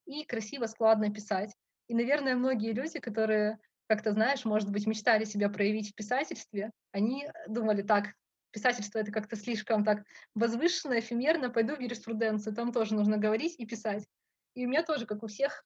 и 0.06 0.24
красиво, 0.24 0.68
складно 0.68 1.14
писать. 1.14 1.54
И, 1.88 1.94
наверное, 1.94 2.36
многие 2.36 2.74
люди, 2.74 3.00
которые, 3.00 3.60
как 3.88 4.04
то 4.04 4.12
знаешь, 4.12 4.46
может 4.46 4.72
быть, 4.72 4.88
мечтали 4.88 5.24
себя 5.24 5.50
проявить 5.50 5.92
в 5.92 5.96
писательстве, 5.96 6.72
они 6.92 7.30
думали, 7.48 7.82
так, 7.82 8.14
писательство 8.52 9.00
это 9.00 9.12
как-то 9.12 9.36
слишком 9.36 9.84
так 9.84 10.04
возвышенно, 10.34 11.00
эфемерно, 11.00 11.50
пойду 11.50 11.76
в 11.76 11.80
юриспруденцию, 11.80 12.56
там 12.56 12.72
тоже 12.72 12.96
нужно 12.96 13.18
говорить 13.18 13.56
и 13.58 13.66
писать. 13.66 14.06
И 14.54 14.66
у 14.66 14.70
меня 14.70 14.84
тоже, 14.84 15.06
как 15.06 15.24
у 15.24 15.28
всех, 15.28 15.64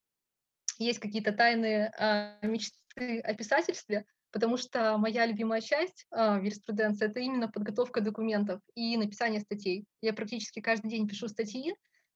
есть 0.83 0.99
какие-то 0.99 1.31
тайные 1.31 1.91
а, 1.97 2.45
мечты 2.45 3.19
о 3.21 3.33
писательстве, 3.33 4.05
потому 4.31 4.57
что 4.57 4.97
моя 4.97 5.25
любимая 5.25 5.61
часть 5.61 6.05
а, 6.11 6.39
в 6.39 6.43
юриспруденции 6.43 7.07
это 7.07 7.19
именно 7.19 7.47
подготовка 7.49 8.01
документов 8.01 8.61
и 8.75 8.97
написание 8.97 9.41
статей. 9.41 9.85
Я 10.01 10.13
практически 10.13 10.59
каждый 10.61 10.89
день 10.89 11.07
пишу 11.07 11.27
статьи, 11.27 11.75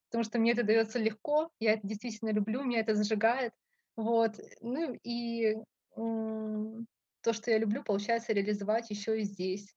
потому 0.09 0.23
что 0.23 0.39
мне 0.39 0.51
это 0.51 0.63
дается 0.63 0.99
легко, 0.99 1.49
я 1.59 1.73
это 1.73 1.87
действительно 1.87 2.31
люблю, 2.31 2.63
меня 2.63 2.79
это 2.79 2.95
зажигает. 2.95 3.53
Вот. 3.95 4.39
Ну 4.61 4.97
и 5.03 5.55
то, 5.95 7.33
что 7.33 7.51
я 7.51 7.57
люблю, 7.57 7.83
получается 7.83 8.33
реализовать 8.33 8.89
еще 8.89 9.19
и 9.19 9.23
здесь. 9.23 9.73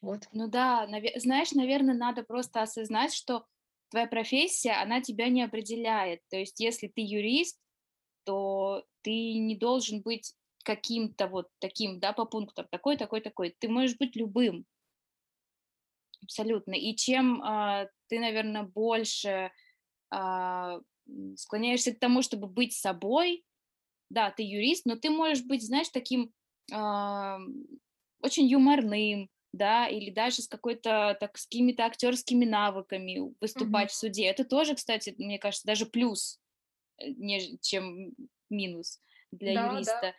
Вот. 0.00 0.28
Ну 0.32 0.48
да, 0.48 0.86
наве- 0.88 1.18
знаешь, 1.18 1.52
наверное, 1.52 1.94
надо 1.94 2.22
просто 2.22 2.62
осознать, 2.62 3.12
что 3.12 3.44
твоя 3.90 4.06
профессия, 4.06 4.72
она 4.72 5.00
тебя 5.00 5.28
не 5.28 5.42
определяет. 5.42 6.20
То 6.30 6.36
есть, 6.36 6.60
если 6.60 6.88
ты 6.88 7.02
юрист, 7.02 7.58
то 8.24 8.84
ты 9.02 9.10
не 9.38 9.56
должен 9.56 10.02
быть 10.02 10.34
каким-то 10.64 11.26
вот 11.26 11.48
таким, 11.58 12.00
да, 12.00 12.12
по 12.12 12.24
пунктам, 12.26 12.66
такой, 12.70 12.96
такой, 12.96 13.20
такой. 13.20 13.54
Ты 13.58 13.68
можешь 13.68 13.96
быть 13.98 14.16
любым, 14.16 14.66
абсолютно. 16.22 16.74
И 16.74 16.94
чем 16.96 17.42
а, 17.42 17.86
ты, 18.08 18.20
наверное, 18.20 18.62
больше 18.62 19.50
м, 20.12 21.36
склоняешься 21.36 21.94
к 21.94 21.98
тому, 21.98 22.22
чтобы 22.22 22.46
быть 22.46 22.74
собой, 22.74 23.44
да, 24.10 24.30
ты 24.30 24.42
юрист, 24.42 24.86
но 24.86 24.96
ты 24.96 25.10
можешь 25.10 25.44
быть, 25.44 25.64
знаешь, 25.64 25.88
таким 25.88 26.32
а, 26.72 27.38
очень 28.22 28.46
юморным, 28.46 29.28
да, 29.52 29.88
или 29.88 30.10
даже 30.10 30.42
с 30.42 30.48
какой-то, 30.48 31.16
так, 31.20 31.38
с 31.38 31.46
какими-то 31.46 31.84
актерскими 31.84 32.44
навыками 32.44 33.34
выступать 33.40 33.90
в 33.90 33.94
суде. 33.96 34.26
Это 34.26 34.44
тоже, 34.44 34.74
кстати, 34.74 35.14
мне 35.18 35.38
кажется, 35.38 35.66
даже 35.66 35.86
плюс, 35.86 36.40
э, 36.98 37.10
неж- 37.10 37.58
чем 37.62 38.14
минус 38.50 39.00
для 39.32 39.52
Да, 39.54 39.68
да. 39.72 39.72
юриста. 39.72 40.14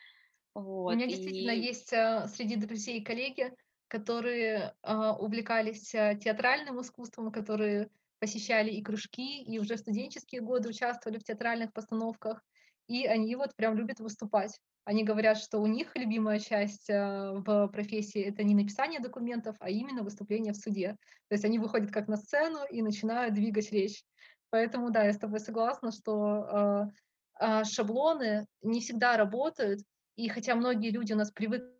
У 0.88 0.91
Вот, 0.91 0.94
меня 0.94 1.08
действительно 1.08 1.52
и... 1.52 1.62
есть, 1.62 1.94
а, 1.94 2.28
среди 2.28 2.56
друзей 2.56 3.04
коллеги, 3.04 3.54
которые, 3.88 4.76
а, 4.82 5.15
увлекались, 5.17 5.89
театральным 5.91 6.82
искусством, 6.82 7.32
которые 7.32 7.89
посещали 8.20 8.72
и 8.72 8.84
кружки, 8.84 9.44
и 9.44 9.60
уже 9.60 9.76
в 9.76 9.80
студенческие 9.80 10.41
годы 10.41 10.70
участвовали 10.70 11.20
в 11.20 11.24
театральных 11.24 11.74
постановках, 11.74 12.44
и 12.88 13.06
они 13.06 13.36
вот 13.36 13.56
прям 13.56 13.76
любят 13.78 14.00
выступать. 14.00 14.60
Они 14.84 15.04
говорят, 15.04 15.38
что 15.38 15.60
у 15.60 15.67
них 15.67 15.96
любимая 15.96 16.39
часть, 16.39 16.89
а, 16.89 17.34
в 17.34 17.67
профессии- 17.67 18.22
это 18.22 18.44
не 18.44 18.56
написание 18.56 19.00
документов, 19.00 19.56
а 19.60 19.70
именно 19.70 20.02
выступление 20.04 20.54
в 20.54 20.58
суде. 20.58 20.98
То 21.30 21.36
есть 21.36 21.46
они 21.46 21.60
выходят 21.60 21.91
как 21.91 22.08
на 22.08 22.17
сцену 22.17 22.60
и 22.70 22.82
начинают 22.82 23.36
двигать 23.36 23.72
речь. 23.72 24.04
Поэтому 24.50 24.89
да, 24.91 25.04
я 25.04 25.13
с 25.13 25.17
тобой 25.20 25.39
согласна, 25.39 25.91
что, 25.91 26.15
а, 26.50 26.89
а, 27.36 27.63
шаблоны 27.63 28.48
не 28.62 28.82
всегда 28.82 29.17
работают, 29.17 29.82
и 30.15 30.28
хотя 30.30 30.56
многие 30.56 30.89
люди 30.89 31.13
у 31.13 31.15
нас 31.17 31.32
привыкли, 31.32 31.76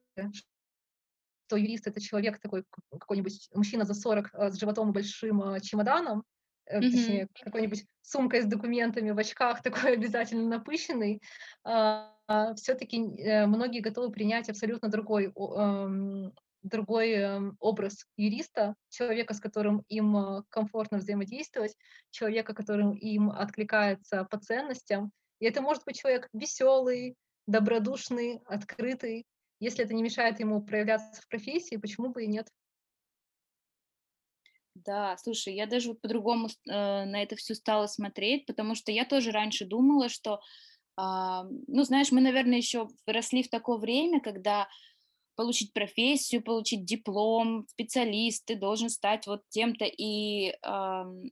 что 1.48 1.58
юрист- 1.58 1.88
это 1.88 2.00
человек 2.00 2.40
такой, 2.40 2.64
какой-нибудь 2.92 3.50
мужчина 3.54 3.84
за 3.84 3.94
40, 3.94 4.30
а, 4.34 4.52
с 4.52 4.60
животом 4.60 4.90
и 4.90 4.94
большим, 4.94 5.42
а, 5.42 5.60
чемоданом, 5.60 6.24
э, 6.72 6.82
Мгм. 6.82 6.90
точнее, 6.92 7.28
какой-нибудь 7.44 7.86
сумкой 8.02 8.42
с 8.42 8.46
документами 8.46 9.12
в 9.12 9.20
очках, 9.20 9.62
такой 9.64 9.94
обязательно 9.94 10.48
напыщенный, 10.48 11.22
все 11.64 12.76
таки 12.76 13.00
многие 13.46 13.82
готовы 13.82 14.12
принять 14.12 14.50
абсолютно 14.50 14.88
другой 14.90 15.34
ам, 15.36 16.32
другой, 16.64 17.12
эм, 17.12 17.58
образ 17.60 18.06
юриста, 18.18 18.76
человека, 18.90 19.34
с 19.34 19.40
которым 19.40 19.84
им, 19.90 20.16
а, 20.16 20.44
комфортно 20.50 20.98
взаимодействовать, 21.00 21.76
человека, 22.12 22.54
которым 22.54 22.92
им 22.94 23.32
откликается 23.32 24.26
по 24.26 24.38
ценностям. 24.40 25.12
И 25.40 25.46
это 25.46 25.62
может 25.62 25.84
быть 25.86 26.00
человек 26.00 26.30
веселый, 26.34 27.16
добродушный, 27.48 28.42
открытый. 28.46 29.26
Если 29.60 29.84
это 29.84 29.94
не 29.94 30.04
мешает 30.04 30.40
ему 30.40 30.62
проявляться 30.62 31.22
в 31.22 31.28
профессии, 31.28 31.78
почему 31.78 32.10
бы 32.10 32.24
и 32.24 32.28
нет? 32.28 32.48
Да, 34.76 35.18
слушай, 35.18 35.54
я 35.54 35.66
даже 35.68 35.90
вот 35.90 36.02
по-другому 36.02 36.48
э, 36.48 36.72
на 36.72 37.22
это 37.22 37.36
все 37.36 37.56
стала 37.56 37.88
смотреть, 37.88 38.46
потому 38.46 38.74
что 38.76 38.92
я 38.92 39.06
тоже 39.06 39.32
раньше 39.32 39.66
думала, 39.66 40.08
что, 40.08 40.40
а, 40.98 41.44
ну, 41.68 41.84
знаешь, 41.84 42.12
мы, 42.12 42.22
наверное, 42.22 42.58
еще 42.58 42.88
росли 43.06 43.44
в 43.44 43.50
такое 43.50 43.78
время, 43.78 44.22
когда 44.22 44.70
получить 45.36 45.74
профессию, 45.74 46.44
получить 46.44 46.86
диплом, 46.86 47.68
специалист, 47.70 48.46
ты 48.46 48.56
должен 48.56 48.90
стать 48.90 49.28
вот 49.28 49.42
тем-то. 49.50 49.86
И 49.86 50.54
ам, 50.64 51.24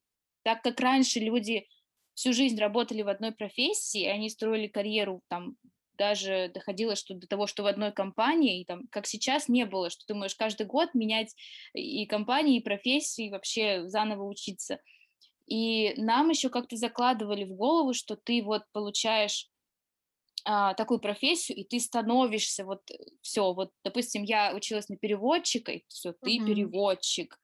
так 0.43 0.63
как 0.63 0.79
раньше 0.79 1.19
люди 1.19 1.67
всю 2.15 2.33
жизнь 2.33 2.57
работали 2.59 3.03
в 3.03 3.09
одной 3.09 3.31
профессии, 3.33 4.05
они 4.05 4.29
строили 4.29 4.67
карьеру 4.67 5.21
там 5.29 5.55
даже 5.99 6.51
доходило 6.53 6.95
что 6.95 7.13
до 7.15 7.27
того, 7.27 7.47
что 7.47 7.63
в 7.63 7.67
одной 7.67 7.91
компании, 7.93 8.65
там, 8.65 8.83
как 8.91 9.07
сейчас, 9.07 9.49
не 9.49 9.65
было, 9.67 9.91
что 9.91 10.05
ты 10.07 10.15
можешь 10.15 10.37
каждый 10.37 10.65
год 10.67 10.95
менять 10.95 11.35
и 11.75 12.07
компании, 12.07 12.57
и 12.59 12.63
профессии, 12.63 13.27
и 13.27 13.31
вообще 13.31 13.87
заново 13.89 14.23
учиться. 14.23 14.79
И 15.47 15.93
нам 16.01 16.29
еще 16.29 16.49
как-то 16.49 16.77
закладывали 16.77 17.45
в 17.45 17.53
голову, 17.55 17.93
что 17.93 18.15
ты 18.17 18.43
вот 18.43 18.63
получаешь 18.73 19.49
а, 20.45 20.73
такую 20.73 20.99
профессию, 20.99 21.57
и 21.57 21.63
ты 21.63 21.79
становишься 21.79 22.65
вот 22.65 22.81
все, 23.21 23.53
вот, 23.53 23.71
допустим, 23.83 24.23
я 24.23 24.53
училась 24.55 24.89
на 24.89 24.97
переводчика, 24.97 25.71
и 25.73 25.83
все, 25.89 26.13
ты 26.23 26.39
Мгм. 26.39 26.45
переводчик, 26.45 27.39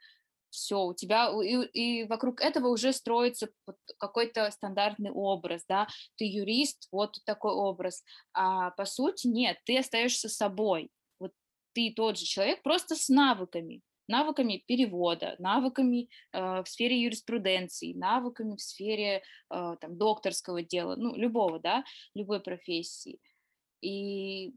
все, 0.56 0.82
у 0.82 0.94
тебя, 0.94 1.32
и, 1.44 2.02
и 2.02 2.04
вокруг 2.06 2.42
этого 2.42 2.70
уже 2.70 2.94
строится 2.94 3.50
какой-то 3.98 4.50
стандартный 4.52 5.12
образ, 5.12 5.64
да, 5.68 5.88
ты 6.18 6.26
юрист, 6.26 6.88
вот 6.92 7.18
такой 7.26 7.54
образ, 7.54 8.04
а 8.34 8.72
по 8.72 8.86
сути 8.86 9.28
нет, 9.28 9.58
ты 9.66 9.78
остаешься 9.78 10.30
собой, 10.30 10.90
вот 11.20 11.32
ты 11.74 11.94
тот 11.96 12.18
же 12.18 12.26
человек, 12.26 12.64
просто 12.64 12.96
с 12.96 13.10
навыками, 13.10 13.82
навыками 14.08 14.64
перевода, 14.68 15.36
навыками 15.40 16.10
э, 16.32 16.64
в 16.64 16.66
сфере 16.68 17.02
юриспруденции, 17.02 17.94
навыками 17.94 18.56
в 18.56 18.62
сфере 18.62 19.18
э, 19.18 19.76
там, 19.80 19.98
докторского 19.98 20.64
дела, 20.64 20.96
ну, 20.96 21.16
любого, 21.16 21.60
да, 21.60 21.84
любой 22.14 22.40
профессии. 22.40 23.20
И 23.82 24.54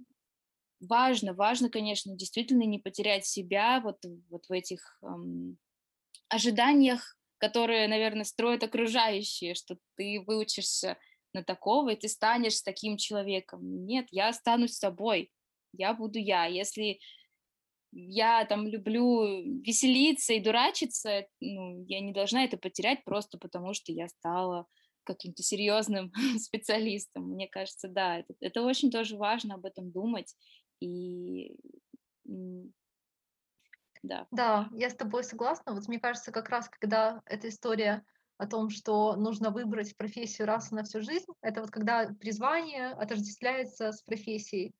важно, 0.80 1.34
важно, 1.34 1.70
конечно, 1.70 2.14
действительно 2.14 2.62
не 2.62 2.78
потерять 2.78 3.26
себя 3.26 3.80
вот, 3.80 3.98
вот 4.30 4.46
в 4.48 4.52
этих 4.52 4.98
эм, 5.02 5.58
ожиданиях, 6.29 7.17
которые, 7.38 7.88
наверное, 7.88 8.25
строят 8.25 8.62
окружающие, 8.62 9.55
что 9.55 9.79
ты 9.97 10.23
выучишься 10.27 10.99
на 11.33 11.43
такого, 11.45 11.91
и 11.91 11.97
ты 11.97 12.09
станешь 12.09 12.62
таким 12.62 12.97
человеком. 12.97 13.87
Нет, 13.87 14.07
я 14.11 14.29
останусь 14.29 14.77
собой, 14.77 15.31
я 15.73 15.95
буду 15.95 16.19
я. 16.19 16.47
Если 16.47 17.01
я 17.93 18.45
там 18.45 18.67
люблю 18.67 19.23
веселиться 19.62 20.33
и 20.35 20.41
дурачиться, 20.41 21.27
ну, 21.41 21.85
я 21.87 22.01
не 22.01 22.12
должна 22.12 22.45
это 22.45 22.57
потерять 22.57 23.05
просто 23.05 23.38
потому, 23.38 23.75
что 23.75 23.93
я 23.93 24.09
стала 24.09 24.67
каким-то 25.05 25.43
серьезным 25.43 26.12
специалистом. 26.38 27.31
Мне 27.31 27.49
кажется, 27.49 27.88
да, 27.88 28.19
это, 28.19 28.35
это 28.41 28.62
очень 28.62 28.91
тоже 28.91 29.17
важно 29.17 29.55
об 29.55 29.64
этом 29.64 29.91
думать. 29.91 30.35
И 30.81 31.57
да. 34.02 34.26
Да, 34.30 34.68
я 34.72 34.90
с 34.90 34.94
тобой 34.94 35.24
согласна. 35.24 35.72
Вот 35.72 35.88
мне 35.88 36.00
кажется, 36.00 36.32
как 36.32 36.48
раз 36.48 36.68
когда 36.68 37.22
эта 37.26 37.48
история 37.48 38.04
о 38.37 38.46
том, 38.46 38.70
что 38.70 39.16
нужно 39.16 39.50
выбрать 39.50 39.96
профессию 39.96 40.46
раз 40.46 40.70
и 40.70 40.74
на 40.74 40.84
всю 40.84 41.02
жизнь, 41.02 41.32
это 41.42 41.61
вот 41.61 41.70
когда 41.70 42.08
призвание 42.20 42.88
отождествляется 42.90 43.92
с 43.92 44.02
профессией. 44.02 44.74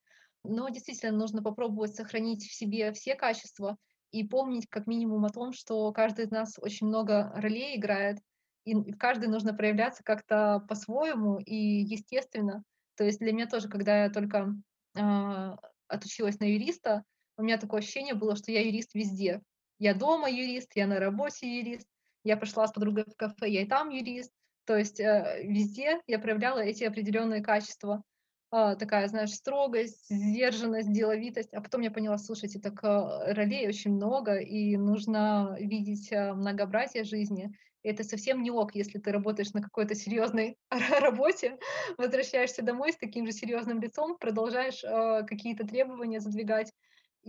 Но 0.45 0.69
действительно 0.69 1.17
нужно 1.17 1.43
попробовать 1.43 1.95
сохранить 1.95 2.45
в 2.45 2.55
себе 2.55 2.93
все 2.93 3.17
качества 3.17 3.77
и 4.13 4.27
помнить 4.27 4.69
как 4.69 4.87
минимум 4.87 5.25
о 5.25 5.31
том, 5.31 5.53
что 5.53 5.93
каждый 5.93 6.27
из 6.27 6.31
нас 6.31 6.59
очень 6.59 6.87
много 6.87 7.33
ролей 7.35 7.77
играет, 7.77 8.19
и 8.65 8.75
в 8.75 8.97
каждой 8.97 9.29
нужно 9.29 9.55
проявляться 9.55 10.05
как-то 10.05 10.65
по-своему 10.69 11.39
и 11.39 11.55
естественно. 11.55 12.63
То 12.97 13.05
есть 13.05 13.19
для 13.19 13.33
меня 13.33 13.47
тоже, 13.47 13.69
когда 13.69 14.05
я 14.05 14.11
только 14.11 14.55
э, 14.95 15.57
отучилась 15.89 16.39
на 16.39 16.45
юриста, 16.45 17.05
у 17.39 17.43
меня 17.43 17.57
такое 17.57 17.81
ощущение 17.81 18.15
было, 18.15 18.37
что 18.37 18.53
я 18.53 18.61
юрист 18.61 18.95
везде. 18.95 19.41
Я 19.79 19.95
дома 19.95 20.29
юрист, 20.29 20.73
я 20.75 20.87
на 20.87 20.99
работе 20.99 21.61
юрист, 21.61 21.87
я 22.25 22.37
пошла 22.37 22.67
с 22.67 22.73
подругой 22.73 23.05
в 23.05 23.17
кафе, 23.17 23.49
я 23.49 23.63
и 23.63 23.67
там 23.67 23.91
юрист. 23.91 24.33
То 24.65 24.77
есть 24.77 25.01
э, 25.01 25.41
везде 25.45 26.01
я 26.07 26.19
проявляла 26.19 26.59
эти 26.59 26.85
определенные 26.85 27.43
качества. 27.43 28.03
А, 28.51 28.77
такая, 28.77 29.07
знаешь, 29.09 29.35
строгость, 29.35 30.07
сдержанность, 30.09 30.93
деловитость. 30.93 31.53
А 31.53 31.61
потом 31.61 31.83
я 31.83 31.91
поняла, 31.91 32.17
слушайте, 32.17 32.59
так 32.59 32.83
а, 32.83 33.33
ролей 33.35 33.69
очень 33.69 33.93
много, 33.93 34.37
и 34.37 34.77
нужно 34.77 35.57
видеть 35.61 36.13
а, 36.13 36.35
многообразие 36.35 37.05
жизни. 37.05 37.53
Это 37.83 38.05
совсем 38.05 38.43
не 38.43 38.51
ок, 38.51 38.75
если 38.75 38.99
ты 38.99 39.13
работаешь 39.13 39.53
на 39.53 39.63
какой-то 39.63 39.95
серьезной 39.95 40.57
работе, 41.01 41.59
возвращаешься 41.99 42.63
домой 42.63 42.93
с 42.93 42.97
таким 42.97 43.27
же 43.27 43.33
серьезным 43.33 43.81
лицом, 43.81 44.17
продолжаешь 44.19 44.81
какие-то 45.27 45.67
требования 45.67 46.21
задвигать 46.21 46.73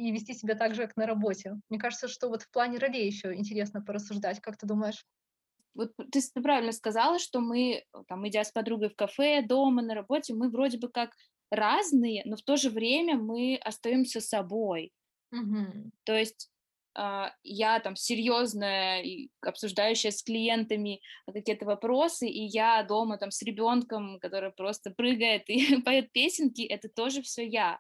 и 0.07 0.11
вести 0.11 0.33
себя 0.33 0.55
так 0.55 0.75
же, 0.75 0.87
как 0.87 0.97
на 0.97 1.05
работе. 1.05 1.55
Мне 1.69 1.79
кажется, 1.79 2.07
что 2.07 2.29
вот 2.29 2.43
в 2.43 2.51
плане 2.51 2.77
ролей 2.77 3.05
еще 3.05 3.33
интересно 3.33 3.81
порассуждать. 3.81 4.39
Как 4.39 4.57
ты 4.57 4.65
думаешь? 4.65 5.05
вот 5.79 5.93
ты, 6.11 6.21
правильно 6.41 6.71
сказала, 6.71 7.19
что 7.19 7.39
мы, 7.39 7.83
там, 8.07 8.27
идя 8.27 8.43
с 8.43 8.51
подругой 8.51 8.89
в 8.89 8.95
кафе, 8.95 9.41
дома, 9.41 9.81
на 9.81 9.95
работе, 9.95 10.33
мы 10.33 10.49
вроде 10.49 10.77
бы 10.77 10.89
как 10.89 11.11
разные, 11.51 12.23
но 12.25 12.35
в 12.35 12.41
то 12.41 12.57
же 12.57 12.69
время 12.69 13.15
мы 13.15 13.57
остаемся 13.63 14.19
собой. 14.19 14.91
Угу. 15.31 15.91
То 16.03 16.17
есть 16.17 16.49
э, 16.97 17.27
я 17.43 17.79
там 17.79 17.95
серьезная, 17.95 19.05
обсуждающая 19.41 20.11
с 20.11 20.21
клиентами 20.21 21.01
какие-то 21.31 21.65
вопросы, 21.65 22.27
и 22.27 22.45
я 22.45 22.83
дома 22.83 23.17
там 23.17 23.31
с 23.31 23.41
ребенком, 23.41 24.19
который 24.19 24.51
просто 24.51 24.91
прыгает 24.91 25.43
и 25.49 25.81
поет 25.85 26.11
песенки, 26.11 26.61
это 26.61 26.89
тоже 26.89 27.21
все 27.21 27.47
я. 27.47 27.79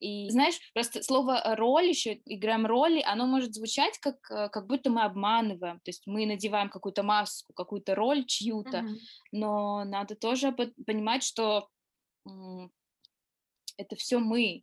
И 0.00 0.30
знаешь, 0.30 0.58
просто 0.74 1.02
слово 1.02 1.56
роль 1.56 1.88
еще, 1.88 2.20
играем 2.24 2.66
роли, 2.66 3.02
оно 3.02 3.26
может 3.26 3.54
звучать 3.54 3.98
как, 3.98 4.16
э, 4.30 4.48
как 4.48 4.66
будто 4.66 4.90
мы 4.90 5.02
обманываем, 5.02 5.80
то 5.80 5.88
есть 5.88 6.06
мы 6.06 6.26
надеваем 6.26 6.70
какую-то 6.70 7.02
маску, 7.02 7.52
какую-то 7.52 7.94
роль 7.94 8.24
чью-то, 8.24 8.78
mm-hmm. 8.78 8.96
но 9.32 9.84
надо 9.84 10.14
тоже 10.14 10.52
понимать, 10.52 11.24
что 11.24 11.68
это 13.76 13.96
все 13.96 14.18
мы. 14.18 14.62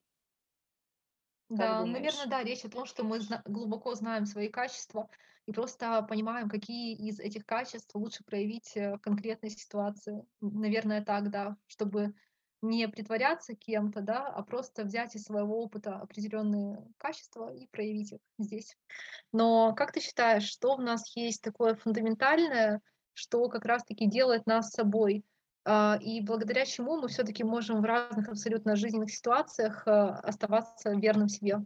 да, 1.49 1.85
наверное, 1.85 2.27
да, 2.27 2.43
речь 2.43 2.63
о 2.63 2.69
том, 2.69 2.85
что 2.85 3.03
мы 3.03 3.19
зна- 3.19 3.43
глубоко 3.45 3.93
знаем 3.95 4.25
свои 4.25 4.49
качества 4.49 5.09
и 5.47 5.51
просто 5.51 6.01
понимаем, 6.03 6.49
какие 6.49 6.95
из 6.95 7.19
этих 7.19 7.45
качеств 7.45 7.93
лучше 7.93 8.23
проявить 8.23 8.75
э, 8.75 8.95
в 8.95 8.99
конкретной 8.99 9.51
ситуации. 9.51 10.25
Наверное, 10.41 11.03
так, 11.03 11.29
да, 11.29 11.55
чтобы 11.67 12.13
не 12.67 12.87
притворяться 12.87 13.55
кем-то, 13.55 14.01
да, 14.01 14.27
а 14.27 14.43
просто 14.43 14.83
взять 14.83 15.15
из 15.15 15.23
своего 15.23 15.61
опыта 15.61 15.95
определенные 15.95 16.85
качества 16.97 17.53
и 17.53 17.67
проявить 17.67 18.13
их 18.13 18.19
здесь. 18.39 18.77
Но 19.31 19.73
как 19.73 19.91
ты 19.91 20.01
считаешь, 20.01 20.43
что 20.43 20.75
в 20.75 20.81
нас 20.81 21.15
есть 21.15 21.41
такое 21.41 21.75
фундаментальное, 21.75 22.81
что 23.13 23.47
как 23.49 23.65
раз-таки 23.65 24.07
делает 24.07 24.45
нас 24.45 24.71
собой, 24.71 25.23
а, 25.65 25.97
и 25.99 26.21
благодаря 26.21 26.65
чему 26.65 26.97
мы 26.97 27.07
все-таки 27.07 27.43
можем 27.43 27.81
в 27.81 27.85
разных 27.85 28.29
абсолютно 28.29 28.75
жизненных 28.75 29.11
ситуациях 29.11 29.87
а, 29.87 30.19
оставаться 30.19 30.91
верным 30.91 31.27
себе? 31.27 31.65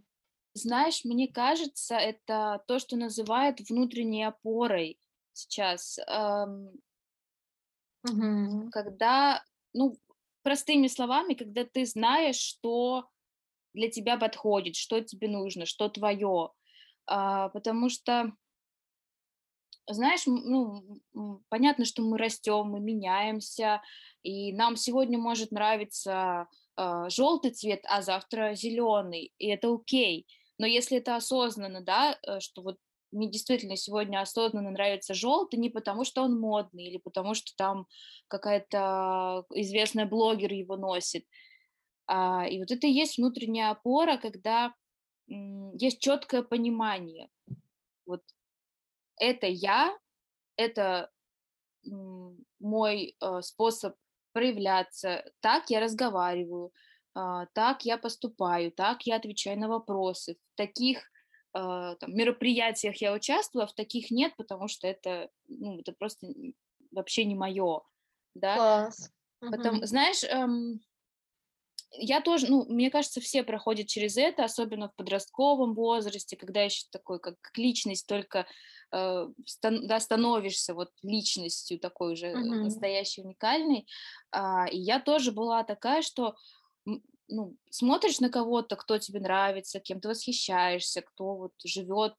Знаешь, 0.53 1.03
мне 1.05 1.27
кажется, 1.27 1.95
это 1.95 2.63
то, 2.67 2.79
что 2.79 2.95
называют 2.95 3.59
внутренней 3.69 4.23
опорой 4.23 4.99
сейчас. 5.33 5.99
Угу. 8.03 8.69
Когда, 8.71 9.43
ну, 9.73 9.97
простыми 10.43 10.88
словами, 10.88 11.34
когда 11.34 11.65
ты 11.65 11.86
знаешь, 11.86 12.38
что 12.38 13.08
для 13.73 13.89
тебя 13.89 14.17
подходит, 14.17 14.75
что 14.75 15.02
тебе 15.02 15.28
нужно, 15.28 15.65
что 15.65 15.89
твое. 15.89 16.52
А, 17.06 17.49
потому 17.49 17.89
что, 17.89 18.34
знаешь, 19.88 20.21
ну, 20.25 21.02
понятно, 21.49 21.86
что 21.86 22.02
мы 22.02 22.17
растем, 22.17 22.67
мы 22.67 22.80
меняемся, 22.80 23.82
и 24.23 24.54
нам 24.54 24.75
сегодня 24.75 25.17
может 25.17 25.52
нравиться 25.52 26.47
а, 26.75 27.10
желтый 27.10 27.52
цвет, 27.52 27.82
а 27.88 28.02
завтра 28.02 28.54
зеленый, 28.56 29.34
и 29.38 29.47
это 29.47 29.73
окей. 29.73 30.28
Но 30.58 30.67
если 30.67 30.97
это 30.97 31.15
осознанно, 31.15 31.82
да, 31.82 32.19
э, 32.21 32.41
что 32.41 32.62
вот 32.62 32.78
мне 33.11 33.29
действительно 33.29 33.75
сегодня 33.75 34.21
осознанно 34.21 34.71
нравится 34.71 35.13
желтый 35.13 35.59
не 35.59 35.69
потому, 35.69 36.05
что 36.05 36.23
он 36.23 36.39
модный 36.39 36.85
или 36.85 36.97
потому, 36.97 37.33
что 37.33 37.55
там 37.55 37.87
какая-то 38.27 39.45
известная 39.53 40.05
блогер 40.05 40.53
его 40.53 40.77
носит. 40.77 41.25
А, 42.07 42.45
и 42.47 42.59
вот 42.59 42.71
это 42.71 42.87
и 42.87 42.91
есть 42.91 43.17
внутренняя 43.17 43.71
опора, 43.71 44.17
когда 44.17 44.73
м, 45.29 45.75
есть 45.75 45.99
четкое 45.99 46.43
понимание. 46.43 47.29
Вот 48.05 48.21
это 49.17 49.47
я, 49.47 49.97
это 50.57 51.11
мой 52.59 53.15
э, 53.21 53.41
способ 53.41 53.95
проявляться, 54.33 55.23
так 55.39 55.69
я 55.69 55.79
разговариваю, 55.79 56.71
э, 57.15 57.45
так 57.53 57.85
я 57.85 57.97
поступаю, 57.97 58.71
так 58.71 59.03
я 59.03 59.15
отвечаю 59.15 59.59
на 59.59 59.67
вопросы. 59.67 60.37
В 60.53 60.57
таких 60.57 61.03
там, 61.53 62.13
мероприятиях 62.15 62.97
я 62.97 63.13
участвовала, 63.13 63.67
в 63.67 63.73
таких 63.73 64.12
нет, 64.12 64.33
потому 64.38 64.67
что 64.67 64.88
это, 64.88 65.29
ну, 65.47 65.79
это 65.79 65.93
просто 65.93 66.27
вообще 66.91 67.25
не 67.25 67.35
мое, 67.35 67.81
да. 68.35 68.55
Класс. 68.55 69.12
Потом, 69.39 69.77
угу. 69.77 69.85
знаешь, 69.85 70.23
эм, 70.23 70.81
я 71.91 72.21
тоже, 72.21 72.47
ну, 72.49 72.65
мне 72.65 72.91
кажется, 72.91 73.21
все 73.21 73.43
проходят 73.43 73.88
через 73.88 74.17
это, 74.17 74.43
особенно 74.43 74.89
в 74.89 74.95
подростковом 74.95 75.73
возрасте, 75.73 76.35
когда 76.35 76.62
еще 76.63 76.85
такой, 76.91 77.19
как, 77.19 77.39
как 77.41 77.57
личность, 77.57 78.05
только 78.05 78.45
э, 78.91 79.27
стан, 79.45 79.88
да, 79.88 79.99
становишься 79.99 80.73
вот 80.73 80.89
личностью 81.03 81.79
такой 81.79 82.13
уже 82.13 82.31
угу. 82.31 82.63
настоящей, 82.65 83.21
уникальной. 83.21 83.88
А, 84.31 84.67
и 84.67 84.77
я 84.77 84.99
тоже 84.99 85.31
была 85.31 85.63
такая, 85.63 86.01
что 86.01 86.35
ну, 87.29 87.55
смотришь 87.69 88.19
на 88.19 88.29
кого-то, 88.29 88.75
кто 88.75 88.97
тебе 88.97 89.19
нравится, 89.19 89.79
кем 89.79 90.01
ты 90.01 90.09
восхищаешься, 90.09 91.01
кто 91.01 91.35
вот 91.35 91.53
живет 91.63 92.15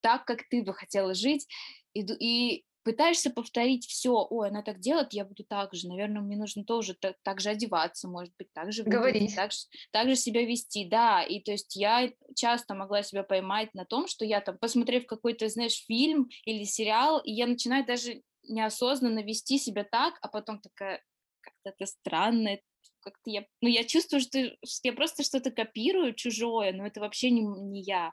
так, 0.00 0.24
как 0.24 0.48
ты 0.48 0.62
бы 0.62 0.72
хотела 0.74 1.14
жить, 1.14 1.48
и, 1.94 2.00
и 2.02 2.64
пытаешься 2.84 3.30
повторить 3.30 3.84
все, 3.86 4.24
ой, 4.30 4.48
она 4.48 4.62
так 4.62 4.78
делает, 4.78 5.12
я 5.12 5.24
буду 5.24 5.42
так 5.42 5.74
же, 5.74 5.88
наверное, 5.88 6.22
мне 6.22 6.36
нужно 6.36 6.64
тоже 6.64 6.94
так, 6.94 7.16
так 7.24 7.40
же 7.40 7.50
одеваться, 7.50 8.06
может 8.06 8.32
быть, 8.38 8.52
так 8.52 8.72
же 8.72 8.84
выглядеть, 8.84 9.34
так, 9.34 9.50
так 9.90 10.08
же 10.08 10.14
себя 10.14 10.46
вести, 10.46 10.88
да, 10.88 11.24
и 11.24 11.40
то 11.40 11.50
есть 11.50 11.74
я 11.74 12.12
часто 12.36 12.74
могла 12.74 13.02
себя 13.02 13.24
поймать 13.24 13.74
на 13.74 13.84
том, 13.84 14.06
что 14.06 14.24
я 14.24 14.40
там, 14.40 14.56
посмотрев 14.58 15.06
какой-то, 15.06 15.48
знаешь, 15.48 15.84
фильм 15.86 16.28
или 16.44 16.62
сериал, 16.62 17.18
и 17.18 17.32
я 17.32 17.48
начинаю 17.48 17.84
даже 17.84 18.22
неосознанно 18.44 19.24
вести 19.24 19.58
себя 19.58 19.82
так, 19.82 20.14
а 20.22 20.28
потом 20.28 20.60
такая, 20.60 21.02
как-то 21.40 21.70
это 21.70 21.86
странно, 21.86 22.58
как-то 23.06 23.30
я, 23.30 23.44
ну, 23.60 23.68
я 23.68 23.84
чувствую, 23.84 24.20
что, 24.20 24.38
я 24.82 24.92
просто 24.92 25.22
что-то 25.22 25.52
копирую 25.52 26.12
чужое, 26.12 26.72
но 26.72 26.84
это 26.84 27.00
вообще 27.00 27.30
не, 27.30 27.42
не 27.42 27.82
я. 27.82 28.12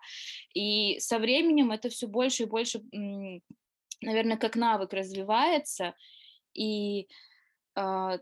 И 0.54 1.00
со 1.00 1.18
временем 1.18 1.72
это 1.72 1.90
все 1.90 2.08
больше 2.08 2.44
и 2.44 2.46
больше, 2.46 2.80
наверное, 4.02 4.38
как 4.38 4.56
навык 4.56 4.94
развивается, 4.94 5.96
и 6.54 7.08
а, 7.74 8.20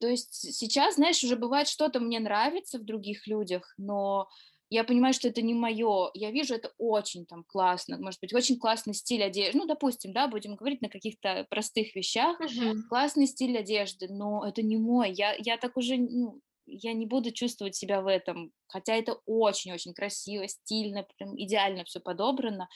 то 0.00 0.06
есть 0.06 0.34
сейчас, 0.54 0.96
знаешь, 0.96 1.24
уже 1.24 1.36
бывает 1.36 1.66
что-то 1.68 1.98
мне 1.98 2.20
нравится 2.20 2.78
в 2.78 2.84
других 2.84 3.26
людях, 3.26 3.72
но 3.78 4.28
я 4.68 4.84
понимаю, 4.84 5.14
что 5.14 5.28
это 5.28 5.42
не 5.42 5.54
мое, 5.54 6.10
я 6.14 6.30
вижу 6.30 6.54
это 6.54 6.72
очень 6.78 7.24
там 7.26 7.44
классно, 7.44 7.98
может 7.98 8.20
быть, 8.20 8.34
очень 8.34 8.58
классный 8.58 8.94
стиль 8.94 9.22
одежды, 9.22 9.58
ну, 9.58 9.66
допустим, 9.66 10.12
да, 10.12 10.26
будем 10.26 10.56
говорить 10.56 10.82
на 10.82 10.88
каких-то 10.88 11.46
простых 11.50 11.94
вещах, 11.94 12.40
uh-huh. 12.40 12.82
классный 12.88 13.26
стиль 13.26 13.56
одежды, 13.56 14.08
но 14.10 14.44
это 14.46 14.62
не 14.62 14.76
мой, 14.76 15.12
я, 15.12 15.34
я 15.38 15.56
так 15.56 15.76
уже, 15.76 15.96
ну, 15.96 16.40
я 16.66 16.92
не 16.94 17.06
буду 17.06 17.30
чувствовать 17.30 17.76
себя 17.76 18.02
в 18.02 18.08
этом, 18.08 18.52
хотя 18.66 18.96
это 18.96 19.20
очень-очень 19.24 19.94
красиво, 19.94 20.48
стильно, 20.48 21.06
прям 21.16 21.40
идеально 21.40 21.84
все 21.84 22.00
подобрано, 22.00 22.68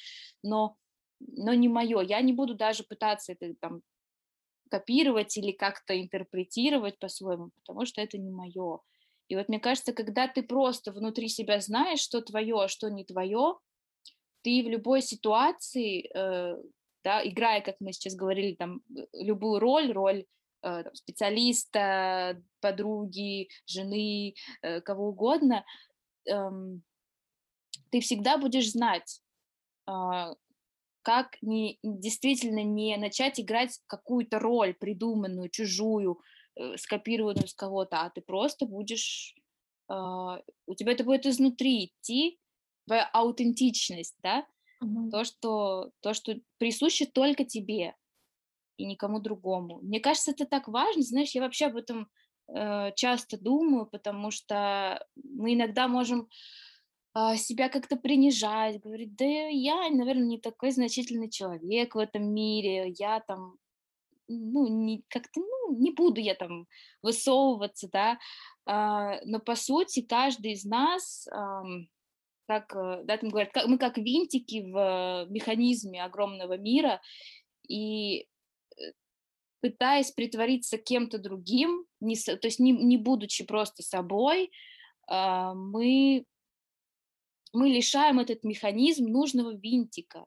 но, 0.44 0.76
но 1.18 1.54
не 1.54 1.68
мое, 1.68 2.00
я 2.02 2.20
не 2.20 2.32
буду 2.32 2.54
даже 2.54 2.84
пытаться 2.84 3.32
это 3.32 3.54
там 3.60 3.82
копировать 4.70 5.36
или 5.36 5.50
как-то 5.50 6.00
интерпретировать 6.00 7.00
по-своему, 7.00 7.50
потому 7.56 7.84
что 7.84 8.00
это 8.00 8.16
не 8.16 8.30
мое. 8.30 8.80
И 9.30 9.36
вот 9.36 9.48
мне 9.48 9.60
кажется, 9.60 9.92
когда 9.92 10.26
ты 10.26 10.42
просто 10.42 10.90
внутри 10.90 11.28
себя 11.28 11.60
знаешь, 11.60 12.00
что 12.00 12.20
твое, 12.20 12.64
а 12.64 12.68
что 12.68 12.90
не 12.90 13.04
твое, 13.04 13.58
ты 14.42 14.64
в 14.64 14.68
любой 14.68 15.02
ситуации, 15.02 16.10
э, 16.12 16.56
да, 17.04 17.24
играя, 17.24 17.60
как 17.60 17.76
мы 17.78 17.92
сейчас 17.92 18.16
говорили, 18.16 18.56
там 18.56 18.82
э, 18.90 19.06
любую 19.12 19.60
роль, 19.60 19.92
роль 19.92 20.24
э, 20.62 20.82
там, 20.82 20.92
специалиста, 20.96 22.42
подруги, 22.60 23.48
жены, 23.66 24.34
э, 24.62 24.80
кого 24.80 25.10
угодно, 25.10 25.64
э, 26.28 26.50
ты 27.90 28.00
всегда 28.00 28.36
будешь 28.36 28.72
знать, 28.72 29.20
э, 29.88 30.34
как 31.02 31.36
не, 31.40 31.78
действительно 31.84 32.64
не 32.64 32.96
начать 32.96 33.38
играть 33.38 33.78
какую-то 33.86 34.40
роль 34.40 34.74
придуманную, 34.74 35.50
чужую, 35.50 36.20
Э, 36.56 36.76
скопированную 36.76 37.46
с 37.46 37.54
кого-то, 37.54 38.02
а 38.02 38.10
ты 38.10 38.20
просто 38.20 38.66
будешь, 38.66 39.36
э, 39.88 39.94
у 39.94 40.74
тебя 40.74 40.92
это 40.92 41.04
будет 41.04 41.24
изнутри 41.24 41.86
идти, 41.86 42.40
твоя 42.86 43.08
аутентичность, 43.12 44.16
да, 44.20 44.44
угу. 44.80 45.10
то, 45.10 45.24
что, 45.24 45.90
то, 46.00 46.12
что 46.12 46.34
присуще 46.58 47.06
только 47.06 47.44
тебе 47.44 47.94
и 48.78 48.84
никому 48.84 49.20
другому. 49.20 49.78
Мне 49.82 50.00
кажется, 50.00 50.32
это 50.32 50.44
так 50.44 50.66
важно, 50.66 51.02
знаешь, 51.02 51.30
я 51.36 51.42
вообще 51.42 51.66
об 51.66 51.76
этом 51.76 52.10
э, 52.48 52.92
часто 52.96 53.38
думаю, 53.38 53.86
потому 53.86 54.32
что 54.32 55.06
мы 55.22 55.54
иногда 55.54 55.86
можем 55.86 56.28
э, 57.14 57.36
себя 57.36 57.68
как-то 57.68 57.94
принижать, 57.94 58.80
говорить, 58.80 59.14
да 59.14 59.24
я, 59.24 59.88
наверное, 59.88 60.26
не 60.26 60.40
такой 60.40 60.72
значительный 60.72 61.30
человек 61.30 61.94
в 61.94 61.98
этом 61.98 62.24
мире, 62.34 62.92
я 62.98 63.20
там 63.20 63.59
ну, 64.30 64.68
не, 64.68 65.02
как-то, 65.08 65.40
ну, 65.40 65.78
не 65.78 65.90
буду 65.90 66.20
я 66.20 66.34
там 66.34 66.66
высовываться, 67.02 67.88
да, 67.92 68.18
а, 68.66 69.20
но 69.24 69.40
по 69.40 69.54
сути 69.56 70.02
каждый 70.02 70.52
из 70.52 70.64
нас, 70.64 71.28
как, 72.50 72.74
э, 72.74 73.04
да, 73.04 73.16
там 73.16 73.30
говорят, 73.30 73.52
мы 73.68 73.78
как 73.78 73.96
винтики 73.96 74.62
в 74.62 75.26
механизме 75.30 76.02
огромного 76.02 76.56
мира, 76.58 77.00
и 77.68 78.22
э, 78.22 78.24
пытаясь 79.60 80.10
притвориться 80.10 80.76
кем-то 80.76 81.18
другим, 81.18 81.86
не, 82.00 82.16
то 82.16 82.40
есть 82.42 82.58
не, 82.58 82.72
не 82.72 82.96
будучи 82.96 83.44
просто 83.44 83.84
собой, 83.84 84.50
а, 85.06 85.54
мы, 85.54 86.24
мы 87.52 87.68
лишаем 87.68 88.18
этот 88.18 88.42
механизм 88.42 89.06
нужного 89.06 89.54
винтика. 89.54 90.26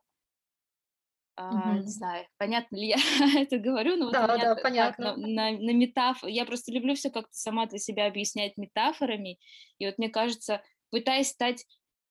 А, 1.36 1.80
не 1.80 1.91
знаю, 1.91 2.28
понятно 2.38 2.76
ли 2.76 2.88
я 2.89 2.98
это 3.41 3.58
говорю, 3.58 3.96
но 3.98 4.06
вот 4.08 4.19
Да, 4.19 4.28
меня 4.28 4.43
да, 4.43 4.56
понятно. 4.56 5.13
на, 5.13 5.17
на, 5.17 5.52
на 5.52 5.74
метафор, 5.74 6.30
я 6.30 6.46
просто 6.46 6.72
люблю 6.72 6.93
все 6.96 7.10
как-то 7.10 7.34
сама 7.36 7.65
для 7.65 7.80
себя 7.80 8.06
объяснять 8.06 8.56
метафорами, 8.58 9.39
и 9.80 9.86
вот 9.88 9.98
мне 9.98 10.10
кажется, 10.10 10.62
пытаясь 10.91 11.30
стать 11.30 11.65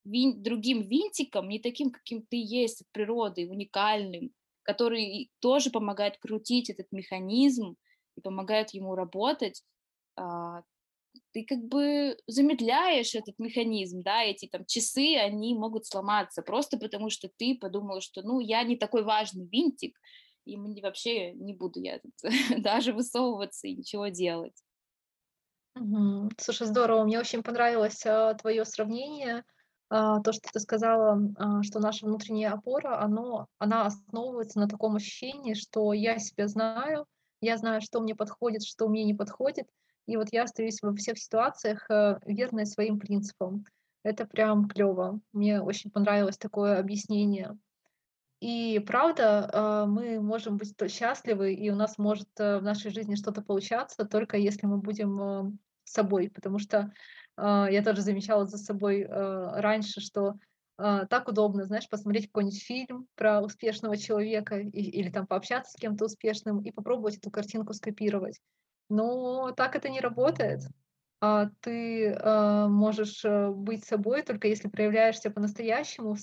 вин- 0.04 0.42
другим 0.42 0.82
винтиком, 0.82 1.48
не 1.48 1.60
таким, 1.60 1.90
каким 1.92 2.22
ты 2.22 2.36
есть 2.36 2.82
от 2.82 2.88
природы, 2.92 3.48
уникальным, 3.48 4.32
который 4.62 5.30
тоже 5.40 5.70
помогает 5.70 6.18
крутить 6.18 6.68
этот 6.70 6.88
механизм 6.90 7.76
и 8.16 8.20
помогает 8.20 8.70
ему 8.70 8.96
работать, 8.96 9.62
а, 10.16 10.62
ты 11.32 11.44
как 11.48 11.60
бы 11.64 12.16
замедляешь 12.26 13.14
этот 13.14 13.38
механизм, 13.38 14.02
да, 14.02 14.22
эти 14.24 14.46
там 14.48 14.64
часы, 14.66 15.16
они 15.16 15.54
могут 15.54 15.86
сломаться 15.86 16.42
просто 16.42 16.78
потому, 16.78 17.10
что 17.10 17.28
ты 17.36 17.56
подумал, 17.60 18.00
что, 18.00 18.22
ну, 18.22 18.40
я 18.40 18.62
не 18.64 18.76
такой 18.76 19.02
важный 19.04 19.46
винтик, 19.46 19.98
и 20.44 20.56
мне 20.56 20.82
вообще 20.82 21.32
не 21.32 21.54
буду 21.54 21.80
я 21.80 21.98
тут 22.00 22.12
даже 22.62 22.92
высовываться 22.92 23.66
и 23.68 23.76
ничего 23.76 24.08
делать. 24.08 24.62
Мгм. 25.74 26.30
Слушай, 26.38 26.66
здорово. 26.66 27.04
Мне 27.04 27.18
очень 27.18 27.42
понравилось 27.42 28.04
а, 28.06 28.34
твое 28.34 28.64
сравнение, 28.64 29.44
а, 29.88 30.20
то, 30.20 30.32
что 30.32 30.50
ты 30.52 30.60
сказала, 30.60 31.18
а, 31.36 31.62
что 31.62 31.80
наша 31.80 32.06
внутренняя 32.06 32.52
опора, 32.52 33.00
оно, 33.00 33.46
она 33.58 33.86
основывается 33.86 34.58
на 34.60 34.68
таком 34.68 34.96
ощущении, 34.96 35.54
что 35.54 35.92
я 35.94 36.18
себя 36.18 36.46
знаю, 36.48 37.06
я 37.40 37.56
знаю, 37.56 37.80
что 37.80 38.00
мне 38.00 38.14
подходит, 38.14 38.62
что 38.64 38.88
мне 38.88 39.04
не 39.04 39.14
подходит, 39.14 39.68
и 40.06 40.16
вот 40.16 40.28
я 40.32 40.44
остаюсь 40.44 40.82
во 40.82 40.94
всех 40.94 41.18
ситуациях 41.18 41.88
э, 41.90 42.18
верной 42.26 42.66
своим 42.66 42.98
принципам. 42.98 43.64
Это 44.02 44.26
прям 44.26 44.68
клево. 44.68 45.20
Мне 45.32 45.60
очень 45.60 45.90
понравилось 45.90 46.38
такое 46.38 46.78
объяснение. 46.78 47.56
И 48.40 48.82
правда, 48.84 49.48
э, 49.52 49.86
мы 49.86 50.20
можем 50.20 50.56
быть 50.56 50.74
счастливы, 50.90 51.54
и 51.54 51.70
у 51.70 51.76
нас 51.76 51.98
может 51.98 52.28
э, 52.38 52.58
в 52.58 52.62
нашей 52.62 52.90
жизни 52.90 53.14
что-то 53.14 53.42
получаться, 53.42 54.04
только 54.04 54.36
если 54.36 54.66
мы 54.66 54.78
будем 54.78 55.58
собой. 55.84 56.30
Потому 56.30 56.58
что 56.58 56.92
я 57.36 57.82
тоже 57.82 58.02
замечала 58.02 58.44
за 58.44 58.58
собой 58.58 59.06
раньше, 59.08 60.02
что 60.02 60.34
так 60.76 61.28
удобно, 61.28 61.64
знаешь, 61.64 61.88
посмотреть 61.88 62.26
какой-нибудь 62.26 62.62
фильм 62.62 63.08
про 63.14 63.40
успешного 63.40 63.96
человека 63.96 64.58
или 64.58 65.10
там 65.10 65.26
пообщаться 65.26 65.72
с 65.72 65.80
кем-то 65.80 66.04
успешным 66.04 66.60
и 66.60 66.70
попробовать 66.70 67.16
эту 67.16 67.30
картинку 67.30 67.72
скопировать. 67.72 68.38
Но 68.92 69.52
так 69.52 69.74
это 69.74 69.88
не 69.88 70.00
работает. 70.00 70.60
А, 71.18 71.48
ты, 71.60 72.14
а, 72.20 72.68
можешь, 72.68 73.24
э, 73.24 73.48
быть 73.48 73.86
собой, 73.86 74.22
только 74.22 74.48
если 74.48 74.68
проявляешься 74.68 75.30
по-настоящему, 75.30 76.16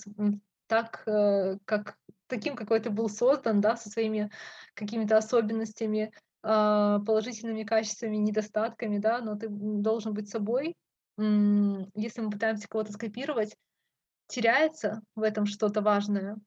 так, 0.67 1.01
э, 1.07 1.57
как 1.65 1.97
таким, 2.27 2.55
какой 2.55 2.79
ты 2.79 2.91
был 2.91 3.09
создан, 3.09 3.59
да, 3.59 3.75
со 3.75 3.89
своими 3.89 4.29
какими-то 4.75 5.17
особенностями, 5.17 6.13
а, 6.43 6.99
положительными 6.99 7.63
качествами, 7.63 8.17
недостатками, 8.17 8.99
да, 8.99 9.19
но 9.19 9.35
ты, 9.35 9.47
должен 9.49 10.13
быть 10.13 10.29
собой. 10.29 10.75
Если 11.17 12.21
мы 12.21 12.29
пытаемся 12.29 12.67
кого-то 12.69 12.93
скопировать, 12.93 13.57
теряется 14.27 15.01
в 15.15 15.23
этом 15.23 15.47
что-то 15.47 15.81
важное. 15.81 16.37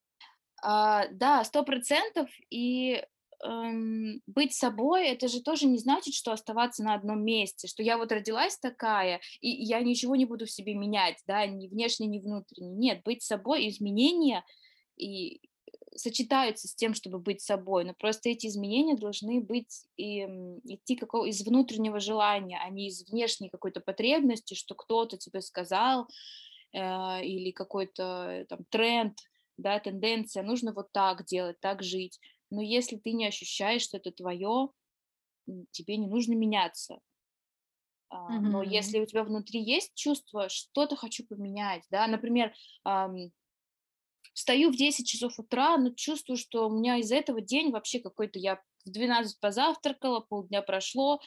А, 0.62 1.08
да, 1.08 1.42
сто 1.42 1.64
процентов. 1.64 2.30
И 2.48 3.04
эм, 3.42 4.20
быть 4.26 4.54
собой, 4.54 5.08
это 5.08 5.28
же 5.28 5.42
тоже 5.42 5.66
не 5.66 5.78
значит, 5.78 6.14
что 6.14 6.32
оставаться 6.32 6.82
на 6.82 6.94
одном 6.94 7.24
месте, 7.24 7.68
что 7.68 7.82
я 7.82 7.98
вот 7.98 8.12
родилась 8.12 8.58
такая, 8.58 9.20
и 9.40 9.48
я 9.48 9.80
ничего 9.80 10.16
не 10.16 10.24
буду 10.26 10.46
в 10.46 10.50
себе 10.50 10.74
менять, 10.74 11.18
да, 11.26 11.46
ни 11.46 11.68
внешне, 11.68 12.06
ни 12.06 12.18
внутренне. 12.18 12.74
Нет, 12.74 13.02
быть 13.04 13.22
собой, 13.22 13.68
изменения 13.68 14.44
и 14.96 15.40
сочетаются 15.94 16.68
с 16.68 16.74
тем, 16.74 16.94
чтобы 16.94 17.18
быть 17.18 17.40
собой, 17.40 17.84
но 17.84 17.94
просто 17.94 18.30
эти 18.30 18.46
изменения 18.46 18.96
должны 18.96 19.40
быть 19.40 19.84
и, 19.96 20.22
идти 20.64 20.96
какого, 20.96 21.26
из 21.26 21.44
внутреннего 21.44 22.00
желания, 22.00 22.58
а 22.62 22.70
не 22.70 22.88
из 22.88 23.08
внешней 23.10 23.50
какой-то 23.50 23.80
потребности, 23.80 24.54
что 24.54 24.74
кто-то 24.74 25.16
тебе 25.18 25.40
сказал, 25.42 26.08
э, 26.72 27.24
или 27.24 27.50
какой-то 27.50 28.46
там 28.48 28.60
тренд, 28.70 29.18
да, 29.58 29.78
тенденция, 29.78 30.42
нужно 30.42 30.72
вот 30.72 30.92
так 30.92 31.24
делать, 31.26 31.60
так 31.60 31.82
жить. 31.82 32.18
Но 32.52 32.60
если 32.60 32.98
ты 32.98 33.12
не 33.12 33.26
ощущаешь, 33.26 33.80
что 33.80 33.96
это 33.96 34.12
твое, 34.12 34.68
тебе 35.70 35.96
не 35.96 36.06
нужно 36.06 36.34
меняться. 36.34 37.00
А, 38.10 38.40
но 38.40 38.62
если 38.62 39.00
у 39.00 39.06
тебя 39.06 39.24
внутри 39.24 39.62
есть 39.62 39.94
чувство, 39.94 40.50
что-то 40.50 40.94
хочу 40.94 41.26
поменять, 41.26 41.82
да, 41.90 42.06
например, 42.06 42.52
ам, 42.84 43.32
встаю 44.34 44.70
в 44.70 44.76
10 44.76 45.08
часов 45.08 45.38
утра, 45.38 45.78
но 45.78 45.94
чувствую, 45.94 46.36
что 46.36 46.68
у 46.68 46.70
меня 46.70 46.98
из-за 46.98 47.16
этого 47.16 47.40
день 47.40 47.70
вообще 47.70 48.00
какой-то, 48.00 48.38
я 48.38 48.56
в 48.84 48.90
12 48.90 49.40
позавтракала, 49.40 50.20
полдня 50.20 50.60
прошло, 50.60 51.22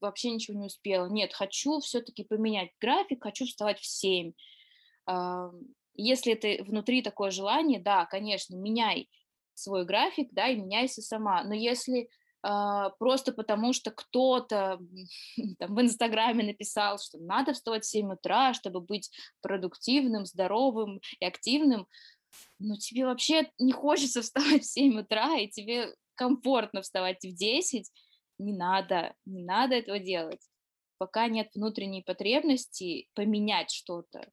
вообще 0.00 0.30
ничего 0.30 0.58
не 0.58 0.66
успела. 0.66 1.06
Нет, 1.06 1.34
хочу 1.34 1.80
все-таки 1.80 2.24
поменять 2.24 2.70
график, 2.80 3.22
хочу 3.22 3.44
вставать 3.44 3.78
в 3.78 3.84
7. 3.84 4.32
Ам, 5.04 5.60
Если 5.96 6.32
это 6.32 6.64
внутри 6.64 7.02
такое 7.02 7.30
желание, 7.30 7.78
да, 7.78 8.06
конечно, 8.06 8.56
меняй 8.56 9.10
свой 9.62 9.84
график, 9.84 10.28
да, 10.32 10.48
и 10.48 10.56
меняйся 10.56 11.02
сама. 11.02 11.44
Но 11.44 11.54
если 11.54 12.08
а, 12.42 12.90
просто 12.98 13.32
потому, 13.32 13.72
что 13.72 13.90
кто-то 13.92 14.80
там, 15.58 15.74
в 15.74 15.80
Инстаграме 15.80 16.44
написал, 16.44 16.98
что 16.98 17.18
надо 17.18 17.52
вставать 17.52 17.84
в 17.84 17.88
7 17.88 18.12
утра, 18.12 18.52
чтобы 18.54 18.80
быть 18.80 19.10
продуктивным, 19.40 20.26
здоровым 20.26 21.00
и 21.20 21.24
активным, 21.24 21.86
но 22.58 22.76
тебе 22.76 23.06
вообще 23.06 23.50
не 23.58 23.72
хочется 23.72 24.22
вставать 24.22 24.62
в 24.62 24.70
7 24.70 25.00
утра, 25.00 25.38
и 25.38 25.48
тебе 25.48 25.94
комфортно 26.14 26.82
вставать 26.82 27.24
в 27.24 27.34
10, 27.34 27.90
не 28.38 28.52
надо, 28.54 29.14
не 29.24 29.44
надо 29.44 29.76
этого 29.76 29.98
делать. 29.98 30.40
Пока 30.98 31.28
нет 31.28 31.48
внутренней 31.54 32.02
потребности 32.02 33.08
поменять 33.14 33.70
что-то, 33.70 34.30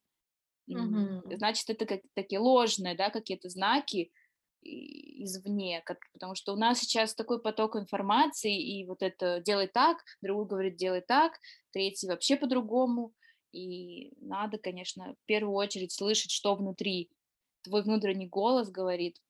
Мгм. 0.68 1.22
значит, 1.24 1.68
это 1.70 1.86
как 1.86 2.00
такие 2.14 2.38
ложные, 2.38 2.94
да, 2.94 3.10
какие-то 3.10 3.48
знаки, 3.48 4.12
извне, 4.62 5.82
потому 6.12 6.34
что 6.34 6.52
у 6.52 6.56
нас 6.56 6.80
сейчас 6.80 7.14
такой 7.14 7.40
поток 7.40 7.76
информации, 7.76 8.60
и 8.60 8.86
вот 8.86 9.02
это 9.02 9.40
делай 9.40 9.66
так, 9.66 9.98
другой 10.22 10.46
говорит 10.46 10.76
делай 10.76 11.00
так, 11.00 11.38
третий 11.72 12.06
вообще 12.08 12.36
по-другому, 12.36 13.12
и 13.52 14.12
надо, 14.20 14.58
конечно, 14.58 15.14
в 15.14 15.26
первую 15.26 15.54
очередь 15.54 15.92
слышать, 15.92 16.30
что 16.30 16.54
внутри. 16.54 17.10
Твой 17.62 17.82
внутренний 17.82 18.28
голос 18.28 18.70
говорит. 18.70 19.20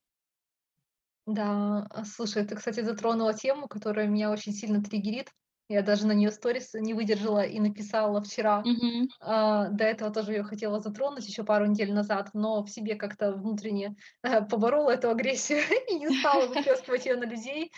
Да, 1.25 1.87
слушай, 2.05 2.45
ты, 2.45 2.55
кстати, 2.55 2.81
затронула 2.81 3.33
тему, 3.33 3.67
которая 3.67 4.07
меня 4.07 4.31
очень 4.31 4.53
сильно 4.53 4.83
триггерит. 4.83 5.31
Я 5.71 5.83
даже 5.83 6.05
на 6.05 6.11
нее 6.11 6.31
сторис 6.31 6.73
не 6.73 6.93
выдержала 6.93 7.45
и 7.45 7.57
написала 7.61 8.21
вчера. 8.21 8.61
Мгм. 8.65 9.07
А, 9.21 9.69
до 9.69 9.85
этого 9.85 10.11
тоже 10.11 10.33
ее 10.33 10.43
хотела 10.43 10.81
затронуть 10.81 11.25
еще 11.25 11.45
пару 11.45 11.65
недель 11.65 11.93
назад, 11.93 12.31
но 12.33 12.61
в 12.61 12.69
себе 12.69 12.95
как-то 12.95 13.31
внутренне 13.31 13.95
э, 14.21 14.41
поборола 14.41 14.91
эту 14.91 15.09
агрессию 15.09 15.59
и 15.89 15.95
не 15.95 16.09
стала 16.19 16.47
выплескивать 16.47 17.05
ее 17.05 17.15
на 17.15 17.23
людей. 17.23 17.71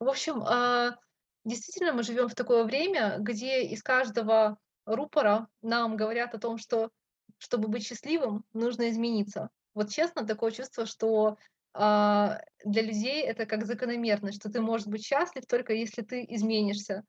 В 0.00 0.08
общем, 0.08 0.42
а, 0.42 0.96
действительно, 1.44 1.92
мы 1.92 2.02
живем 2.02 2.28
в 2.28 2.34
такое 2.34 2.64
время, 2.64 3.18
где 3.20 3.62
из 3.62 3.80
каждого 3.80 4.58
рупора 4.84 5.46
нам 5.62 5.96
говорят 5.96 6.34
о 6.34 6.40
том, 6.40 6.58
что 6.58 6.90
чтобы 7.38 7.68
быть 7.68 7.86
счастливым, 7.86 8.44
нужно 8.54 8.90
измениться. 8.90 9.50
Вот 9.72 9.90
честно, 9.90 10.26
такое 10.26 10.50
чувство, 10.50 10.84
что 10.84 11.36
а, 11.74 12.40
для 12.64 12.82
людей 12.82 13.22
это 13.22 13.46
как 13.46 13.66
закономерность, 13.66 14.40
что 14.40 14.50
ты 14.50 14.60
можешь 14.60 14.88
быть 14.88 15.04
счастлив 15.04 15.46
только 15.46 15.74
если 15.74 16.02
ты 16.02 16.24
изменишься. 16.28 17.04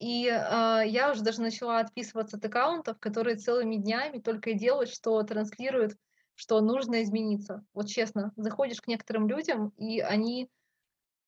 И, 0.00 0.28
а, 0.28 0.82
я 0.82 1.12
уже 1.12 1.22
даже 1.22 1.42
начала 1.42 1.80
отписываться 1.80 2.38
от 2.38 2.44
аккаунтов, 2.44 2.98
которые 3.00 3.36
целыми 3.36 3.76
днями 3.76 4.18
только 4.18 4.50
и 4.50 4.54
делают, 4.58 4.90
что 4.90 5.22
транслируют, 5.22 5.96
что 6.36 6.60
нужно 6.62 7.02
измениться. 7.04 7.64
Вот 7.74 7.88
честно, 7.88 8.32
заходишь 8.36 8.80
к 8.80 8.88
некоторым 8.88 9.28
людям, 9.28 9.70
и 9.76 10.00
они 10.00 10.50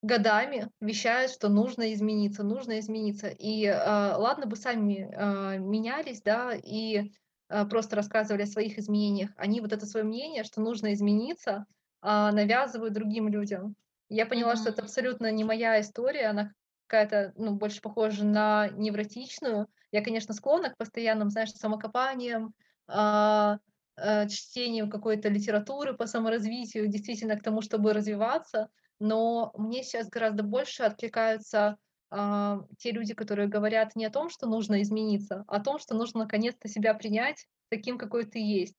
годами 0.01 0.69
вещают, 0.81 1.31
что 1.31 1.49
нужно 1.49 1.93
измениться, 1.93 2.43
нужно 2.43 2.79
измениться. 2.79 3.29
И, 3.29 3.65
а, 3.65 4.17
ладно 4.17 4.47
бы 4.47 4.55
сами, 4.55 5.09
а, 5.15 5.57
менялись, 5.57 6.21
да, 6.23 6.53
и, 6.55 7.11
а, 7.49 7.65
просто 7.65 7.95
рассказывали 7.95 8.43
о 8.43 8.47
своих 8.47 8.79
изменениях. 8.79 9.31
Они 9.37 9.61
вот 9.61 9.71
это 9.73 9.85
свое 9.85 10.05
мнение, 10.05 10.43
что 10.43 10.61
нужно 10.61 10.93
измениться, 10.93 11.65
а, 12.01 12.31
навязывают 12.31 12.93
другим 12.93 13.29
людям. 13.29 13.75
Я 14.09 14.25
поняла, 14.25 14.55
что 14.55 14.69
это 14.69 14.81
абсолютно 14.81 15.31
не 15.31 15.43
моя 15.43 15.79
история, 15.79 16.27
она 16.27 16.51
какая-то, 16.93 17.33
ну, 17.37 17.55
больше 17.55 17.81
похожа 17.81 18.23
на 18.23 18.69
невротичную. 18.69 19.67
Я, 19.91 20.03
конечно, 20.03 20.35
склонна 20.35 20.69
к 20.69 20.77
постоянным, 20.77 21.31
знаешь, 21.31 21.51
самокопаниям, 21.51 22.53
а, 22.87 23.57
э, 23.97 24.27
чтению 24.29 24.87
какой-то 24.89 25.27
литературы 25.29 25.95
по 25.95 26.05
саморазвитию, 26.05 26.87
действительно 26.87 27.35
к 27.35 27.41
тому, 27.41 27.61
чтобы 27.61 27.93
развиваться. 27.93 28.69
Но 28.99 29.51
мне 29.57 29.81
сейчас 29.81 30.07
гораздо 30.07 30.43
больше 30.43 30.83
откликаются, 30.83 31.77
а, 32.11 32.59
те 32.77 32.91
люди, 32.91 33.15
которые 33.15 33.47
говорят 33.47 33.95
не 33.95 34.05
о 34.05 34.11
том, 34.11 34.29
что 34.29 34.45
нужно 34.45 34.83
измениться, 34.83 35.43
а 35.47 35.55
о 35.55 35.63
том, 35.63 35.79
что 35.79 35.95
нужно 35.95 36.21
наконец-то 36.21 36.67
себя 36.67 36.93
принять 36.93 37.47
таким, 37.69 37.97
какой 37.97 38.25
ты 38.25 38.37
есть. 38.37 38.75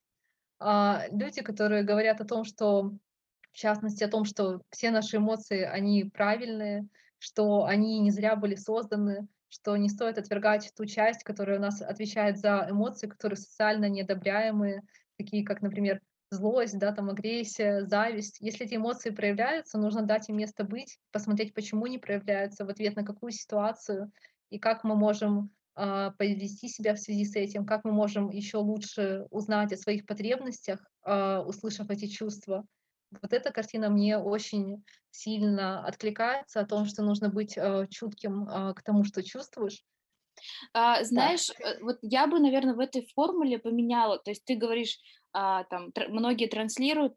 А, 0.61 1.03
люди, 1.11 1.43
которые 1.43 1.83
говорят 1.83 2.21
о 2.21 2.27
том, 2.27 2.45
что 2.45 2.93
в 3.51 3.57
частности, 3.57 4.05
о 4.05 4.09
том, 4.09 4.25
что 4.25 4.61
все 4.71 4.91
наши 4.91 5.17
эмоции, 5.17 5.63
они 5.63 6.05
правильные, 6.05 6.89
что 7.25 7.65
они 7.65 8.01
не 8.01 8.11
зря 8.11 8.37
были 8.37 8.55
созданы, 8.55 9.27
что 9.49 9.77
не 9.79 9.89
стоит 9.89 10.19
отвергать 10.19 10.71
ту 10.77 10.85
часть, 10.85 11.25
которая 11.25 11.59
у 11.59 11.63
нас 11.63 11.81
отвечает 11.81 12.39
за 12.39 12.67
эмоции, 12.69 13.07
которые 13.07 13.39
социально 13.39 13.89
неодобряемые, 13.89 14.83
такие 15.17 15.43
как, 15.43 15.63
например, 15.63 16.03
злость, 16.31 16.79
да, 16.79 16.93
там 16.93 17.09
агрессия, 17.09 17.87
зависть. 17.87 18.37
Если 18.41 18.67
эти 18.67 18.75
эмоции 18.75 19.09
проявляются, 19.09 19.79
нужно 19.79 20.03
дать 20.03 20.29
им 20.29 20.37
место 20.37 20.65
быть, 20.65 20.99
посмотреть, 21.13 21.55
почему 21.55 21.87
они 21.87 21.99
проявляются, 21.99 22.67
в 22.67 22.69
ответ 22.69 22.95
на 22.95 23.05
какую 23.05 23.33
ситуацию, 23.33 24.13
и 24.51 24.59
как 24.59 24.85
мы 24.85 24.95
можем 24.95 25.51
а, 25.77 26.11
повести 26.11 26.69
себя 26.69 26.95
в 26.95 26.99
связи 26.99 27.25
с 27.25 27.35
этим, 27.37 27.65
как 27.65 27.85
мы 27.85 27.93
можем 27.93 28.29
еще 28.29 28.59
лучше 28.59 29.27
узнать 29.31 29.73
о 29.73 29.79
своих 29.79 30.05
потребностях, 30.05 30.85
а, 31.03 31.41
услышав 31.41 31.89
эти 31.89 32.07
чувства. 32.07 32.67
Вот 33.23 33.33
эта 33.33 33.51
картина 33.53 33.91
мне 33.91 34.19
очень 34.19 34.85
сильно 35.11 35.85
откликается 35.87 36.61
о 36.61 36.67
том, 36.67 36.87
что 36.87 37.03
нужно 37.03 37.29
быть, 37.31 37.57
э, 37.57 37.87
чутким, 37.91 38.47
а, 38.49 38.75
к 38.75 38.83
тому, 38.83 39.05
что 39.05 39.23
чувствуешь. 39.23 39.85
А, 40.73 41.03
Да. 41.11 41.35
знаешь, 41.35 41.51
э, 41.51 41.79
вот 41.83 41.99
я 42.03 42.27
бы, 42.27 42.41
наверно, 42.41 42.75
в 42.75 42.81
этой 42.81 43.07
формуле 43.15 43.59
поменяла. 43.59 44.19
То 44.19 44.31
есть 44.31 44.45
ты 44.45 44.57
говоришь, 44.57 44.99
а, 45.33 45.65
там 45.65 45.93
тр 45.93 46.09
многие 46.09 46.47
транслируют: 46.49 47.15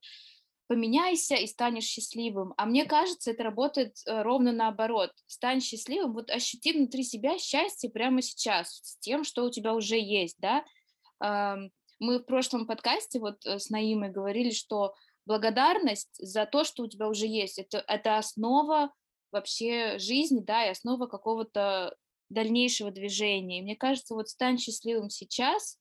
"Поменяйся 0.68 1.36
и 1.36 1.48
станешь 1.48 1.86
счастливым". 1.86 2.54
А 2.58 2.66
мне 2.66 2.86
кажется, 2.86 3.32
это 3.32 3.44
работает, 3.44 3.96
э, 4.08 4.22
ровно 4.24 4.52
наоборот. 4.52 5.12
Стань 5.28 5.62
счастливым, 5.62 6.14
вот 6.14 6.30
ощути 6.32 6.74
внутри 6.74 7.04
себя 7.04 7.38
счастье 7.40 7.90
прямо 7.90 8.22
сейчас 8.22 8.80
с 8.84 8.98
тем, 9.00 9.24
что 9.24 9.46
у 9.46 9.52
тебя 9.52 9.74
уже 9.74 9.98
есть, 10.00 10.38
да. 10.40 10.64
Мы 12.00 12.20
в 12.20 12.24
прошлом 12.26 12.68
подкасте 12.68 13.20
вот, 13.20 13.46
э, 13.46 13.58
с 13.60 13.70
Наимой 13.72 14.10
говорили, 14.12 14.52
что 14.52 14.94
благодарность 15.28 16.16
за 16.20 16.46
то, 16.46 16.64
что 16.64 16.84
у 16.84 16.88
тебя 16.88 17.08
уже 17.08 17.28
есть- 17.28 17.60
это 17.60 17.84
это 17.88 18.18
основа 18.18 18.92
вообще 19.32 20.00
жизни, 20.00 20.40
да, 20.40 20.66
и 20.66 20.72
основа 20.72 21.08
какого-то 21.08 21.96
дальнейшего 22.30 22.92
движения. 22.92 23.60
И 23.60 23.62
мне 23.62 23.76
кажется, 23.76 24.16
вот 24.16 24.30
стань 24.30 24.58
счастливым 24.58 25.10
сейчас 25.10 25.78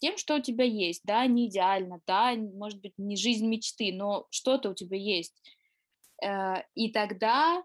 тем, 0.00 0.16
что 0.18 0.36
у 0.36 0.40
тебя 0.40 0.64
есть. 0.64 1.02
Да, 1.04 1.26
не 1.26 1.48
идеально, 1.48 2.00
да, 2.06 2.34
может 2.34 2.80
быть, 2.80 2.92
не 2.98 3.16
жизнь 3.16 3.46
мечты, 3.46 3.92
но 3.92 4.26
что-то 4.30 4.70
у 4.70 4.74
тебя 4.74 4.98
есть. 4.98 5.34
Э, 6.22 6.62
и 6.74 6.90
тогда, 6.92 7.64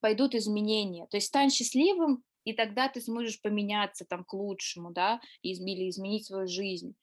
пойдут 0.00 0.34
изменения. 0.34 1.06
То 1.06 1.16
есть 1.16 1.28
стань 1.28 1.50
счастливым, 1.50 2.22
и 2.44 2.52
тогда 2.52 2.88
ты 2.88 3.00
сможешь 3.00 3.40
поменяться 3.40 4.04
там 4.04 4.24
к 4.24 4.32
лучшему, 4.32 4.90
да, 4.92 5.20
или 5.42 5.88
изменить 5.90 6.26
свою 6.26 6.46
жизнь. 6.46 6.94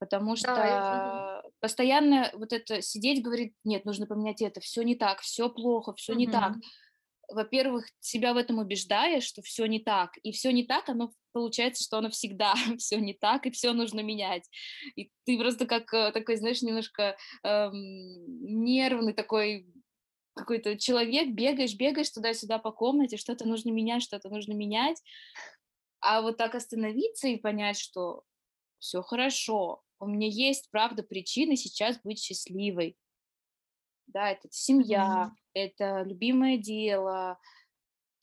Потому 0.00 0.36
Да, 0.38 0.56
что 0.60 1.42
постоянно 1.60 2.30
вот 2.34 2.52
это 2.52 2.82
сидеть, 2.82 3.22
говорить: 3.22 3.54
"Нет, 3.64 3.84
нужно 3.86 4.06
поменять 4.06 4.42
это, 4.42 4.60
всё 4.60 4.82
не 4.82 4.94
так, 4.94 5.20
всё 5.20 5.48
плохо, 5.50 5.94
всё 5.94 6.14
не 6.14 6.26
так". 6.28 6.58
Во-первых, 7.32 7.86
себя 8.00 8.34
в 8.34 8.38
этом 8.38 8.58
убеждаешь, 8.58 9.24
что 9.24 9.42
всё 9.42 9.66
не 9.66 9.80
так, 9.80 10.12
и 10.22 10.32
всё 10.32 10.52
не 10.52 10.64
так, 10.64 10.88
оно 10.90 11.12
получается, 11.32 11.84
что 11.84 11.98
оно 11.98 12.10
всегда 12.10 12.54
всё 12.78 13.00
не 13.00 13.14
так, 13.14 13.46
и 13.46 13.50
всё 13.50 13.72
нужно 13.74 14.00
менять. 14.02 14.48
И 14.96 15.10
ты 15.26 15.38
просто 15.38 15.66
как, 15.66 15.92
э, 15.94 16.12
такой, 16.12 16.36
знаешь, 16.36 16.62
немножко, 16.62 17.16
эм, 17.44 17.72
нервный 18.64 19.14
такой 19.14 19.66
какой-то 20.36 20.78
человек, 20.78 21.28
бегаешь 21.34 21.76
бегаешь 21.76 22.10
туда-сюда 22.10 22.58
по 22.60 22.72
комнате, 22.72 23.16
что-то 23.18 23.46
нужно 23.48 23.70
менять, 23.72 24.02
что-то 24.04 24.30
нужно 24.30 24.54
менять. 24.54 25.02
А 26.02 26.22
вот 26.22 26.36
так 26.36 26.54
остановиться 26.54 27.28
и 27.28 27.36
понять, 27.38 27.78
что 27.78 28.24
всё 28.80 29.02
хорошо, 29.02 29.82
у 29.98 30.06
меня 30.06 30.28
есть, 30.28 30.70
правда, 30.70 31.02
причины 31.02 31.56
сейчас 31.56 31.98
быть 32.02 32.18
счастливой. 32.22 32.96
Да, 34.06 34.30
это 34.30 34.48
семья, 34.50 35.26
Мгм. 35.26 35.36
это 35.54 36.02
любимое 36.02 36.58
дело, 36.58 37.38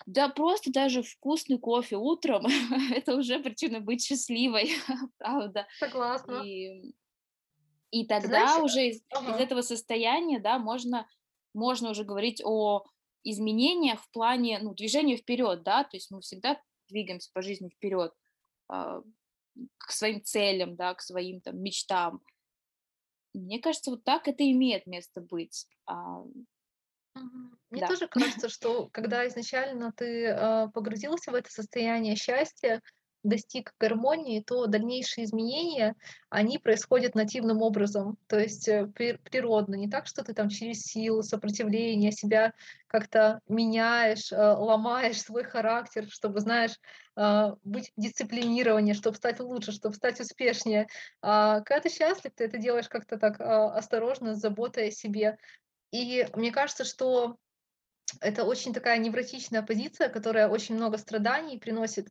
да 0.05 0.29
просто 0.29 0.71
даже 0.71 1.01
вкусный 1.03 1.57
кофе 1.59 1.97
утром- 1.97 2.45
это 2.93 3.15
уже 3.15 3.39
причина 3.39 3.79
быть 3.79 4.03
счастливой, 4.03 4.69
правда. 5.17 5.67
Согласна. 5.79 6.41
И 6.45 6.93
и 7.91 8.05
знаешь, 8.05 8.23
тогда 8.23 8.59
э 8.59 8.63
уже 8.63 8.87
из 8.87 8.97
из 8.97 9.01
ага. 9.11 9.37
этого 9.37 9.61
состояния, 9.61 10.39
да, 10.39 10.57
можно 10.57 11.07
можно 11.53 11.91
уже 11.91 12.03
говорить 12.03 12.41
о 12.43 12.83
изменениях 13.23 14.01
в 14.01 14.11
плане, 14.11 14.59
ну, 14.59 14.73
движения 14.73 15.17
вперед, 15.17 15.63
да. 15.63 15.83
То 15.83 15.97
есть 15.97 16.09
мы 16.11 16.19
всегда 16.21 16.59
двигаемся 16.89 17.29
по 17.33 17.41
жизни 17.41 17.69
вперед, 17.69 18.11
а, 18.67 19.01
к 19.77 19.91
своим 19.91 20.23
целям, 20.23 20.75
да, 20.75 20.93
к 20.95 21.01
своим 21.01 21.41
там 21.41 21.61
мечтам. 21.61 22.21
Мне 23.33 23.59
кажется, 23.59 23.91
вот 23.91 24.03
так 24.03 24.27
это 24.27 24.49
имеет 24.51 24.85
место 24.85 25.21
быть. 25.21 25.67
Мгм. 27.15 27.57
Мне 27.69 27.81
Да. 27.81 27.87
тоже 27.87 28.07
кажется, 28.07 28.49
что 28.49 28.89
когда 28.89 29.27
изначально 29.27 29.91
ты, 29.95 30.27
а, 30.27 30.67
погрузился 30.69 31.31
в 31.31 31.35
это 31.35 31.49
состояние 31.51 32.15
счастья, 32.15 32.81
достиг 33.23 33.73
гармонии, 33.79 34.41
то 34.41 34.67
дальнейшие 34.67 35.25
изменения, 35.25 35.95
они 36.29 36.57
происходят 36.57 37.15
нативным 37.15 37.61
образом, 37.61 38.17
то 38.27 38.37
есть 38.37 38.67
э, 38.67 38.85
природно. 38.87 39.75
Не 39.75 39.89
так, 39.89 40.07
что 40.07 40.23
ты 40.23 40.33
там 40.33 40.49
через 40.49 40.81
силу, 40.81 41.23
сопротивление 41.23 42.11
себя 42.11 42.53
как-то 42.87 43.39
меняешь, 43.47 44.31
э, 44.31 44.35
ломаешь 44.37 45.21
свой 45.21 45.43
характер, 45.43 46.07
чтобы, 46.09 46.41
знаешь, 46.41 46.77
а, 47.15 47.55
быть 47.63 47.91
дисциплинированнее, 47.95 48.95
чтобы 48.95 49.17
стать 49.17 49.39
лучше, 49.39 49.71
чтобы 49.71 49.95
стать 49.95 50.19
успешнее. 50.19 50.87
А 51.21 51.61
когда 51.61 51.81
ты 51.81 51.89
счастлив, 51.89 52.31
ты 52.35 52.45
это 52.45 52.57
делаешь 52.57 52.89
как-то 52.89 53.17
так 53.17 53.39
а, 53.39 53.75
осторожно, 53.75 54.35
с 54.35 54.39
заботой 54.39 54.87
о 54.87 54.91
себе. 54.91 55.37
И 55.91 56.27
мне 56.33 56.51
кажется, 56.51 56.85
что 56.85 57.37
это 58.19 58.43
очень 58.45 58.73
такая 58.73 58.97
невротичная 58.97 59.61
позиция, 59.61 60.09
которая 60.09 60.47
очень 60.47 60.75
много 60.75 60.97
страданий 60.97 61.59
приносит, 61.59 62.07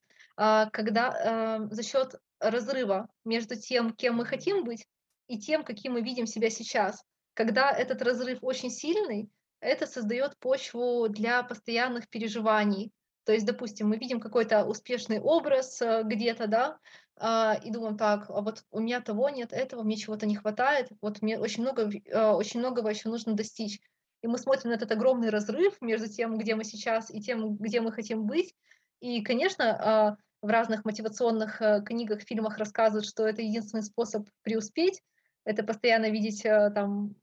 когда 0.72 1.68
э, 1.70 1.74
за 1.74 1.82
счет 1.82 2.14
разрыва 2.40 3.08
между 3.24 3.56
тем, 3.56 3.92
кем 3.92 4.16
мы 4.16 4.24
хотим 4.24 4.64
быть, 4.64 4.86
и 5.28 5.38
тем, 5.38 5.64
каким 5.64 5.92
мы 5.92 6.02
видим 6.02 6.26
себя 6.26 6.50
сейчас. 6.50 7.02
Когда 7.34 7.70
этот 7.70 8.02
разрыв 8.02 8.38
очень 8.42 8.70
сильный, 8.70 9.30
это 9.60 9.86
создает 9.86 10.36
почву 10.38 11.08
для 11.08 11.42
постоянных 11.42 12.08
переживаний. 12.08 12.92
То 13.24 13.32
есть, 13.32 13.46
допустим, 13.46 13.88
мы 13.88 13.98
видим 13.98 14.20
какой-то 14.20 14.64
успешный 14.64 15.20
образ 15.20 15.80
э, 15.80 16.02
где-то, 16.04 16.48
да, 16.48 16.78
а, 17.16 17.54
и 17.62 17.70
думаем, 17.70 17.96
так, 17.96 18.28
а 18.28 18.40
вот 18.40 18.64
у 18.70 18.80
меня 18.80 19.00
того 19.00 19.28
нет, 19.28 19.52
этого, 19.52 19.82
мне 19.82 19.96
чего-то 19.96 20.26
не 20.26 20.34
хватает, 20.34 20.88
вот 21.00 21.22
мне 21.22 21.38
очень 21.38 21.62
много, 21.62 21.88
э, 21.88 22.30
очень 22.30 22.58
многого 22.58 22.90
еще 22.90 23.08
нужно 23.08 23.34
достичь 23.34 23.80
и 24.22 24.28
мы 24.28 24.38
смотрим 24.38 24.70
на 24.70 24.74
этот 24.74 24.90
огромный 24.92 25.30
разрыв 25.30 25.80
между 25.80 26.08
тем, 26.08 26.38
где 26.38 26.54
мы 26.54 26.64
сейчас, 26.64 27.10
и 27.10 27.20
тем, 27.20 27.56
где 27.56 27.80
мы 27.80 27.92
хотим 27.92 28.24
быть. 28.24 28.54
И, 29.00 29.20
конечно, 29.22 29.64
а, 29.66 30.16
в 30.42 30.48
разных 30.48 30.84
мотивационных 30.84 31.62
э, 31.62 31.82
книгах, 31.82 32.22
фильмах 32.22 32.58
рассказывают, 32.58 33.06
что 33.06 33.26
это 33.26 33.42
единственный 33.42 33.82
способ 33.82 34.28
преуспеть, 34.42 35.00
это 35.44 35.62
постоянно 35.62 36.10
видеть 36.10 36.44
э, 36.44 36.70
там 36.74 37.14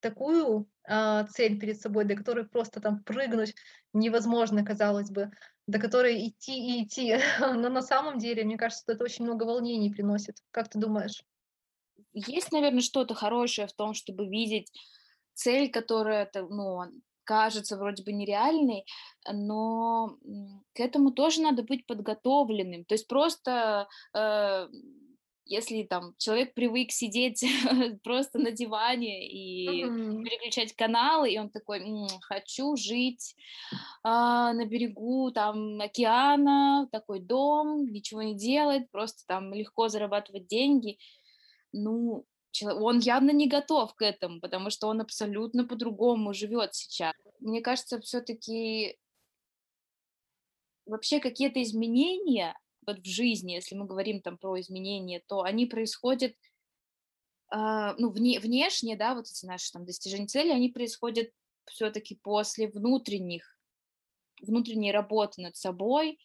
такую 0.00 0.68
а, 0.86 1.24
цель 1.24 1.58
перед 1.58 1.80
собой, 1.80 2.04
до 2.04 2.14
которой 2.14 2.46
просто 2.46 2.80
там 2.80 3.02
прыгнуть 3.02 3.54
невозможно, 3.92 4.64
казалось 4.64 5.10
бы, 5.10 5.30
до 5.66 5.78
которой 5.80 6.28
идти 6.28 6.52
и 6.52 6.84
идти. 6.84 7.18
Но 7.40 7.68
на 7.68 7.82
самом 7.82 8.18
деле, 8.18 8.44
мне 8.44 8.56
кажется, 8.56 8.82
что 8.82 8.92
это 8.92 9.04
очень 9.04 9.24
много 9.24 9.44
волнений 9.44 9.90
приносит. 9.90 10.36
Как 10.50 10.68
ты 10.68 10.78
думаешь? 10.78 11.24
Есть, 12.12 12.52
наверное, 12.52 12.80
что-то 12.80 13.14
хорошее 13.14 13.66
в 13.66 13.72
том, 13.72 13.92
чтобы 13.92 14.28
видеть 14.28 14.70
цель, 15.34 15.70
которая, 15.70 16.30
ну, 16.34 16.82
кажется 17.28 17.76
вроде 17.76 18.02
бы 18.02 18.12
нереальной, 18.12 18.86
но 19.30 20.16
к 20.72 20.80
этому 20.80 21.10
тоже 21.10 21.42
надо 21.42 21.62
быть 21.62 21.86
подготовленным. 21.86 22.86
То 22.86 22.94
есть 22.94 23.06
просто 23.06 23.86
э, 24.14 24.68
если 25.44 25.82
там 25.82 26.14
человек 26.18 26.54
привык 26.54 26.90
сидеть 26.90 27.44
просто 28.02 28.38
на 28.38 28.50
диване 28.50 29.28
и 29.28 29.84
uh-huh. 29.84 30.22
переключать 30.22 30.74
каналы, 30.74 31.30
и 31.30 31.38
он 31.38 31.50
такой, 31.50 31.82
хочу 32.22 32.76
жить 32.76 33.34
а, 34.02 34.52
на 34.52 34.64
берегу 34.66 35.30
там 35.30 35.80
океана, 35.80 36.88
такой 36.92 37.20
дом, 37.20 37.86
ничего 37.86 38.22
не 38.22 38.34
делать, 38.34 38.90
просто 38.90 39.24
там 39.26 39.52
легко 39.52 39.88
зарабатывать 39.88 40.46
деньги, 40.46 40.98
ну 41.72 42.24
он 42.62 42.98
явно 42.98 43.30
не 43.30 43.48
готов 43.48 43.94
к 43.94 44.02
этому, 44.02 44.40
потому 44.40 44.70
что 44.70 44.88
он 44.88 45.00
абсолютно 45.00 45.64
по-другому 45.66 46.34
живет 46.34 46.74
сейчас. 46.74 47.14
Мне 47.40 47.60
кажется, 47.60 48.00
все-таки 48.00 48.96
вообще 50.86 51.20
какие-то 51.20 51.62
изменения 51.62 52.58
вот 52.86 53.00
в 53.00 53.06
жизни, 53.06 53.52
если 53.52 53.74
мы 53.74 53.86
говорим 53.86 54.22
там 54.22 54.38
про 54.38 54.58
изменения, 54.60 55.22
то 55.26 55.42
они 55.42 55.66
происходят 55.66 56.32
э, 57.52 57.94
ну, 57.98 58.10
вне, 58.10 58.40
внешне, 58.40 58.96
да, 58.96 59.14
вот 59.14 59.26
эти 59.26 59.44
наши 59.44 59.70
там 59.72 59.84
достижения 59.84 60.26
цели, 60.26 60.50
они 60.50 60.70
происходят 60.70 61.30
все-таки 61.66 62.16
после 62.16 62.68
внутренних, 62.68 63.58
внутренней 64.40 64.90
работы 64.90 65.42
над 65.42 65.56
собой, 65.56 66.18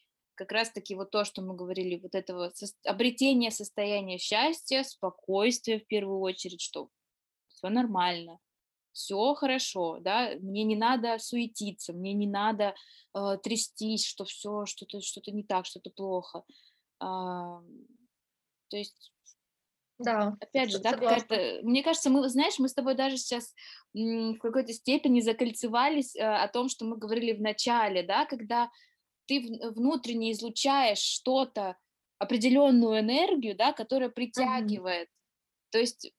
как 0.43 0.51
раз-таки 0.51 0.95
вот 0.95 1.11
то, 1.11 1.23
что 1.23 1.41
мы 1.41 1.55
говорили, 1.55 1.99
вот 2.01 2.15
этого 2.15 2.51
обретения 2.85 3.51
состояния 3.51 4.17
счастья, 4.17 4.83
спокойствия 4.83 5.79
в 5.79 5.87
первую 5.87 6.19
очередь, 6.19 6.61
что 6.61 6.89
все 7.47 7.69
нормально, 7.69 8.39
все 8.91 9.33
хорошо, 9.35 9.99
да, 9.99 10.33
мне 10.39 10.63
не 10.63 10.75
надо 10.75 11.17
суетиться, 11.17 11.93
мне 11.93 12.13
не 12.13 12.27
надо 12.27 12.75
э, 13.15 13.37
трястись, 13.41 14.05
что 14.05 14.25
все 14.25 14.65
что-то 14.65 15.01
что-то 15.01 15.31
не 15.31 15.43
так, 15.43 15.65
что-то 15.65 15.89
плохо. 15.89 16.43
А, 16.99 17.61
то 18.69 18.77
есть 18.77 19.13
да, 19.99 20.35
опять 20.41 20.71
же, 20.71 20.79
да, 20.79 20.91
какая-то, 20.91 21.59
мне 21.63 21.83
кажется, 21.83 22.09
мы, 22.09 22.27
знаешь, 22.27 22.59
мы 22.59 22.67
с 22.67 22.73
тобой 22.73 22.95
даже 22.95 23.17
сейчас 23.17 23.53
в 23.93 24.37
какой-то 24.39 24.73
степени 24.73 25.21
закольцевались 25.21 26.15
э, 26.15 26.21
о 26.21 26.47
том, 26.47 26.67
что 26.67 26.85
мы 26.85 26.97
говорили 26.97 27.33
в 27.33 27.41
начале, 27.41 28.03
да, 28.03 28.25
когда 28.25 28.69
ты 29.25 29.59
внутренне 29.75 30.31
излучаешь 30.31 30.99
что-то, 30.99 31.77
определенную 32.23 32.99
энергию, 32.99 33.55
да, 33.55 33.73
которая 33.73 34.09
притягивает. 34.09 35.07
Mm-hmm. 35.07 35.71
То 35.71 35.79
есть, 35.79 36.13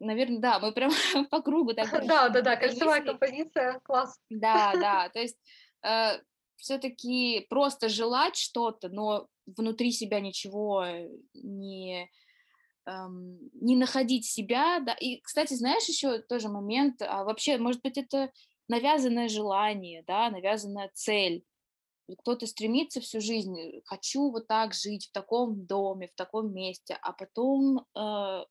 наверное, 0.00 0.40
да, 0.40 0.58
мы 0.58 0.72
прям 0.72 0.90
по 1.30 1.40
кругу 1.42 1.74
так. 1.74 1.90
Да, 2.06 2.28
да, 2.28 2.42
да, 2.42 2.56
кольцевая 2.56 3.02
композиция, 3.02 3.80
класс. 3.80 4.18
Да, 4.30 4.72
да, 4.80 5.08
то 5.08 5.20
есть 5.20 5.38
э, 5.84 6.20
все-таки 6.56 7.46
просто 7.48 7.88
желать 7.88 8.36
что-то, 8.36 8.88
но 8.88 9.28
внутри 9.46 9.92
себя 9.92 10.20
ничего 10.20 10.84
не 11.34 12.08
эм, 12.86 13.38
не 13.54 13.76
находить 13.76 14.26
себя, 14.26 14.80
да. 14.80 14.94
И, 14.94 15.20
кстати, 15.20 15.54
знаешь, 15.54 15.84
еще 15.88 16.18
тоже 16.18 16.48
момент, 16.48 17.02
а 17.02 17.24
вообще, 17.24 17.58
может 17.58 17.82
быть, 17.82 17.98
это 17.98 18.30
навязанное 18.68 19.28
желание, 19.28 20.04
да, 20.06 20.30
навязанная 20.30 20.90
цель 20.94 21.44
кто-то 22.18 22.46
стремится 22.46 23.00
всю 23.00 23.20
жизнь, 23.20 23.58
э, 23.58 23.80
хочу 23.84 24.30
вот 24.30 24.46
так 24.46 24.74
жить 24.74 25.08
в 25.08 25.12
таком 25.12 25.66
доме, 25.66 26.08
в 26.08 26.14
таком 26.14 26.52
месте, 26.52 26.98
а 27.00 27.12
потом, 27.12 27.86
э, 27.94 28.44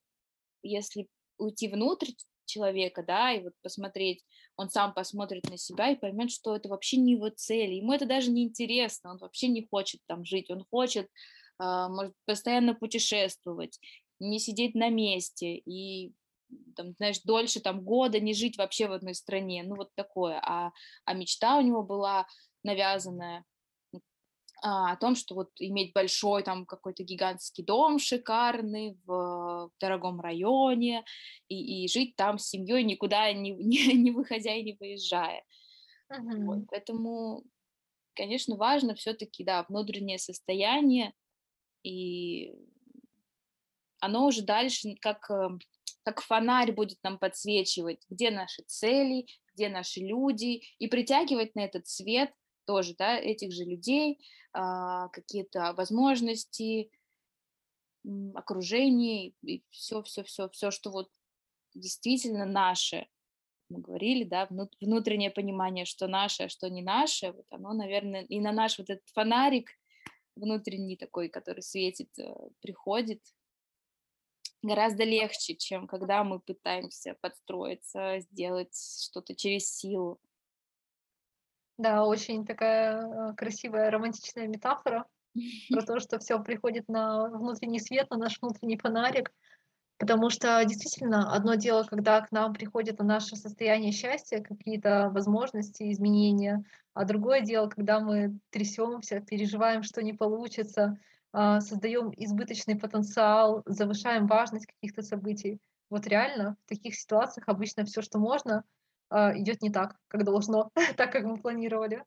если 0.64 1.08
уйти 1.38 1.68
внутрь 1.68 2.12
человека, 2.45 3.04
да, 3.04 3.32
и 3.32 3.43
вот 3.43 3.54
посмотреть, 3.62 4.24
он 4.56 4.70
сам 4.70 4.93
посмотрит 4.93 5.49
на 5.49 5.58
себя 5.58 5.89
и 5.89 5.95
поймет, 5.95 6.32
что 6.32 6.56
это 6.56 6.70
вообще 6.70 6.97
не 6.97 7.14
его 7.14 7.30
цель, 7.30 7.74
ему 7.74 7.93
это 7.93 8.06
даже 8.06 8.32
не 8.32 8.43
интересно, 8.43 9.12
он 9.12 9.18
вообще 9.18 9.47
не 9.47 9.68
хочет 9.70 10.02
там 10.08 10.26
жить, 10.26 10.49
он 10.49 10.66
хочет, 10.70 11.06
э, 11.06 11.88
может, 11.89 12.14
постоянно 12.26 12.74
путешествовать, 12.74 13.80
не 14.20 14.39
сидеть 14.39 14.76
на 14.76 14.89
месте 14.89 15.56
и 15.56 16.14
там, 16.76 16.93
знаешь, 16.97 17.22
дольше 17.24 17.62
там 17.62 17.82
года 17.82 18.20
не 18.20 18.34
жить 18.34 18.58
вообще 18.58 18.88
в 18.88 18.91
одной 18.91 19.16
стране, 19.16 19.64
ну 19.64 19.76
вот 19.76 19.89
такое, 19.95 20.39
а, 20.43 20.72
а 21.06 21.14
мечта 21.14 21.58
у 21.58 21.62
него 21.62 21.82
была 21.84 22.28
навязанная 22.64 23.45
а, 24.64 24.91
о 24.91 24.95
том, 24.95 25.16
что 25.16 25.34
вот 25.34 25.49
иметь 25.57 25.91
большой 25.93 26.43
там 26.43 26.66
какой-то 26.68 27.03
гигантский 27.03 27.64
дом 27.64 27.97
шикарный 27.97 28.95
в 29.05 29.72
дорогом 29.80 30.22
районе 30.22 31.03
и, 31.47 31.84
и 31.84 31.88
жить 31.88 32.16
там 32.16 32.38
с 32.38 32.47
семьей, 32.49 32.84
никуда 32.84 33.34
не, 33.34 33.51
не, 33.51 33.93
не 33.93 34.12
выходя 34.12 34.53
и 34.53 34.64
не 34.64 34.78
выезжая. 34.80 35.43
Uh-huh. 36.12 36.45
Вот, 36.45 36.59
поэтому, 36.70 37.43
конечно, 38.14 38.55
важно 38.55 38.93
все-таки, 38.93 39.43
да, 39.43 39.66
внутреннее 39.68 40.20
состояние, 40.20 41.14
и 41.84 42.53
оно 43.99 44.28
уже 44.28 44.43
дальше 44.43 44.95
как, 44.99 45.28
эм, 45.32 45.59
как 46.03 46.22
фонарь 46.22 46.72
будет 46.72 46.99
нам 47.01 47.18
подсвечивать, 47.18 48.05
где 48.09 48.30
наши 48.30 48.62
цели, 48.68 49.26
где 49.53 49.70
наши 49.70 50.01
люди, 50.01 50.62
и 50.78 50.88
притягивать 50.88 51.55
на 51.55 51.62
этот 51.62 51.88
свет 51.88 52.32
тоже, 52.66 52.95
да, 52.97 53.18
этих 53.18 53.51
же 53.51 53.64
людей, 53.64 54.20
а, 54.53 55.09
какие-то 55.09 55.74
возможности, 55.74 56.91
окружение 58.34 59.34
и 59.43 59.64
все, 59.70 60.01
все, 60.01 60.24
все, 60.24 60.49
все, 60.49 60.72
что 60.72 60.89
вот 60.89 61.09
действительно 61.74 62.45
наше. 62.45 63.07
Мы 63.70 63.80
говорили, 63.80 64.24
да, 64.24 64.47
внутреннее 64.82 65.32
понимание, 65.32 65.86
что 65.86 66.07
наше, 66.07 66.43
а 66.43 66.49
что 66.49 66.70
не 66.70 66.82
наше, 66.82 67.32
вот 67.32 67.45
оно, 67.51 67.74
наверное, 67.74 68.24
и 68.24 68.39
на 68.39 68.51
наш 68.51 68.80
вот 68.80 68.89
этот 68.89 69.07
фонарик 69.09 69.70
внутренний 70.36 70.97
такой, 70.97 71.30
который 71.30 71.62
светит, 71.62 72.09
э, 72.20 72.34
приходит 72.62 73.22
гораздо 74.62 75.03
легче, 75.03 75.55
чем 75.55 75.88
когда 75.88 76.24
мы 76.24 76.39
пытаемся 76.39 77.16
подстроиться, 77.22 78.20
сделать 78.20 78.76
что-то 78.76 79.36
через 79.36 79.70
силу. 79.74 80.20
Да, 81.82 82.05
очень 82.05 82.45
такая, 82.45 83.01
э, 83.01 83.34
красивая 83.34 83.89
романтичная 83.89 84.47
метафора 84.47 85.07
про 85.71 85.82
то, 85.86 85.99
что 85.99 86.19
все 86.19 86.38
приходит 86.39 86.88
на 86.88 87.27
внутренний 87.29 87.79
свет, 87.79 88.11
на 88.11 88.17
наш 88.17 88.39
внутренний 88.39 88.77
фонарик. 88.77 89.34
Потому 89.97 90.29
что 90.29 90.63
действительно 90.63 91.34
одно 91.34 91.55
дело, 91.55 91.84
когда 91.84 92.21
к 92.21 92.32
нам 92.32 92.53
приходит 92.53 92.99
на 92.99 93.05
наше 93.05 93.36
состояние 93.36 93.91
счастья, 93.91 94.43
какие-то 94.43 95.09
возможности, 95.11 95.91
изменения, 95.91 96.63
а 96.93 97.03
другое 97.03 97.41
дело, 97.41 97.67
когда 97.67 97.99
мы 97.99 98.38
трясемся, 98.51 99.19
переживаем, 99.19 99.82
что 99.82 100.03
не 100.03 100.13
получится, 100.13 100.99
а, 101.34 101.61
создаем 101.61 102.11
избыточный 102.15 102.77
потенциал, 102.77 103.63
завышаем 103.65 104.27
важность 104.27 104.67
каких-то 104.67 105.01
событий. 105.01 105.59
Вот 105.89 106.05
реально 106.05 106.57
в 106.65 106.69
таких 106.69 106.93
ситуациях 106.93 107.47
обычно 107.47 107.86
все, 107.86 108.03
что 108.03 108.19
можно, 108.19 108.65
идет 109.12 109.62
не 109.62 109.70
так, 109.70 109.97
как 110.07 110.24
должно, 110.24 110.70
так, 110.97 111.12
как 111.12 111.24
мы 111.26 111.38
планировали. 111.38 112.03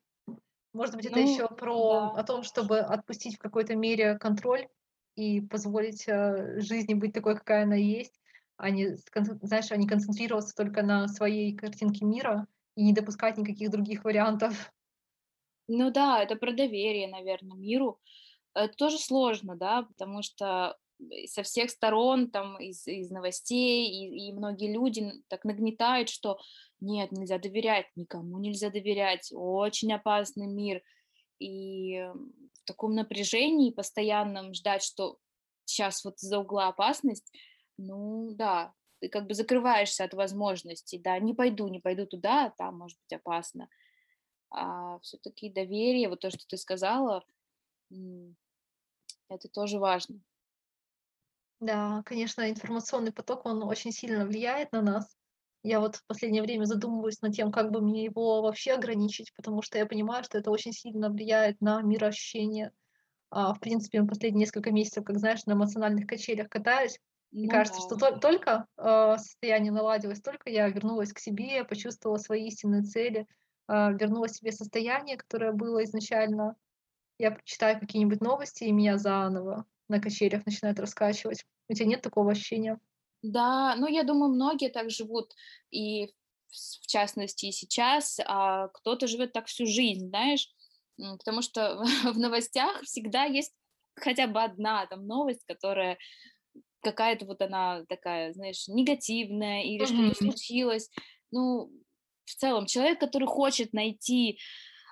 Может 0.72 0.96
быть, 0.96 1.06
это 1.06 1.20
Ну 1.20 1.32
еще 1.32 1.48
про 1.48 2.10
да. 2.14 2.20
о 2.20 2.24
том, 2.24 2.42
чтобы 2.42 2.80
отпустить 2.80 3.36
в 3.36 3.38
какой-то 3.38 3.76
мере 3.76 4.18
контроль 4.18 4.66
и 5.14 5.40
позволить, 5.40 6.04
э, 6.08 6.60
жизни 6.60 6.94
быть 6.94 7.12
такой, 7.12 7.36
какая 7.36 7.62
она 7.62 7.76
есть, 7.76 8.20
а 8.56 8.70
не 8.70 8.96
знаешь, 9.42 9.70
а 9.70 9.76
не 9.76 9.86
концентрироваться 9.86 10.54
только 10.56 10.82
на 10.82 11.06
своей 11.08 11.54
картинке 11.54 12.04
мира 12.04 12.46
и 12.76 12.84
не 12.84 12.92
допускать 12.92 13.38
никаких 13.38 13.70
других 13.70 14.04
вариантов. 14.04 14.72
Ну 15.68 15.90
да, 15.90 16.22
это 16.22 16.36
про 16.36 16.52
доверие, 16.52 17.08
наверно, 17.08 17.54
миру. 17.54 18.00
Это 18.54 18.74
тоже 18.74 18.98
сложно, 18.98 19.56
да, 19.56 19.82
потому 19.82 20.22
что, 20.22 20.76
со 21.26 21.42
всех 21.42 21.70
сторон, 21.70 22.30
там, 22.30 22.58
из 22.60 22.86
из 22.86 23.10
новостей, 23.10 23.88
и 23.88 24.28
и 24.28 24.32
многие 24.32 24.72
люди 24.72 25.12
так 25.28 25.44
нагнетают, 25.44 26.08
что 26.10 26.38
нет, 26.80 27.12
нельзя 27.12 27.38
доверять, 27.38 27.86
никому 27.96 28.38
нельзя 28.38 28.70
доверять, 28.70 29.30
очень 29.34 29.92
опасный 29.92 30.46
мир. 30.46 30.82
И, 31.40 31.94
м, 31.96 32.32
в 32.54 32.64
таком 32.66 32.94
напряжении 32.94 33.70
постоянном 33.72 34.54
ждать, 34.54 34.82
что 34.84 35.18
щас 35.66 36.04
вот 36.04 36.16
из-за 36.22 36.38
угла 36.40 36.68
опасность, 36.68 37.32
ну 37.78 38.32
да, 38.34 38.74
ты 39.00 39.08
как 39.08 39.26
бы 39.28 39.34
закрываешься 39.34 40.04
от 40.04 40.14
возможностей, 40.14 40.98
да: 40.98 41.18
"Не 41.20 41.34
пойду, 41.34 41.68
не 41.68 41.80
пойду 41.80 42.06
туда, 42.06 42.50
там 42.58 42.78
может 42.78 42.98
быть 43.00 43.18
опасно". 43.18 43.68
А 44.50 44.98
всё-таки 45.00 45.50
доверие, 45.50 46.08
вот 46.08 46.20
то, 46.20 46.30
что 46.30 46.46
ты 46.48 46.56
сказала, 46.56 47.24
это 49.28 49.48
тоже 49.48 49.78
важно. 49.78 50.20
Да, 51.60 52.02
конечно, 52.04 52.50
информационный 52.50 53.12
поток, 53.12 53.46
он 53.46 53.62
очень 53.62 53.92
сильно 53.92 54.26
влияет 54.26 54.72
на 54.72 54.82
нас. 54.82 55.16
Я 55.62 55.80
вот 55.80 55.96
в 55.96 56.06
последнее 56.06 56.42
время 56.42 56.64
задумываюсь 56.64 57.22
над 57.22 57.34
тем, 57.34 57.50
как 57.50 57.70
бы 57.70 57.80
мне 57.80 58.04
его 58.04 58.42
вообще 58.42 58.72
ограничить, 58.72 59.32
потому 59.34 59.62
что 59.62 59.78
я 59.78 59.86
понимаю, 59.86 60.24
что 60.24 60.36
это 60.38 60.50
очень 60.50 60.72
сильно 60.72 61.08
влияет 61.10 61.60
на 61.60 61.80
мироощущение. 61.82 62.72
А, 63.30 63.54
в 63.54 63.60
принципе, 63.60 63.98
м, 63.98 64.08
последние 64.08 64.42
несколько 64.42 64.72
месяцев, 64.72 65.04
как 65.04 65.18
знаешь, 65.18 65.44
на 65.46 65.54
эмоциональных 65.54 66.06
качелях 66.08 66.48
катаюсь, 66.50 66.98
и 67.32 67.46
Ну 67.46 67.48
кажется, 67.48 67.82
что 67.82 67.96
толь 67.96 68.20
только, 68.20 68.66
а, 68.76 69.18
состояние 69.18 69.72
наладилось, 69.72 70.20
только 70.22 70.50
я 70.50 70.68
вернулась 70.68 71.12
к 71.12 71.18
себе, 71.20 71.64
почувствовала 71.64 72.18
свои 72.18 72.46
истинные 72.48 72.82
цели, 72.82 73.26
а, 73.68 73.92
вернула 73.92 74.28
себе 74.28 74.52
состояние, 74.52 75.16
которое 75.18 75.52
было 75.52 75.84
изначально. 75.84 76.56
Я 77.18 77.32
прочитаю 77.32 77.80
какие-нибудь 77.80 78.20
новости, 78.22 78.64
и 78.64 78.72
меня 78.72 78.98
заново 78.98 79.66
на 79.88 80.00
качелях 80.00 80.46
начинает 80.46 80.80
раскачивать. 80.80 81.44
У 81.68 81.74
тя 81.74 81.84
нет 81.84 82.02
такого 82.02 82.32
ощущения? 82.32 82.78
Да, 83.22 83.74
ну, 83.76 83.86
я 83.86 84.02
думаю, 84.04 84.32
многие 84.32 84.68
так 84.68 84.90
живут, 84.90 85.32
и 85.70 86.08
в 86.48 86.86
частности 86.86 87.46
и 87.46 87.52
сейчас, 87.52 88.20
а 88.24 88.68
кто-то 88.68 89.06
живет 89.06 89.32
так 89.32 89.46
всю 89.46 89.66
жизнь, 89.66 90.08
знаешь. 90.08 90.48
Потому 90.98 91.40
что 91.42 91.82
в 92.12 92.18
новостях 92.18 92.82
всегда 92.82 93.24
есть 93.24 93.54
хотя 93.96 94.26
бы 94.26 94.42
1 94.42 94.86
там 94.86 95.06
новость, 95.06 95.44
которая 95.46 95.98
какая-то 96.82 97.26
вот 97.26 97.42
она 97.42 97.84
такая, 97.88 98.32
знаешь, 98.34 98.68
негативная 98.68 99.62
или 99.64 99.86
что-то 99.86 100.14
Мгм. 100.20 100.34
случилось. 100.34 100.90
Ну, 101.32 101.70
в 102.26 102.34
целом, 102.36 102.66
человек, 102.66 103.00
который 103.00 103.28
хочет 103.28 103.72
найти, 103.74 104.38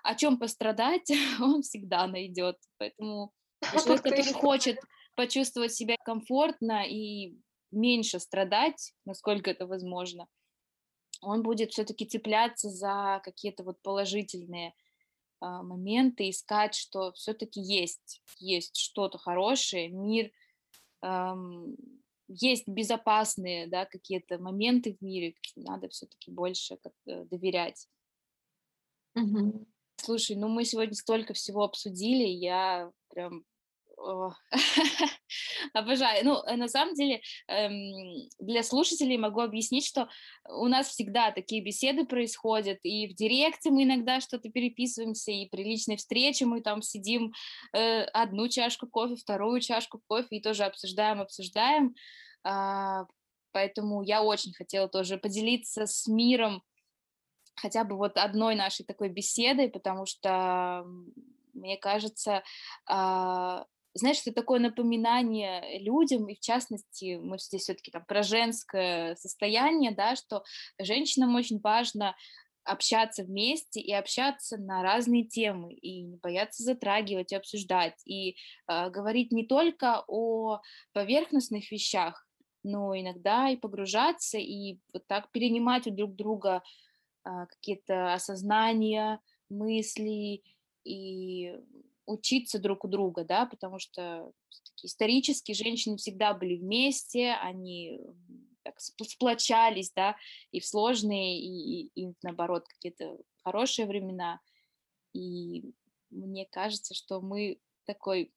о 0.04 0.14
чём 0.16 0.38
пострадать, 0.38 1.10
он 1.40 1.62
всегда 1.62 2.06
найдёт. 2.08 2.56
Поэтому 2.78 3.32
человек, 3.70 3.86
Тут 3.86 4.04
который 4.04 4.32
точно. 4.32 4.34
хочет 4.34 4.80
почувствовать 5.16 5.72
себя 5.74 5.96
комфортно 6.04 6.84
и 6.88 7.36
меньше 7.70 8.20
страдать, 8.20 8.94
насколько 9.06 9.50
это 9.50 9.66
возможно, 9.66 10.28
он 11.22 11.42
будет 11.42 11.72
всё-таки 11.72 12.06
цепляться 12.06 12.70
за 12.70 13.20
какие-то 13.24 13.64
вот 13.64 13.82
положительные, 13.82 14.74
а, 15.40 15.62
моменты, 15.64 16.30
искать, 16.30 16.74
что 16.76 17.12
всё-таки 17.14 17.60
есть 17.60 18.22
есть 18.40 18.76
что-то 18.78 19.18
хорошее, 19.18 19.88
мир, 19.90 20.32
ам, 21.02 21.76
есть 22.28 22.68
безопасные, 22.68 23.68
да, 23.68 23.86
какие-то 23.86 24.38
моменты 24.38 24.96
в 25.00 25.04
мире, 25.04 25.34
надо 25.56 25.88
всё-таки 25.90 26.30
больше 26.32 26.76
как-то 26.78 27.24
доверять. 27.26 27.86
Мгм. 29.16 29.66
Слушай, 29.96 30.36
ну 30.36 30.48
мы 30.48 30.64
сегодня 30.64 30.94
столько 30.94 31.34
всего 31.34 31.62
обсудили, 31.64 32.24
я 32.26 32.90
прям, 33.08 33.44
обожаю. 35.72 36.24
Ну, 36.24 36.42
э, 36.44 36.56
на 36.56 36.68
самом 36.68 36.94
деле, 36.94 37.20
эм, 37.48 38.28
для 38.38 38.62
слушателей 38.62 39.16
могу 39.16 39.40
объяснить, 39.40 39.86
что 39.86 40.08
у 40.48 40.66
нас 40.68 40.88
всегда 40.88 41.30
такие 41.30 41.62
беседы 41.62 42.04
происходят, 42.04 42.78
и 42.82 43.08
в 43.08 43.14
директе 43.14 43.70
мы 43.70 43.84
иногда 43.84 44.20
что-то 44.20 44.50
переписываемся, 44.50 45.32
и 45.32 45.48
при 45.48 45.64
личной 45.64 45.96
встрече 45.96 46.46
мы 46.46 46.60
там 46.60 46.82
сидим, 46.82 47.32
э, 47.72 48.02
1 48.04 48.48
чашку 48.48 48.86
кофе, 48.86 49.16
2 49.16 49.60
чашку 49.60 50.00
кофе 50.06 50.36
и 50.36 50.42
тоже 50.42 50.64
обсуждаем 50.64 51.20
обсуждаем. 51.20 51.94
А, 52.44 53.06
поэтому 53.52 54.02
я 54.02 54.22
очень 54.22 54.52
хотела 54.52 54.88
тоже 54.88 55.16
поделиться 55.18 55.86
с 55.86 56.06
миром 56.08 56.62
хотя 57.54 57.84
бы 57.84 57.96
вот 57.96 58.16
1 58.16 58.56
нашей 58.56 58.84
такой 58.84 59.08
беседой, 59.08 59.68
потому 59.68 60.06
что, 60.06 60.84
мне 61.52 61.76
кажется, 61.76 62.42
а, 62.86 63.66
знаешь, 63.94 64.20
это 64.22 64.32
такое 64.32 64.60
напоминание 64.60 65.78
людям, 65.80 66.28
и 66.28 66.34
в 66.34 66.40
частности, 66.40 67.16
мы 67.22 67.38
здесь 67.38 67.62
всё-таки 67.62 67.90
там 67.90 68.04
про 68.06 68.22
женское 68.22 69.16
состояние, 69.16 69.92
да, 69.92 70.16
что 70.16 70.42
женщинам 70.80 71.34
очень 71.36 71.60
важно 71.60 72.14
общаться 72.64 73.24
вместе 73.24 73.80
и 73.80 73.92
общаться 73.92 74.56
на 74.56 74.82
разные 74.82 75.24
темы, 75.24 75.74
и 75.74 76.02
не 76.02 76.16
бояться 76.18 76.62
затрагивать 76.62 77.32
и 77.32 77.36
обсуждать, 77.36 78.00
и, 78.06 78.36
а, 78.66 78.88
говорить 78.90 79.32
не 79.32 79.46
только 79.46 80.04
о 80.08 80.60
поверхностных 80.92 81.70
вещах, 81.72 82.26
но 82.64 82.94
иногда 82.98 83.50
и 83.50 83.56
погружаться, 83.56 84.38
и 84.38 84.78
вот 84.94 85.06
так 85.08 85.30
перенимать 85.32 85.86
у 85.88 85.90
друг 85.90 86.14
друга, 86.14 86.62
а, 87.24 87.46
какие-то 87.46 88.14
осознания, 88.14 89.20
мысли 89.50 90.42
и 90.84 91.54
учиться 92.06 92.58
друг 92.58 92.84
у 92.84 92.88
друга, 92.88 93.24
да. 93.24 93.46
Потому 93.46 93.78
что 93.78 94.32
исторически 94.82 95.52
женщины 95.52 95.96
всегда 95.96 96.34
были 96.34 96.56
вместе, 96.56 97.32
они, 97.42 98.00
так 98.62 98.80
спл 98.80 99.04
сплочались, 99.04 99.92
да, 99.94 100.16
и 100.50 100.60
в 100.60 100.66
сложные, 100.66 101.40
и 101.40 101.86
и 101.86 101.90
и 101.94 102.12
наоборот, 102.22 102.66
какие-то 102.68 103.18
хорошие 103.44 103.86
времена. 103.86 104.40
И 105.14 105.72
мне 106.10 106.46
кажется, 106.50 106.94
что 106.94 107.20
мы 107.20 107.58
такой 107.86 108.32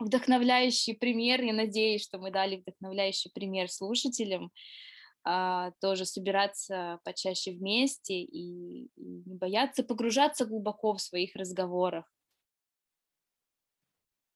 вдохновляющий 0.00 0.94
пример. 0.94 1.42
Я 1.42 1.52
надеюсь, 1.52 2.02
что 2.02 2.18
мы 2.18 2.30
дали 2.30 2.56
вдохновляющий 2.56 3.30
пример 3.32 3.70
слушателям, 3.70 4.52
а, 5.24 5.72
тоже 5.80 6.04
собираться 6.06 7.00
почаще 7.04 7.52
вместе 7.52 8.14
и 8.22 8.86
и 8.96 9.22
не 9.26 9.34
бояться 9.34 9.82
погружаться 9.82 10.46
глубоко 10.46 10.94
в 10.94 11.02
своих 11.02 11.34
разговорах. 11.36 12.04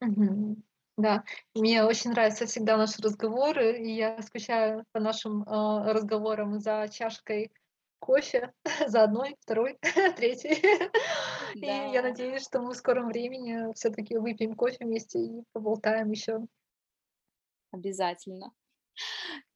Мгм. 0.03 0.63
Да, 0.99 1.25
мне 1.55 1.85
очень 1.85 2.11
нравятся 2.11 2.47
всегда 2.47 2.77
наши 2.77 3.01
разговоры, 3.03 3.79
и 3.79 3.95
я 3.95 4.21
скучаю 4.23 4.85
по 4.93 5.01
нашим, 5.01 5.43
а, 5.47 5.93
разговорам 5.93 6.59
за 6.61 6.89
чашкой 6.93 7.51
кофе, 8.01 8.53
за 8.89 9.05
1, 9.05 9.37
2, 9.47 9.79
3. 10.17 10.51
И 11.63 11.67
я 11.67 12.03
Да. 12.03 12.03
надеюсь, 12.03 12.43
что 12.45 12.61
мы 12.61 12.73
в 12.73 12.77
скором 12.77 13.07
времени 13.09 13.73
всё-таки 13.75 14.19
выпьем 14.19 14.55
кофе 14.55 14.79
вместе 14.85 15.19
и 15.21 15.43
поболтаем 15.53 16.11
ещё. 16.11 16.47
Обязательно. 17.73 18.53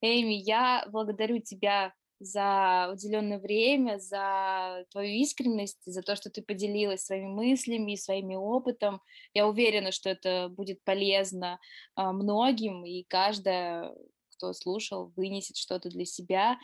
Эйми, 0.02 0.38
я 0.38 0.84
благодарю 0.90 1.38
тебя 1.40 1.94
за 2.20 2.90
уделенное 2.92 3.38
время, 3.38 3.98
за 3.98 4.84
твою 4.90 5.14
искренность, 5.20 5.80
за 5.84 6.02
то, 6.02 6.16
что 6.16 6.30
ты 6.30 6.42
поделилась 6.42 7.04
своими 7.04 7.28
мыслями 7.28 7.96
своими 7.96 8.34
опытом. 8.34 9.00
Я 9.34 9.46
уверена, 9.46 9.92
что 9.92 10.10
это 10.10 10.48
будет 10.48 10.82
полезно, 10.84 11.58
а, 11.94 12.12
многим, 12.12 12.84
и 12.84 13.04
каждая, 13.04 13.92
кто 14.36 14.52
слушал, 14.52 15.12
вынесет 15.16 15.56
что-то 15.56 15.88
для 15.88 16.04
себя. 16.04 16.58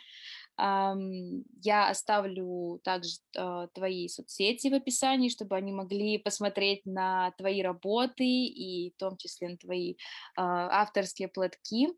Я 0.58 1.88
оставлю 1.88 2.80
также, 2.84 3.10
а, 3.36 3.68
твои 3.68 4.08
соцсети 4.08 4.68
в 4.68 4.74
описании, 4.74 5.30
чтобы 5.30 5.56
они 5.56 5.72
могли 5.72 6.18
посмотреть 6.18 6.84
на 6.84 7.32
твои 7.38 7.62
работы 7.62 8.24
и 8.24 8.92
в 8.92 8.96
том 8.98 9.16
числе 9.16 9.48
на 9.48 9.56
твои, 9.56 9.96
а, 10.36 10.82
авторские 10.82 11.28
платки, 11.28 11.88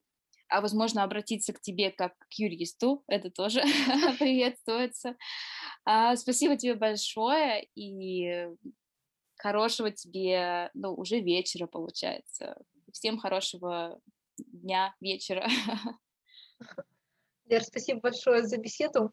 а 0.55 0.61
возможно, 0.61 1.03
обратиться 1.03 1.53
к 1.53 1.61
тебе 1.61 1.91
как 1.91 2.17
к 2.17 2.33
юристу. 2.35 3.03
Это 3.09 3.29
тоже 3.29 3.61
приветствуется. 4.19 5.17
А, 5.85 6.15
спасибо 6.17 6.57
тебе 6.57 6.75
большое 6.75 7.69
и 7.75 8.49
хорошего 9.37 9.91
тебе, 9.91 10.71
ну, 10.75 10.95
уже 10.95 11.19
вечера, 11.19 11.67
получается. 11.67 12.57
Всем 12.93 13.19
хорошего 13.19 14.01
дня, 14.39 14.95
вечера. 15.01 15.49
Лер, 17.47 17.65
спасибо 17.65 18.01
большое 18.01 18.45
за 18.45 18.57
беседу. 18.57 19.13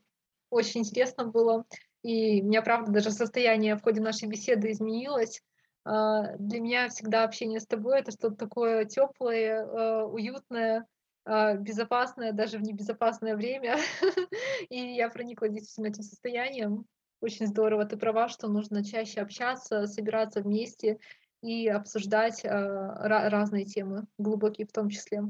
Очень 0.52 0.82
интересно 0.82 1.26
было. 1.26 1.66
И 2.04 2.42
у 2.42 2.46
меня, 2.46 2.62
правда, 2.62 2.92
даже 2.92 3.10
состояние 3.10 3.76
в 3.76 3.82
ходе 3.82 4.00
нашей 4.00 4.30
беседы 4.30 4.72
изменилось. 4.72 5.42
А, 5.86 6.38
для 6.38 6.60
меня 6.60 6.90
всегда 6.90 7.24
общение 7.24 7.60
с 7.60 7.66
тобой 7.66 8.00
это 8.00 8.12
что-то 8.12 8.36
такое 8.36 8.86
теплое, 8.86 9.66
а, 9.66 10.06
уютное, 10.06 10.86
безопасное, 11.26 12.34
даже 12.34 12.58
в 12.58 12.62
небезопасное 12.62 13.36
время. 13.36 13.78
И 14.70 14.78
я 14.78 15.10
проникла 15.10 15.50
действительно 15.50 15.88
этим 15.88 16.04
состоянием. 16.04 16.86
Очень 17.22 17.48
здорово. 17.48 17.86
Ты 17.86 17.98
права, 17.98 18.28
что 18.28 18.48
нужно 18.48 18.84
чаще 18.84 19.22
общаться, 19.22 19.86
собираться 19.86 20.42
вместе 20.42 21.00
и 21.42 21.68
обсуждать 21.68 22.42
разные 22.44 23.66
темы, 23.66 24.08
глубокие 24.18 24.68
в 24.68 24.72
том 24.72 24.90
числе. 24.90 25.24